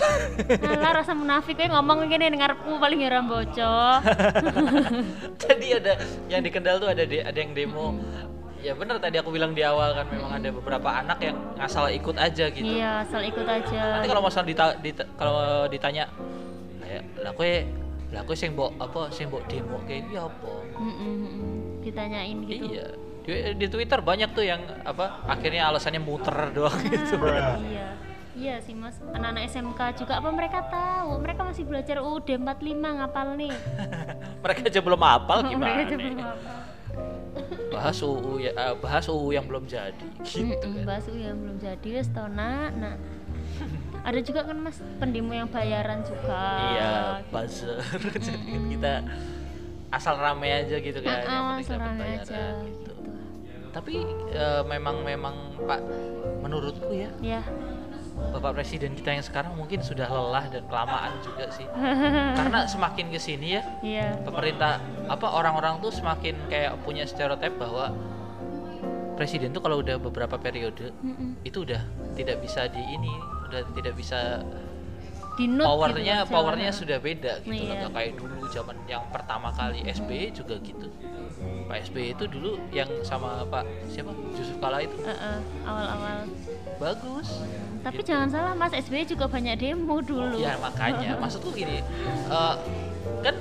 Nah, 0.60 0.92
rasa 0.94 1.14
munafik 1.16 1.56
kayak 1.58 1.72
ngomong 1.74 1.98
gini 2.12 2.30
ngarepku 2.30 2.72
paling 2.78 3.00
heran 3.02 3.26
bocor. 3.26 4.02
tadi 5.40 5.68
ada 5.74 5.94
yang 6.30 6.42
di 6.44 6.52
Kendal 6.52 6.76
tuh 6.78 6.90
ada 6.92 7.04
de- 7.08 7.26
ada 7.26 7.38
yang 7.38 7.54
demo 7.58 7.98
ya 8.60 8.74
bener 8.74 8.96
tadi 8.98 9.16
aku 9.16 9.30
bilang 9.30 9.52
di 9.52 9.62
awal 9.62 9.94
kan 9.94 10.06
memang 10.06 10.32
ada 10.34 10.50
beberapa 10.52 10.90
anak 10.94 11.20
yang 11.22 11.38
ngasal 11.56 11.88
ikut 11.90 12.16
aja 12.16 12.46
gitu 12.48 12.68
Iya, 12.68 13.02
asal 13.02 13.24
ikut 13.24 13.44
aja. 13.44 13.82
nanti 13.96 14.08
kalau 14.08 14.20
masalah 14.20 14.46
dita- 14.46 14.78
dita- 14.78 15.10
kalau 15.16 15.40
ditanya 15.66 16.12
kayak 16.80 17.04
lah 17.18 17.32
kue 17.32 17.64
lah 18.10 18.22
kue 18.22 18.34
sing 18.34 18.52
mbok 18.52 18.76
apa 18.78 19.08
sing 19.10 19.30
mbok 19.30 19.48
demo 19.48 19.80
kayak 19.84 20.06
gitu 20.06 20.20
apa 20.20 20.52
Mm-mm, 20.76 21.14
mm-mm. 21.16 21.52
ditanyain 21.80 22.38
gitu. 22.44 22.66
iya 22.68 22.86
di, 23.22 23.32
di 23.56 23.68
Twitter 23.68 24.00
banyak 24.02 24.34
tuh 24.34 24.44
yang 24.44 24.60
apa 24.82 25.24
akhirnya 25.24 25.70
alasannya 25.70 26.00
muter 26.00 26.34
doang 26.56 26.76
gitu 26.84 27.16
Iya. 27.64 27.88
Iya 28.34 28.56
sih 28.58 28.72
Mas. 28.72 28.96
Anak-anak 29.04 29.52
SMK 29.52 30.00
juga 30.00 30.16
apa 30.16 30.32
mereka 30.32 30.64
tahu? 30.64 31.20
Mereka 31.20 31.44
masih 31.44 31.68
belajar 31.68 32.00
UUD 32.00 32.40
45 32.40 32.48
ngapal 32.72 33.36
nih. 33.36 33.52
mereka 34.44 34.62
aja 34.64 34.80
belum 34.80 34.96
hafal 34.98 35.38
gimana 35.44 35.60
mereka 35.76 35.82
aja 35.84 35.96
belum 36.00 36.20
hafal. 36.24 36.58
Bahas 37.70 37.98
UU 38.02 38.44
ya 38.44 38.52
eh, 38.52 38.74
bahas 38.82 39.06
UU 39.08 39.30
yang 39.32 39.46
belum 39.48 39.64
jadi 39.70 40.08
gitu 40.26 40.60
kan 40.60 40.84
bahas 40.84 41.06
UU 41.08 41.20
yang 41.22 41.38
belum 41.40 41.58
jadi 41.58 41.90
nak. 42.28 42.72
Nah. 42.76 42.96
Ada 44.00 44.20
juga 44.24 44.48
kan 44.48 44.56
Mas 44.56 44.80
pendemo 44.98 45.36
yang 45.36 45.52
bayaran 45.52 46.00
juga. 46.08 46.40
iya 46.72 46.94
buzzer 47.28 47.78
jadi 48.26 48.48
kan 48.48 48.64
kita 48.72 48.94
asal 49.92 50.16
rame 50.16 50.48
aja 50.48 50.76
gitu 50.80 51.00
kan 51.04 51.20
yang 51.20 51.24
Heeh, 51.28 51.28
penting 51.28 51.60
dapat 51.60 51.68
serame 51.68 52.00
bayaran 52.00 52.20
aja 52.24 52.44
gitu. 52.64 52.70
gitu. 52.70 52.94
tapi 53.70 53.94
eh, 54.32 54.62
memang 54.66 54.96
memang 55.04 55.36
Pak 55.68 55.82
menurutku 56.40 56.90
ya 56.94 57.10
Ya. 57.20 57.42
Bapak 58.30 58.52
Presiden 58.54 58.94
kita 58.94 59.10
yang 59.12 59.22
sekarang 59.22 59.54
mungkin 59.54 59.80
sudah 59.80 60.06
lelah 60.06 60.46
dan 60.48 60.64
kelamaan 60.64 61.18
juga 61.20 61.50
sih 61.50 61.66
karena 62.38 62.66
semakin 62.66 63.10
ke 63.10 63.18
sini 63.18 63.58
ya 63.58 63.64
Iya. 63.80 64.08
pemerintah 64.22 64.78
apa 65.06 65.28
orang-orang 65.30 65.80
tuh 65.80 65.90
semakin 65.90 66.36
kayak 66.46 66.78
punya 66.80 67.04
stereotip 67.04 67.56
bahwa 67.56 67.90
presiden 69.16 69.52
tuh 69.52 69.60
kalau 69.60 69.80
udah 69.80 69.98
beberapa 69.98 70.36
periode 70.36 70.96
Mm-mm. 70.98 71.36
itu 71.42 71.64
udah 71.64 71.82
tidak 72.14 72.40
bisa 72.40 72.68
di 72.68 72.80
ini 72.80 73.12
udah 73.46 73.62
tidak 73.74 73.94
bisa 73.94 74.40
Di 75.36 75.48
powernya 75.48 76.24
gitu, 76.24 76.30
powernya 76.30 76.68
sudah 76.70 77.00
beda 77.00 77.40
gitu 77.42 77.56
loh 77.58 77.72
Iya. 77.72 77.80
nggak 77.82 77.92
kayak 77.94 78.14
dulu 78.16 78.38
zaman 78.50 78.76
yang 78.86 79.04
pertama 79.08 79.50
kali 79.50 79.80
SBY 79.86 80.32
juga 80.34 80.60
gitu 80.60 80.88
Pak 81.66 81.88
SBY 81.88 82.12
itu 82.14 82.26
dulu 82.28 82.60
yang 82.70 82.92
sama 83.02 83.44
Pak 83.44 83.64
siapa 83.88 84.12
Yusuf 84.34 84.60
Kala 84.60 84.82
itu 84.82 85.00
awal-awal. 85.64 86.28
bagus 86.76 87.40
Tapi 87.80 88.02
jangan 88.02 88.28
salah 88.28 88.54
Mas 88.54 88.72
SBY 88.72 89.08
juga 89.08 89.26
banyak 89.26 89.56
demo 89.56 90.00
dulu. 90.00 90.36
ya 90.38 90.56
makanya 90.58 91.16
maksudku 91.22 91.52
gini 91.52 91.80
eh, 92.28 92.56
kan 93.20 93.36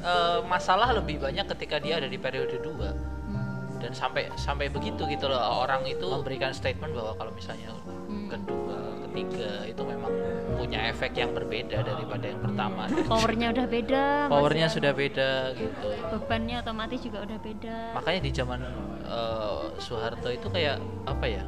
eh, 0.00 0.38
masalah 0.44 0.92
lebih 0.92 1.18
banyak 1.18 1.48
ketika 1.48 1.76
dia 1.78 1.96
ada 1.96 2.06
di 2.06 2.16
periode 2.16 2.60
dua 2.60 2.92
Hmm. 3.24 3.80
dan 3.80 3.90
sampai 3.90 4.28
sampai 4.34 4.68
begitu 4.68 5.00
gitu 5.06 5.26
loh 5.26 5.40
orang 5.58 5.80
itu 5.84 6.04
memberikan 6.04 6.52
statement 6.52 6.92
bahwa 6.92 7.16
kalau 7.16 7.32
misalnya 7.32 7.72
Hmm. 8.04 8.28
kedua 8.28 8.76
ketiga 9.06 9.64
itu 9.64 9.80
memang 9.80 10.12
punya 10.54 10.86
efek 10.86 11.14
yang 11.14 11.30
berbeda 11.30 11.80
daripada 11.80 12.24
yang 12.26 12.38
pertama 12.38 12.84
Powernya 13.10 13.48
udah 13.50 13.66
beda. 13.66 14.04
Mas, 14.22 14.30
powernya 14.30 14.66
ya. 14.66 14.70
sudah 14.70 14.92
beda 14.92 15.30
gitu 15.54 15.88
bebannya 16.10 16.56
otomatis 16.60 17.00
juga 17.00 17.18
udah 17.22 17.38
beda. 17.38 17.76
makanya 17.94 18.20
di 18.20 18.30
zaman 18.30 18.60
eh, 19.02 19.60
Soeharto 19.78 20.28
itu 20.28 20.46
kayak 20.48 20.76
apa 21.06 21.24
ya 21.26 21.44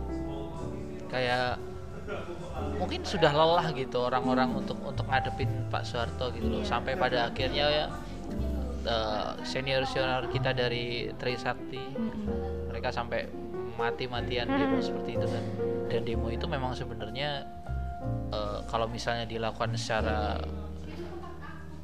kayak 1.07 1.61
mungkin 2.77 3.01
sudah 3.05 3.33
lelah 3.33 3.73
gitu 3.73 4.05
orang-orang 4.05 4.53
untuk 4.53 4.77
untuk 4.85 5.09
ngadepin 5.09 5.49
Pak 5.73 5.83
Soeharto 5.85 6.33
gitu 6.33 6.49
loh. 6.49 6.63
Sampai 6.65 6.97
pada 6.97 7.33
akhirnya 7.33 7.67
ya 7.69 7.87
senior 9.43 9.83
senior 9.89 10.31
kita 10.31 10.55
dari 10.55 11.11
Trisakti 11.19 11.83
mereka 12.71 12.95
sampai 12.95 13.27
mati-matian 13.77 14.47
demo 14.49 14.79
seperti 14.81 15.19
itu 15.19 15.27
kan. 15.27 15.45
Dan 15.87 16.03
demo 16.07 16.29
itu 16.31 16.47
memang 16.49 16.73
sebenarnya 16.77 17.45
eh, 18.33 18.61
kalau 18.69 18.87
misalnya 18.89 19.27
dilakukan 19.29 19.75
secara 19.77 20.41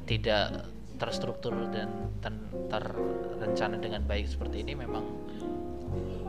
tidak 0.03 0.67
terstruktur 0.99 1.55
dan 1.73 1.89
ten- 2.21 2.51
terencana 2.69 3.75
dengan 3.79 4.03
baik 4.07 4.29
seperti 4.29 4.63
ini 4.63 4.73
memang 4.77 5.03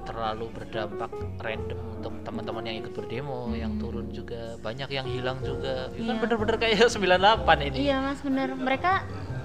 terlalu 0.05 0.47
berdampak 0.51 1.11
random 1.39 1.81
untuk 1.95 2.13
teman-teman 2.21 2.63
yang 2.63 2.77
ikut 2.79 2.93
berdemo 2.93 3.53
yang 3.53 3.77
turun 3.77 4.09
juga 4.09 4.55
banyak 4.59 4.89
yang 4.89 5.07
hilang 5.07 5.41
juga 5.41 5.89
itu 5.91 6.03
kan 6.03 6.15
Iya. 6.15 6.21
bener-bener 6.21 6.57
kayak 6.57 6.77
98 6.95 7.67
ini 7.67 7.77
Iya 7.83 7.97
mas 8.01 8.21
benar. 8.21 8.49
Mereka 8.53 8.93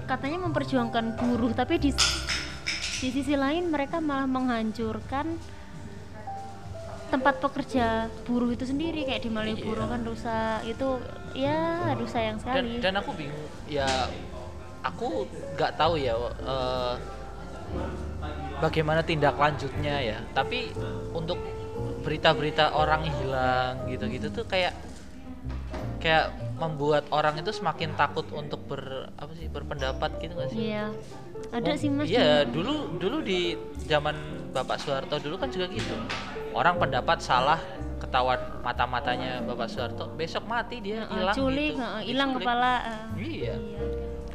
katanya 0.04 0.38
memperjuangkan 0.42 1.04
buruh, 1.16 1.52
tapi 1.52 1.78
di 1.78 1.90
di 3.00 3.08
sisi 3.08 3.32
lain 3.32 3.66
mereka 3.66 3.96
malah 3.98 4.28
menghancurkan 4.28 5.24
tempat 7.08 7.40
pekerja 7.40 7.86
buruh 8.22 8.52
itu 8.52 8.62
sendiri 8.62 9.02
kayak 9.02 9.24
di 9.24 9.30
Malioboro 9.30 9.82
Iya. 9.82 9.88
kan 9.88 10.00
rusak 10.04 10.58
itu 10.64 10.88
ya 11.34 11.58
aduh 11.90 12.06
sayang 12.06 12.38
dan 12.38 12.44
sekali. 12.44 12.78
dan 12.78 12.94
aku 12.94 13.10
bingung 13.12 13.48
ya 13.66 13.88
aku 14.80 15.26
nggak 15.56 15.72
tahu 15.74 15.94
ya 15.96 16.14
eh, 16.38 16.94
bagaimana 18.60 19.00
tindak 19.00 19.34
lanjutnya 19.40 19.96
ya 20.00 20.18
tapi 20.36 20.70
untuk 21.16 21.40
berita-berita 22.00 22.76
orang 22.76 23.08
hilang 23.08 23.88
gitu-gitu 23.88 24.28
tuh 24.32 24.44
kayak 24.44 24.72
kayak 26.00 26.32
membuat 26.56 27.08
orang 27.12 27.40
itu 27.40 27.52
semakin 27.52 27.92
takut 27.96 28.24
untuk 28.32 28.60
ber 28.68 29.12
apa 29.16 29.32
sih 29.36 29.48
berpendapat 29.48 30.16
gitu 30.20 30.32
nggak 30.32 30.50
sih 30.52 30.60
Iya. 30.72 30.84
Ada 31.50 31.72
sih 31.74 31.88
mas. 31.88 32.06
Iya, 32.06 32.44
dulu. 32.46 33.00
dulu 33.00 33.24
di 33.24 33.56
zaman 33.88 34.14
Bapak 34.52 34.76
Soeharto 34.76 35.16
dulu 35.18 35.40
kan 35.40 35.48
juga 35.48 35.66
gitu. 35.72 35.96
Orang 36.52 36.76
pendapat 36.76 37.18
salah 37.24 37.58
ketahuan 37.98 38.38
mata-matanya 38.60 39.40
Bapak 39.48 39.66
Soeharto, 39.66 40.12
besok 40.14 40.46
mati 40.46 40.84
dia 40.84 41.08
hilang 41.10 41.34
culik, 41.34 41.74
gitu. 41.74 42.06
hilang 42.06 42.30
kepala. 42.36 42.72
eh. 42.84 43.00
Iya. 43.18 43.54
Iya. 43.56 43.80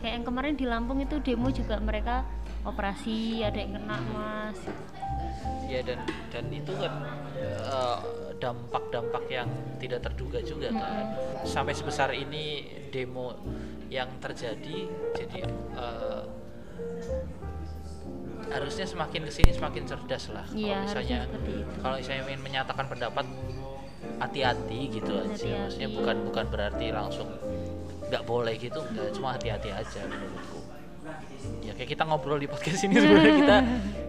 Kayak 0.02 0.14
yang 0.18 0.26
kemarin 0.26 0.54
di 0.58 0.66
Lampung 0.66 1.00
itu 1.00 1.16
demo 1.22 1.48
juga 1.54 1.78
mereka 1.78 2.26
operasi 2.66 3.42
ada 3.42 3.56
yang 3.56 3.78
kena 3.78 3.98
mas. 4.12 4.60
Iya 5.66 5.82
dan 5.82 6.00
dan 6.30 6.46
itu 6.50 6.74
kan 6.78 6.94
eh, 7.38 7.98
dampak-dampak 8.38 9.24
yang 9.32 9.50
tidak 9.80 10.04
terduga 10.06 10.42
juga 10.42 10.70
kan. 10.70 11.06
Sampai 11.46 11.74
sebesar 11.74 12.12
ini 12.12 12.66
demo 12.90 13.34
yang 13.90 14.10
terjadi 14.20 14.90
jadi 15.14 15.40
eh, 15.78 16.24
harusnya 18.46 18.86
semakin 18.86 19.26
ke 19.26 19.32
sini 19.34 19.52
semakin 19.52 19.84
cerdas 19.90 20.30
lah 20.30 20.46
kalau 20.46 20.62
Iya, 20.62 20.78
misalnya 20.86 21.20
kalau 21.82 21.96
misalnya 21.98 22.22
ingin 22.30 22.42
menyatakan 22.46 22.86
pendapat 22.86 23.26
hati-hati 24.22 24.80
gitu 24.94 25.12
aja 25.18 25.34
Hati-hati. 25.34 25.58
maksudnya 25.58 25.90
bukan 25.92 26.16
bukan 26.30 26.46
berarti 26.54 26.86
langsung 26.94 27.30
nggak 28.06 28.24
boleh 28.24 28.54
gitu 28.62 28.80
nggak 28.86 29.18
cuma 29.18 29.34
hati-hati 29.34 29.74
aja 29.74 30.02
menurutku 30.06 30.62
ya 31.66 31.74
kayak 31.74 31.90
kita 31.90 32.04
ngobrol 32.04 32.38
di 32.38 32.46
podcast 32.46 32.82
ini 32.82 32.96
sebenarnya 33.02 33.34
kita 33.36 33.58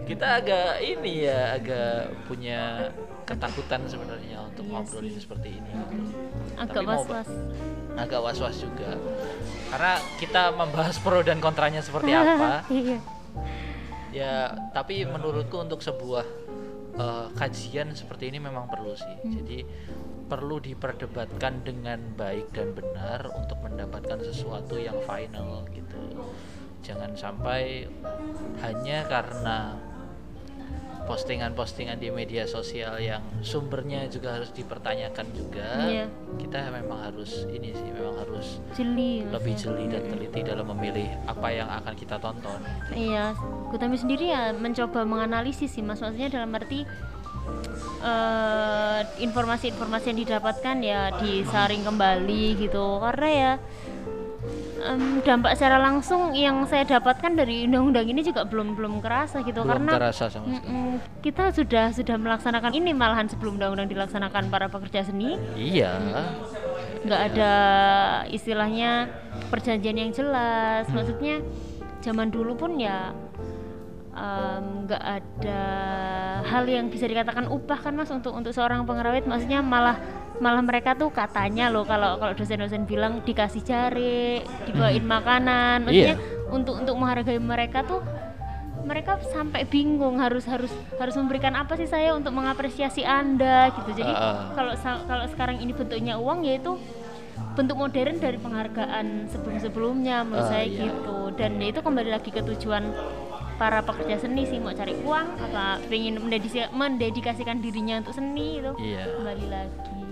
kita 0.06 0.26
agak 0.38 0.68
ini 0.78 1.12
ya 1.24 1.40
agak 1.54 1.96
punya 2.24 2.90
ketakutan 3.24 3.80
sebenarnya 3.84 4.38
untuk 4.44 4.62
Iya 4.62 4.72
ngobrol 4.72 5.02
sih. 5.02 5.08
ini 5.08 5.18
seperti 5.18 5.48
ini 5.52 5.70
gitu. 5.72 6.14
agak 6.56 6.82
was-was 6.84 7.28
agak 7.96 8.20
was-was 8.20 8.56
juga 8.58 8.90
karena 9.66 9.92
kita 10.16 10.42
membahas 10.52 10.96
pro 10.96 11.20
dan 11.20 11.38
kontranya 11.38 11.80
seperti 11.80 12.14
apa 12.16 12.62
iya 12.68 12.98
ya 14.12 14.32
tapi 14.70 15.02
menurutku 15.02 15.56
untuk 15.58 15.80
sebuah 15.80 16.24
eh, 16.94 17.26
kajian 17.34 17.92
seperti 17.92 18.30
ini 18.30 18.38
memang 18.38 18.66
perlu 18.66 18.92
sih 18.92 19.16
Hmm. 19.18 19.32
jadi 19.34 19.58
perlu 20.26 20.58
diperdebatkan 20.58 21.62
dengan 21.62 22.02
baik 22.12 22.50
dan 22.50 22.72
benar 22.72 23.30
untuk 23.32 23.58
mendapatkan 23.60 24.18
sesuatu 24.20 24.74
yang 24.74 24.98
final 25.00 25.62
gitu 25.68 25.98
jangan 26.86 27.10
sampai 27.18 27.90
hanya 28.62 29.02
karena 29.10 29.74
postingan-postingan 31.06 32.02
di 32.02 32.10
media 32.10 32.50
sosial 32.50 32.98
yang 32.98 33.22
sumbernya 33.38 34.10
juga 34.10 34.38
harus 34.38 34.50
dipertanyakan 34.50 35.26
juga 35.38 35.86
Iya. 35.86 36.06
kita 36.34 36.66
memang 36.74 36.98
harus 36.98 37.46
ini 37.46 37.70
sih 37.70 37.88
memang 37.94 38.18
harus 38.26 38.58
jeli. 38.74 39.22
lebih 39.22 39.54
jeli 39.54 39.86
dan 39.86 40.02
teliti 40.10 40.42
dalam 40.42 40.66
memilih 40.74 41.06
apa 41.30 41.48
yang 41.54 41.70
akan 41.70 41.94
kita 41.94 42.18
tonton. 42.18 42.58
Iya, 42.90 43.38
Gutami 43.70 43.94
sendiri 43.94 44.34
ya 44.34 44.50
mencoba 44.50 45.06
menganalisis 45.06 45.78
sih 45.78 45.82
mas, 45.82 46.02
maksudnya 46.02 46.42
dalam 46.42 46.50
arti 46.58 46.82
eh, 48.02 49.00
informasi-informasi 49.22 50.10
yang 50.10 50.18
didapatkan 50.26 50.76
ya 50.82 51.14
disaring 51.22 51.86
kembali 51.86 52.66
gitu, 52.66 52.98
karena 52.98 53.28
ya 53.30 53.52
em, 54.86 55.20
dampak 55.26 55.58
secara 55.58 55.82
langsung 55.82 56.30
yang 56.32 56.62
saya 56.70 56.86
dapatkan 56.86 57.34
dari 57.34 57.66
undang-undang 57.66 58.06
ini 58.06 58.22
juga 58.22 58.46
belum 58.46 58.78
belum 58.78 59.02
kerasa 59.02 59.42
gitu, 59.42 59.66
belum 59.66 59.70
karena 59.70 59.92
terasa 59.98 60.30
sama 60.30 60.46
sekali. 60.56 61.02
kita 61.20 61.44
sudah 61.50 61.86
sudah 61.90 62.16
melaksanakan 62.16 62.72
ini 62.72 62.94
malahan 62.94 63.26
sebelum 63.26 63.58
undang-undang 63.58 63.90
dilaksanakan 63.90 64.48
para 64.48 64.70
pekerja 64.70 65.02
seni. 65.02 65.34
Iya. 65.58 65.98
Nggak 67.06 67.20
ada 67.34 67.52
istilahnya 68.30 69.10
perjanjian 69.50 69.96
yang 69.98 70.10
jelas. 70.14 70.86
Maksudnya 70.90 71.42
zaman 72.02 72.30
dulu 72.30 72.54
pun 72.54 72.78
ya 72.78 73.10
nggak 74.16 75.02
ada 75.02 75.64
hal 76.42 76.64
yang 76.64 76.88
bisa 76.88 77.04
dikatakan 77.04 77.46
upah 77.52 77.78
kan 77.78 77.92
mas 77.92 78.08
untuk 78.08 78.32
untuk 78.32 78.52
seorang 78.56 78.88
pengerawit 78.88 79.28
maksudnya 79.28 79.60
malah 79.60 80.00
malah 80.36 80.60
mereka 80.60 80.92
tuh 80.92 81.08
katanya 81.08 81.72
loh 81.72 81.84
kalau 81.88 82.20
kalau 82.20 82.32
dosen-dosen 82.36 82.84
bilang 82.84 83.24
dikasih 83.24 83.64
jari 83.64 84.44
dibawain 84.68 85.04
makanan. 85.04 85.84
Maksudnya 85.88 86.16
untuk 86.52 86.76
untuk 86.76 86.94
menghargai 86.96 87.40
mereka 87.40 87.80
tuh 87.84 88.04
mereka 88.86 89.18
sampai 89.34 89.66
bingung 89.66 90.22
harus 90.22 90.46
harus 90.46 90.70
harus 91.00 91.16
memberikan 91.18 91.56
apa 91.58 91.74
sih 91.74 91.90
saya 91.90 92.14
untuk 92.14 92.36
mengapresiasi 92.36 93.02
anda 93.02 93.72
gitu. 93.74 93.96
Jadi 93.98 94.12
Ah. 94.12 94.52
kalau 94.54 94.72
kalau 95.08 95.24
sekarang 95.26 95.58
ini 95.58 95.72
bentuknya 95.74 96.14
uang 96.20 96.44
yaitu 96.46 96.76
bentuk 97.56 97.76
modern 97.76 98.20
dari 98.20 98.36
penghargaan 98.36 99.32
sebelum-sebelumnya 99.32 100.24
menurut 100.24 100.46
Ah, 100.46 100.50
saya 100.52 100.64
iya. 100.68 100.86
gitu. 100.88 101.32
Dan 101.34 101.56
itu 101.60 101.80
kembali 101.80 102.12
lagi 102.12 102.28
ke 102.28 102.44
tujuan 102.44 102.92
para 103.56 103.80
pekerja 103.80 104.20
seni 104.20 104.44
sih 104.44 104.60
mau 104.60 104.72
cari 104.76 104.92
uang 105.00 105.26
apa 105.40 105.80
pengen 105.88 106.20
mendedikasikan 106.72 107.64
dirinya 107.64 108.04
untuk 108.04 108.14
seni 108.14 108.60
itu. 108.60 108.72
Iya. 108.76 109.04
Kembali 109.16 109.46
lagi. 109.48 110.04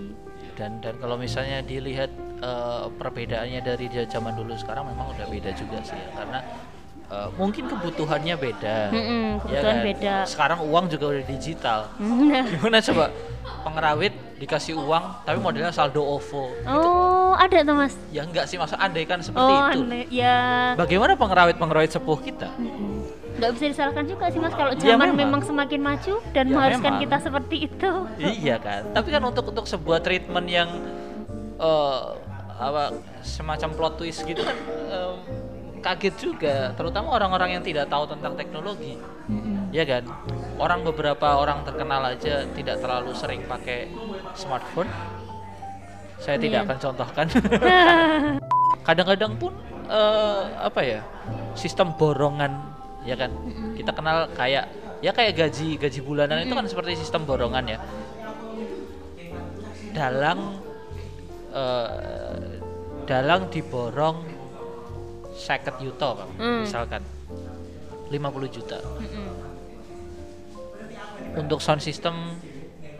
Dan 0.57 0.81
dan 0.81 0.95
kalau 0.97 1.15
misalnya 1.15 1.61
dilihat 1.61 2.09
eh, 2.41 2.85
perbedaannya 2.89 3.61
dari 3.61 3.85
zaman 4.09 4.33
dulu 4.33 4.57
sekarang 4.57 4.89
memang 4.89 5.13
udah 5.13 5.25
beda 5.29 5.53
juga 5.53 5.77
sih 5.85 5.95
ya 5.95 6.09
karena 6.17 6.39
eh, 7.13 7.27
mungkin 7.37 7.63
kebutuhannya 7.69 8.35
beda. 8.35 8.77
Mm-mm, 8.89 9.25
ya 9.29 9.39
kebutuhan 9.41 9.77
kan? 9.77 9.85
beda. 9.85 10.15
Sekarang 10.25 10.59
uang 10.65 10.85
juga 10.89 11.05
udah 11.13 11.23
digital. 11.29 11.79
Gimana 12.57 12.81
coba? 12.81 13.05
Pengerawit 13.61 14.13
dikasih 14.41 14.73
uang 14.75 15.21
tapi 15.21 15.37
modelnya 15.37 15.69
saldo 15.69 16.01
OVO. 16.01 16.49
Oh 16.65 17.31
ada 17.37 17.61
tuh 17.61 17.75
mas. 17.77 17.93
Ya 18.09 18.25
enggak 18.25 18.49
sih 18.49 18.57
maksud 18.57 18.79
andai 18.81 19.05
kan 19.05 19.21
seperti 19.21 19.53
oh 19.53 19.69
itu. 19.69 19.83
ya. 20.17 20.73
Bagaimana 20.73 21.13
pengerawit 21.13 21.61
pengerawit 21.61 21.93
sepuh 21.93 22.19
kita? 22.25 22.49
Mm-mm. 22.57 23.24
Nggak 23.35 23.51
bisa 23.51 23.65
disalahkan 23.67 24.05
juga 24.05 24.25
sih 24.27 24.39
mas 24.39 24.51
kalau 24.51 24.71
Ya, 24.73 24.93
zaman 24.93 25.11
memang. 25.11 25.17
memang. 25.37 25.41
semakin 25.43 25.81
maju 25.81 26.13
dan 26.29 26.45
Ya, 26.45 26.51
mengharuskan 26.51 26.87
memang. 26.89 27.03
kita 27.03 27.17
seperti 27.19 27.55
itu 27.63 27.91
iya 28.17 28.55
kan 28.57 28.81
tapi 28.91 29.07
kan 29.09 29.21
untuk 29.21 29.45
untuk 29.45 29.65
sebuah 29.65 29.99
treatment 29.99 30.47
yang 30.47 30.69
eh, 31.57 32.01
apa 32.55 32.95
semacam 33.21 33.69
plot 33.69 33.93
twist 33.97 34.23
gitu 34.23 34.39
kan 34.39 34.55
em, 34.87 35.15
kaget 35.79 36.15
juga 36.17 36.55
terutama 36.71 37.11
orang-orang 37.11 37.59
yang 37.59 37.63
tidak 37.63 37.85
tahu 37.85 38.07
tentang 38.07 38.33
teknologi 38.33 38.95
ya 39.69 39.83
kan 39.83 40.07
orang 40.55 40.79
beberapa 40.81 41.35
orang 41.35 41.61
terkenal 41.61 41.99
aja 42.01 42.47
tidak 42.49 42.79
terlalu 42.79 43.11
sering 43.11 43.43
pakai 43.43 43.91
smartphone 44.33 44.87
saya 46.17 46.39
tidak 46.39 46.63
Iya. 46.63 46.65
akan 46.65 46.77
contohkan 46.79 47.25
kadang-kadang 48.87 49.33
pun 49.35 49.51
eh, 49.85 50.41
apa 50.57 50.81
ya 50.81 51.01
sistem 51.53 51.91
borongan 51.91 52.55
ya 53.05 53.15
kan? 53.15 53.31
Kita 53.73 53.89
kenal 53.89 54.27
kayak 54.33 54.65
ya 54.99 55.11
kayak 55.11 55.33
gaji 55.37 55.77
gaji 55.77 55.99
bulanan 56.01 56.41
itu 56.41 56.51
kan 56.51 56.65
seperti 56.65 56.97
sistem 56.97 57.23
borongan 57.23 57.65
ya. 57.67 57.79
Dalang 59.93 60.59
eh, 61.51 62.59
dalang 63.05 63.47
diborong 63.47 64.17
50 65.31 65.77
juta 65.79 66.07
Pak, 66.15 66.27
Hmm. 66.35 66.63
misalkan. 66.63 67.01
50 68.07 68.49
juta. 68.49 68.77
Mm-mm. 68.81 69.33
untuk 71.35 71.59
sound 71.59 71.83
system 71.83 72.15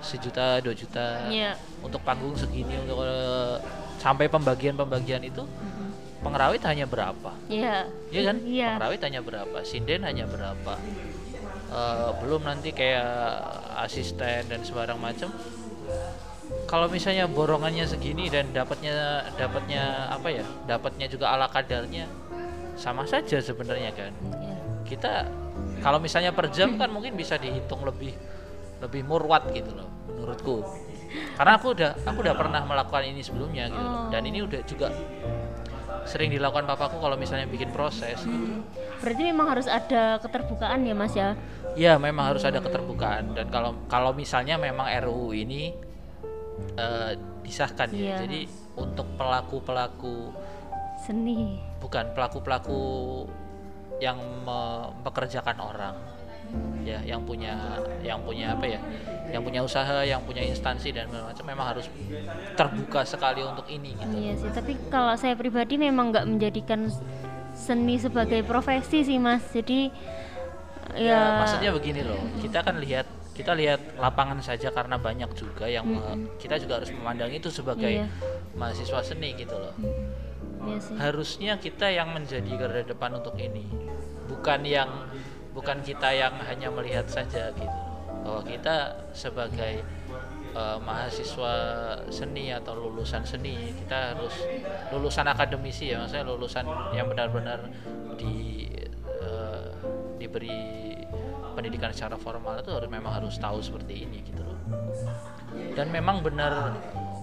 sejuta 0.03 0.59
dua 0.59 0.75
juta. 0.75 1.23
Iya. 1.25 1.55
untuk 1.79 2.03
panggung 2.03 2.35
segini 2.35 2.75
untuk 2.83 2.99
eh, 3.01 3.55
sampai 3.95 4.27
pembagian-pembagian 4.27 5.23
itu 5.23 5.39
pengerawit 6.25 6.65
hanya 6.65 6.83
berapa 6.83 7.31
Iya. 7.45 7.85
Iya 8.09 8.21
kan 8.25 8.37
Iya. 8.41 8.69
pengerawit 8.75 9.01
hanya 9.05 9.21
berapa 9.21 9.57
sinden 9.61 10.01
hanya 10.01 10.25
berapa 10.25 10.73
Eh, 11.65 12.09
belum 12.21 12.45
nanti 12.45 12.71
kayak 12.71 13.03
asisten 13.83 14.47
dan 14.47 14.61
sembarang 14.61 14.95
macam 14.95 15.27
kalau 16.65 16.85
misalnya 16.87 17.25
borongannya 17.25 17.83
segini 17.83 18.29
dan 18.29 18.53
dapatnya 18.53 18.93
dapatnya 19.33 20.07
apa 20.07 20.29
ya 20.29 20.45
dapatnya 20.63 21.09
juga 21.09 21.33
ala 21.33 21.49
kadarnya 21.49 22.05
sama 22.75 23.03
saja 23.03 23.41
sebenarnya 23.41 23.91
kan 23.91 24.13
Iya. 24.39 24.57
kita 24.85 25.11
kalau 25.81 25.97
misalnya 25.97 26.31
per 26.31 26.53
jam 26.53 26.77
kan 26.77 26.87
mungkin 26.87 27.13
bisa 27.13 27.35
dihitung 27.35 27.81
lebih 27.81 28.13
lebih 28.79 29.01
murwat 29.03 29.49
gitu 29.51 29.73
loh 29.73 29.89
menurutku 30.07 30.61
karena 31.35 31.51
aku 31.57 31.73
udah 31.73 31.91
aku 32.03 32.17
udah 32.23 32.35
pernah 32.35 32.61
melakukan 32.61 33.03
ini 33.05 33.19
sebelumnya 33.19 33.67
gitu. 33.67 33.83
Oh. 33.83 34.07
dan 34.13 34.21
ini 34.21 34.39
udah 34.45 34.61
juga 34.63 34.93
sering 36.05 36.29
dilakukan 36.29 36.69
papaku 36.69 37.01
kalau 37.01 37.17
misalnya 37.17 37.49
bikin 37.49 37.73
proses 37.73 38.21
gitu. 38.21 38.61
Berarti 39.01 39.23
memang 39.25 39.47
harus 39.51 39.65
ada 39.65 40.21
keterbukaan 40.21 40.85
ya 40.85 40.93
Mas 40.93 41.13
ya. 41.13 41.33
ya 41.75 41.99
memang 41.99 42.31
harus 42.31 42.47
ada 42.47 42.63
keterbukaan 42.63 43.35
dan 43.35 43.51
kalau 43.51 43.75
kalau 43.91 44.15
misalnya 44.15 44.55
memang 44.55 44.87
RUU 45.03 45.35
ini 45.35 45.75
eh, 46.79 47.11
disahkan 47.43 47.91
ya 47.91 48.15
Iya. 48.15 48.17
jadi 48.23 48.41
untuk 48.79 49.03
pelaku 49.19 49.59
pelaku 49.59 50.31
Seni. 51.03 51.59
bukan 51.83 52.15
pelaku 52.15 52.39
pelaku 52.39 52.83
yang 53.99 54.15
mempekerjakan 54.47 55.57
orang 55.59 55.95
ya 56.85 57.01
yang 57.01 57.25
punya 57.25 57.81
yang 58.01 58.21
punya 58.21 58.53
apa 58.53 58.65
ya? 58.67 58.79
Yang 59.25 59.41
punya 59.41 59.61
usaha 59.65 60.05
yang 60.05 60.21
punya 60.21 60.45
instansi 60.45 60.93
dan 60.93 61.09
macam 61.09 61.43
memang 61.43 61.75
harus 61.75 61.89
terbuka 62.53 63.01
sekali 63.03 63.41
untuk 63.41 63.65
ini 63.67 63.97
gitu. 63.97 64.13
Iya 64.15 64.33
sih, 64.37 64.49
tapi 64.53 64.77
kalau 64.87 65.17
saya 65.17 65.33
pribadi 65.33 65.75
memang 65.75 66.13
nggak 66.13 66.25
menjadikan 66.29 66.87
seni 67.51 67.97
sebagai 67.97 68.45
profesi 68.45 69.01
sih 69.01 69.17
Mas. 69.17 69.41
Jadi 69.49 69.89
ya, 70.93 71.09
ya, 71.09 71.19
maksudnya 71.41 71.71
begini 71.73 72.05
loh. 72.05 72.21
Kita 72.39 72.61
kan 72.61 72.77
lihat 72.77 73.07
kita 73.35 73.51
lihat 73.51 73.99
lapangan 73.99 74.39
saja 74.39 74.71
karena 74.71 74.95
banyak 74.95 75.27
juga 75.35 75.67
yang 75.67 75.83
me- 75.83 76.31
kita 76.39 76.55
juga 76.55 76.79
harus 76.79 76.87
memandang 76.95 77.27
itu 77.35 77.51
sebagai 77.51 77.91
Iya. 77.91 78.07
mahasiswa 78.55 79.03
seni 79.03 79.35
gitu 79.35 79.57
loh. 79.59 79.75
Iya 80.65 80.79
sih. 80.81 80.95
harusnya 80.97 81.53
kita 81.61 81.93
yang 81.93 82.09
menjadi 82.09 82.47
garda 82.57 82.81
depan 82.87 83.21
untuk 83.21 83.35
ini. 83.37 83.69
Bukan 84.25 84.65
yang 84.65 84.89
bukan 85.55 85.79
kita 85.79 86.11
yang 86.11 86.35
hanya 86.43 86.67
melihat 86.67 87.07
saja 87.07 87.55
gitu. 87.55 87.79
Bahwa 88.27 88.43
kita 88.43 89.07
sebagai 89.15 89.79
eh, 90.51 90.77
mahasiswa 90.83 91.53
seni 92.11 92.51
atau 92.51 92.75
lulusan 92.75 93.23
seni 93.23 93.71
kita 93.71 94.13
harus 94.13 94.35
lulusan 94.91 95.25
akademisi 95.31 95.95
ya 95.95 96.03
maksudnya 96.03 96.27
lulusan 96.27 96.67
yang 96.91 97.07
benar-benar 97.07 97.71
di 98.19 98.67
eh, 99.23 99.71
diberi 100.19 100.91
pendidikan 101.55 101.95
secara 101.95 102.19
formal 102.19 102.59
itu 102.59 102.75
harus 102.75 102.91
memang 102.91 103.15
harus 103.15 103.39
tahu 103.39 103.63
seperti 103.63 104.03
ini 104.03 104.19
gitu 104.27 104.43
loh. 104.43 104.59
Dan 105.71 105.87
memang 105.87 106.19
benar 106.19 106.75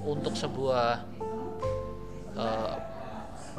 untuk 0.08 0.32
sebuah 0.32 1.04
eh, 2.32 2.91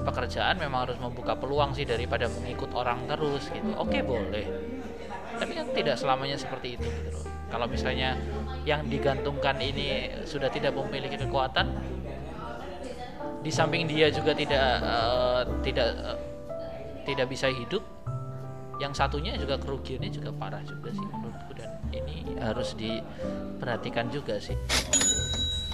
pekerjaan 0.02 0.58
memang 0.58 0.90
harus 0.90 0.98
membuka 0.98 1.38
peluang 1.38 1.78
sih 1.78 1.86
daripada 1.86 2.26
mengikut 2.26 2.74
orang 2.74 3.06
terus 3.06 3.50
gitu. 3.54 3.70
Oke 3.78 4.02
boleh, 4.02 4.46
tapi 5.38 5.52
kan 5.54 5.70
tidak 5.74 5.96
selamanya 6.02 6.38
seperti 6.40 6.82
itu 6.82 6.88
gitu 6.90 7.10
loh. 7.14 7.26
Kalau 7.54 7.70
misalnya 7.70 8.18
yang 8.66 8.90
digantungkan 8.90 9.62
ini 9.62 10.10
sudah 10.26 10.50
tidak 10.50 10.74
memiliki 10.74 11.22
kekuatan, 11.22 11.70
di 13.44 13.52
samping 13.52 13.86
dia 13.86 14.08
juga 14.10 14.32
tidak 14.32 14.68
eh, 14.82 15.42
tidak 15.62 15.90
eh, 15.94 16.20
tidak 17.04 17.28
bisa 17.28 17.52
hidup 17.52 17.84
yang 18.82 18.96
satunya 18.96 19.38
juga 19.38 19.60
kerugiannya 19.60 20.10
juga 20.10 20.32
parah 20.34 20.64
juga 20.66 20.90
sih 20.90 21.06
menurutku 21.06 21.52
dan 21.54 21.70
ini 21.94 22.40
harus 22.42 22.74
diperhatikan 22.74 24.10
juga 24.10 24.42
sih 24.42 24.58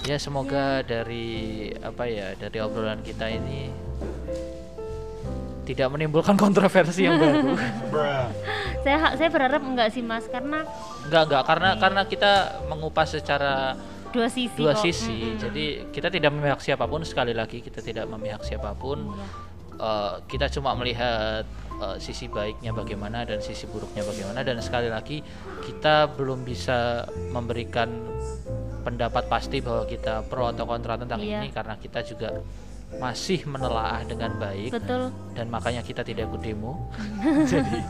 ya 0.08 0.16
semoga 0.16 0.80
dari 0.80 1.68
apa 1.80 2.04
ya 2.08 2.32
dari 2.36 2.58
obrolan 2.60 3.04
kita 3.04 3.28
ini 3.28 3.68
tidak 5.68 5.88
menimbulkan 5.92 6.34
kontroversi 6.34 7.06
yang 7.06 7.20
baru 7.20 7.54
saya 8.84 9.12
saya 9.14 9.28
berharap 9.28 9.60
enggak 9.60 9.92
sih 9.92 10.00
mas 10.00 10.24
karena 10.26 10.64
enggak 11.06 11.22
enggak 11.28 11.42
karena 11.46 11.70
karena 11.76 12.02
kita 12.08 12.32
mengupas 12.66 13.12
secara 13.12 13.76
dua 14.10 14.26
sisi 14.26 14.56
dua 14.58 14.74
kok. 14.74 14.82
sisi 14.82 15.36
Mm-mm. 15.36 15.38
jadi 15.38 15.64
kita 15.94 16.08
tidak 16.10 16.30
memihak 16.34 16.60
siapa 16.64 16.88
pun 16.88 17.04
sekali 17.06 17.30
lagi 17.36 17.62
kita 17.62 17.78
tidak 17.84 18.10
memihak 18.10 18.42
siapa 18.42 18.74
pun 18.74 19.04
Iya. 19.14 19.50
Eh, 19.80 20.14
kita 20.28 20.52
cuma 20.52 20.76
melihat 20.76 21.48
eh, 21.80 21.96
sisi 21.96 22.28
baiknya 22.28 22.76
bagaimana 22.76 23.24
dan 23.24 23.40
sisi 23.40 23.64
buruknya 23.64 24.04
bagaimana 24.04 24.44
dan 24.44 24.60
sekali 24.60 24.92
lagi 24.92 25.24
kita 25.64 26.04
belum 26.20 26.44
bisa 26.44 27.08
memberikan 27.32 27.88
pendapat 28.80 29.24
pasti 29.26 29.60
bahwa 29.60 29.84
kita 29.84 30.24
pro 30.24 30.48
atau 30.48 30.64
kontra 30.64 30.96
tentang 30.96 31.20
Iya. 31.20 31.40
ini 31.40 31.48
karena 31.48 31.76
kita 31.76 32.00
juga 32.00 32.40
masih 32.90 33.46
menelaah 33.46 34.02
dengan 34.02 34.34
baik 34.34 34.74
betul 34.74 35.14
dan 35.32 35.46
makanya 35.46 35.80
kita 35.80 36.02
tidak 36.02 36.26
ikut 36.26 36.42
demo 36.42 36.90
jadi 37.52 37.80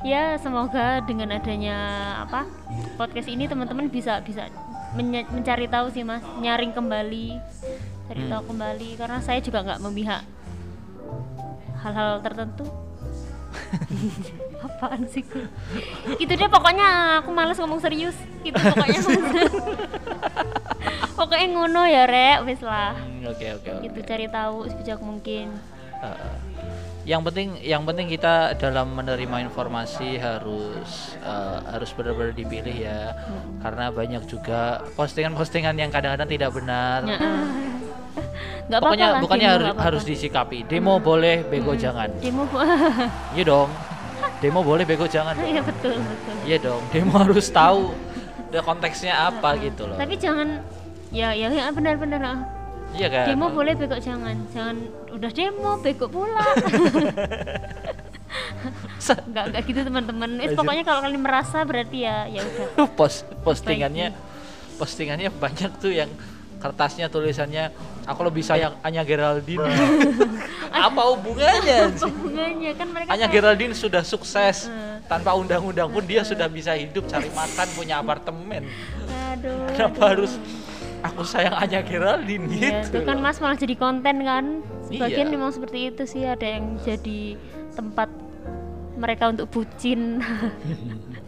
ya 0.00 0.36
semoga 0.36 1.00
dengan 1.00 1.28
adanya 1.30 1.76
apa 2.22 2.48
podcast 2.94 3.26
ini 3.26 3.44
teman-teman 3.44 3.86
bisa 3.86 4.20
bisa 4.20 4.48
mencari 4.96 5.66
tahu 5.66 5.90
sih 5.90 6.02
mas 6.02 6.24
nyaring 6.38 6.70
kembali 6.70 7.36
cari 8.04 8.20
Hmm. 8.20 8.30
tahu 8.30 8.42
kembali 8.52 8.88
karena 8.94 9.18
saya 9.18 9.40
juga 9.40 9.60
nggak 9.60 9.80
memihak 9.82 10.22
hal-hal 11.80 12.20
tertentu 12.20 12.64
apaan 14.64 15.04
sih 15.08 15.20
gue 15.20 15.44
itu 16.16 16.32
deh 16.32 16.48
pokoknya 16.48 17.20
aku 17.20 17.30
males 17.32 17.58
ngomong 17.60 17.80
serius. 17.80 18.16
Gitu 18.44 18.56
pokoknya. 18.56 19.00
Pokoknya 21.14 21.46
ngono 21.54 21.82
ya 21.88 22.04
rek. 22.04 22.44
Wis 22.44 22.60
lah. 22.60 22.92
Hmm, 22.98 23.24
oke 23.30 23.46
oke 23.60 23.68
oke. 23.80 23.84
Gitu 23.88 23.98
cari 24.04 24.26
tahu 24.28 24.68
sebijak 24.68 25.00
mungkin. 25.00 25.54
Uh, 26.02 26.36
yang 27.04 27.20
penting 27.24 27.56
yang 27.60 27.84
penting 27.84 28.08
kita 28.08 28.56
dalam 28.56 28.92
menerima 28.96 29.48
informasi 29.48 30.20
harus 30.20 31.16
uh, 31.24 31.60
harus 31.72 31.92
benar-benar 31.96 32.34
dipilih 32.36 32.76
ya. 32.76 33.14
Karena 33.62 33.88
banyak 33.94 34.26
juga 34.28 34.84
postingan-postingan 34.98 35.78
yang 35.78 35.88
kadang-kadang 35.88 36.28
tidak 36.28 36.50
benar. 36.52 37.00
Nggak 38.14 38.78
apa-apa 38.80 38.94
pokoknya 38.94 39.06
lah, 39.06 39.20
bukannya 39.20 39.44
demo 39.44 39.52
harus 39.52 39.64
nggak 39.64 39.74
apa-apa. 39.74 39.88
harus 39.90 40.02
disikapi. 40.06 40.58
Demo 40.70 40.94
boleh 41.02 41.36
bego 41.44 41.72
jangan. 41.76 42.08
Demo 42.22 42.44
iya 43.36 43.44
dong. 43.44 43.70
Demo 44.40 44.60
boleh 44.60 44.84
bego 44.88 45.06
jangan 45.08 45.34
iya 45.44 45.60
betul 45.60 45.98
betul. 45.98 46.34
Iya 46.46 46.58
dong. 46.62 46.82
Demo 46.90 47.14
harus 47.24 47.46
tahu 47.50 47.92
konteksnya 48.54 49.34
apa 49.34 49.58
gitu 49.58 49.90
loh. 49.90 49.98
Tapi 49.98 50.14
jangan 50.14 50.62
ya 51.10 51.34
ya, 51.34 51.50
ya 51.50 51.70
benar-benar 51.74 52.20
ah. 52.22 52.38
iya 52.94 53.10
kan? 53.10 53.26
Demo 53.34 53.50
boleh 53.50 53.74
begok 53.74 53.98
jangan. 53.98 54.36
Jangan 54.54 54.76
udah 55.10 55.30
demo 55.34 55.72
begok 55.82 56.10
pula. 56.10 56.46
Nggak 59.04 59.44
nggak 59.52 59.62
gitu 59.68 59.80
teman-teman. 59.84 60.30
Lanjut. 60.40 60.56
pokoknya 60.56 60.84
kalau 60.86 61.00
kalian 61.04 61.22
merasa 61.22 61.58
berarti 61.66 62.08
ya 62.08 62.24
ya 62.30 62.40
udah. 62.40 62.66
Post 62.98 63.28
postingannya 63.44 64.16
postingannya 64.80 65.30
banyak 65.30 65.70
tuh 65.78 65.92
yang 65.92 66.10
kertasnya 66.64 67.06
tulisannya. 67.06 67.68
Aku 68.04 68.24
lebih 68.24 68.40
sayang 68.40 68.72
Anya 68.80 69.04
Geraldine. 69.04 69.68
Apa 70.74 71.14
hubungannya 71.14 71.86
apa 71.86 72.02
hubungannya? 72.04 72.70
Kan 72.74 72.88
mereka 72.90 73.08
Anya 73.08 73.28
kayak- 73.28 73.34
Geraldine 73.36 73.74
sudah 73.74 74.00
sukses. 74.02 74.66
Hmm. 74.66 74.96
tanpa 75.04 75.36
undang-undang 75.36 75.86
pun 75.86 76.00
dia 76.00 76.24
sudah 76.24 76.48
bisa 76.48 76.72
hidup 76.72 77.04
cari 77.04 77.28
makan 77.28 77.68
punya 77.76 78.00
apartemen. 78.00 78.64
Aduh. 79.30 79.68
Kenapa 79.70 80.16
harus 80.16 80.40
aku 81.00 81.20
sayang 81.22 81.52
Anya 81.54 81.84
Geraldine 81.84 82.48
ya, 82.48 82.80
gitu? 82.80 82.88
itu 82.88 82.98
kan 83.04 83.20
mas 83.20 83.36
malah 83.36 83.52
jadi 83.54 83.76
konten 83.76 84.24
kan? 84.24 84.44
Sebagian 84.88 85.28
Iya. 85.28 85.32
memang 85.36 85.52
seperti 85.52 85.92
itu 85.92 86.02
sih 86.08 86.24
ada 86.24 86.48
yang 86.48 86.80
jadi 86.80 87.36
tempat 87.76 88.08
mereka 88.96 89.28
untuk 89.28 89.52
bucin 89.52 90.24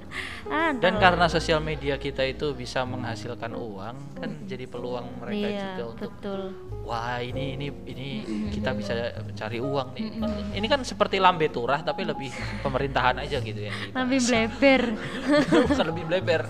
Aduh. 0.47 0.79
dan 0.79 0.95
karena 1.03 1.27
sosial 1.27 1.59
media 1.59 1.99
kita 1.99 2.23
itu 2.23 2.55
bisa 2.55 2.87
menghasilkan 2.87 3.51
uang 3.55 3.97
kan 4.15 4.31
jadi 4.47 4.65
peluang 4.71 5.07
mereka 5.23 5.47
iya, 5.47 5.63
juga 5.75 5.85
untuk 5.91 6.03
betul. 6.07 6.41
Wah 6.87 7.19
ini 7.19 7.59
ini 7.59 7.67
ini 7.91 8.09
kita 8.55 8.71
bisa 8.79 8.95
cari 9.35 9.59
uang 9.59 9.89
nih. 9.99 10.07
Ini 10.55 10.67
kan 10.71 10.87
seperti 10.87 11.19
lambe 11.19 11.51
turah 11.51 11.83
tapi 11.83 12.07
lebih 12.07 12.31
pemerintahan 12.63 13.27
aja 13.27 13.43
gitu 13.43 13.67
ya 13.67 13.75
tapi 13.91 14.17
bleber. 14.23 14.83
Bukan 15.71 15.87
lebih 15.91 16.05
bleber. 16.07 16.43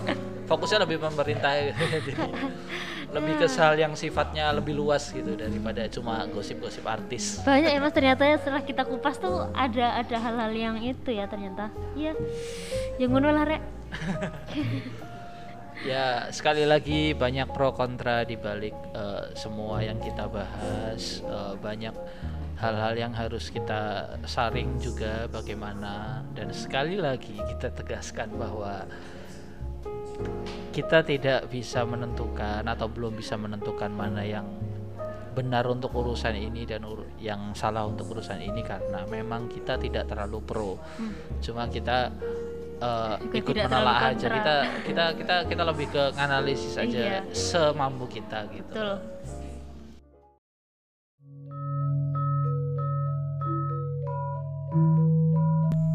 Fokusnya 0.47 0.85
lebih 0.85 0.97
pemerintah. 1.01 1.51
Jadi 1.73 2.11
lebih 3.15 3.39
ke 3.39 3.47
hal 3.47 3.79
yang 3.79 3.93
sifatnya 3.95 4.51
lebih 4.51 4.75
luas 4.75 5.15
gitu 5.15 5.39
daripada 5.39 5.87
cuma 5.87 6.27
gosip-gosip 6.27 6.83
artis. 6.83 7.39
Banyak 7.41 7.71
ya 7.71 7.79
mas. 7.79 7.93
Ternyata 7.95 8.23
ya 8.27 8.35
setelah 8.35 8.61
kita 8.61 8.83
kupas 8.83 9.15
tuh 9.17 9.47
ada 9.55 10.03
ada 10.03 10.17
hal-hal 10.19 10.51
yang 10.51 10.75
itu 10.83 11.15
ya 11.15 11.25
ternyata. 11.31 11.71
Iya. 11.95 12.13
Yang 12.99 13.09
ngono 13.15 13.29
lah 13.31 13.45
rek 13.47 13.76
ya 15.91 16.33
sekali 16.33 16.65
lagi 16.65 17.13
banyak 17.13 17.53
pro 17.53 17.71
kontra 17.73 18.25
di 18.25 18.33
balik 18.33 18.75
eh, 18.97 19.33
semua 19.37 19.81
yang 19.85 20.01
kita 20.01 20.25
bahas 20.25 21.21
Eh, 21.21 21.55
banyak 21.59 21.93
hal-hal 22.57 22.93
yang 22.97 23.13
harus 23.13 23.53
kita 23.53 24.15
saring 24.25 24.81
juga 24.81 25.29
bagaimana. 25.29 26.25
Dan 26.33 26.49
sekali 26.49 26.97
lagi 26.97 27.37
kita 27.37 27.69
tegaskan 27.73 28.33
bahwa 28.33 28.87
kita 30.73 31.05
tidak 31.05 31.45
bisa 31.53 31.85
menentukan 31.85 32.65
atau 32.65 32.89
belum 32.89 33.13
bisa 33.17 33.37
menentukan 33.37 33.93
mana 33.93 34.25
yang 34.25 34.49
benar 35.37 35.69
untuk 35.69 35.93
urusan 35.93 36.33
ini 36.33 36.65
dan 36.65 36.81
ur- 36.81 37.13
yang 37.21 37.53
salah 37.53 37.85
untuk 37.85 38.09
urusan 38.17 38.41
ini 38.41 38.65
karena 38.65 39.05
memang 39.05 39.45
kita 39.45 39.77
tidak 39.77 40.09
terlalu 40.09 40.41
pro. 40.41 40.71
Cuma 41.37 41.69
kita 41.69 42.09
Juga 42.77 43.35
ikut 43.41 43.55
menelaah 43.57 44.01
aja 44.13 44.27
kontra. 44.29 44.37
kita 44.37 44.55
kita 44.85 45.05
kita 45.17 45.35
kita 45.49 45.63
lebih 45.65 45.87
ke 45.89 46.03
analisis 46.13 46.73
aja 46.77 46.97
Iya. 46.97 47.19
semampu 47.33 48.05
kita 48.05 48.45
gitu 48.53 48.69
betul 48.69 49.01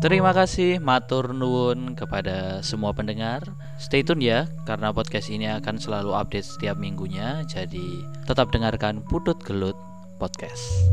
Terima 0.02 0.34
kasih 0.34 0.82
matur 0.82 1.30
nuwun 1.30 1.94
kepada 1.94 2.58
semua 2.66 2.90
pendengar. 2.90 3.46
Stay 3.78 4.02
tune 4.02 4.18
ya 4.18 4.50
karena 4.66 4.90
podcast 4.90 5.30
ini 5.30 5.46
akan 5.46 5.78
selalu 5.78 6.10
update 6.18 6.58
setiap 6.58 6.74
minggunya. 6.74 7.46
Jadi 7.46 8.02
tetap 8.26 8.50
dengarkan 8.50 9.06
Putut 9.06 9.38
Gelut 9.46 9.78
Podcast. 10.18 10.90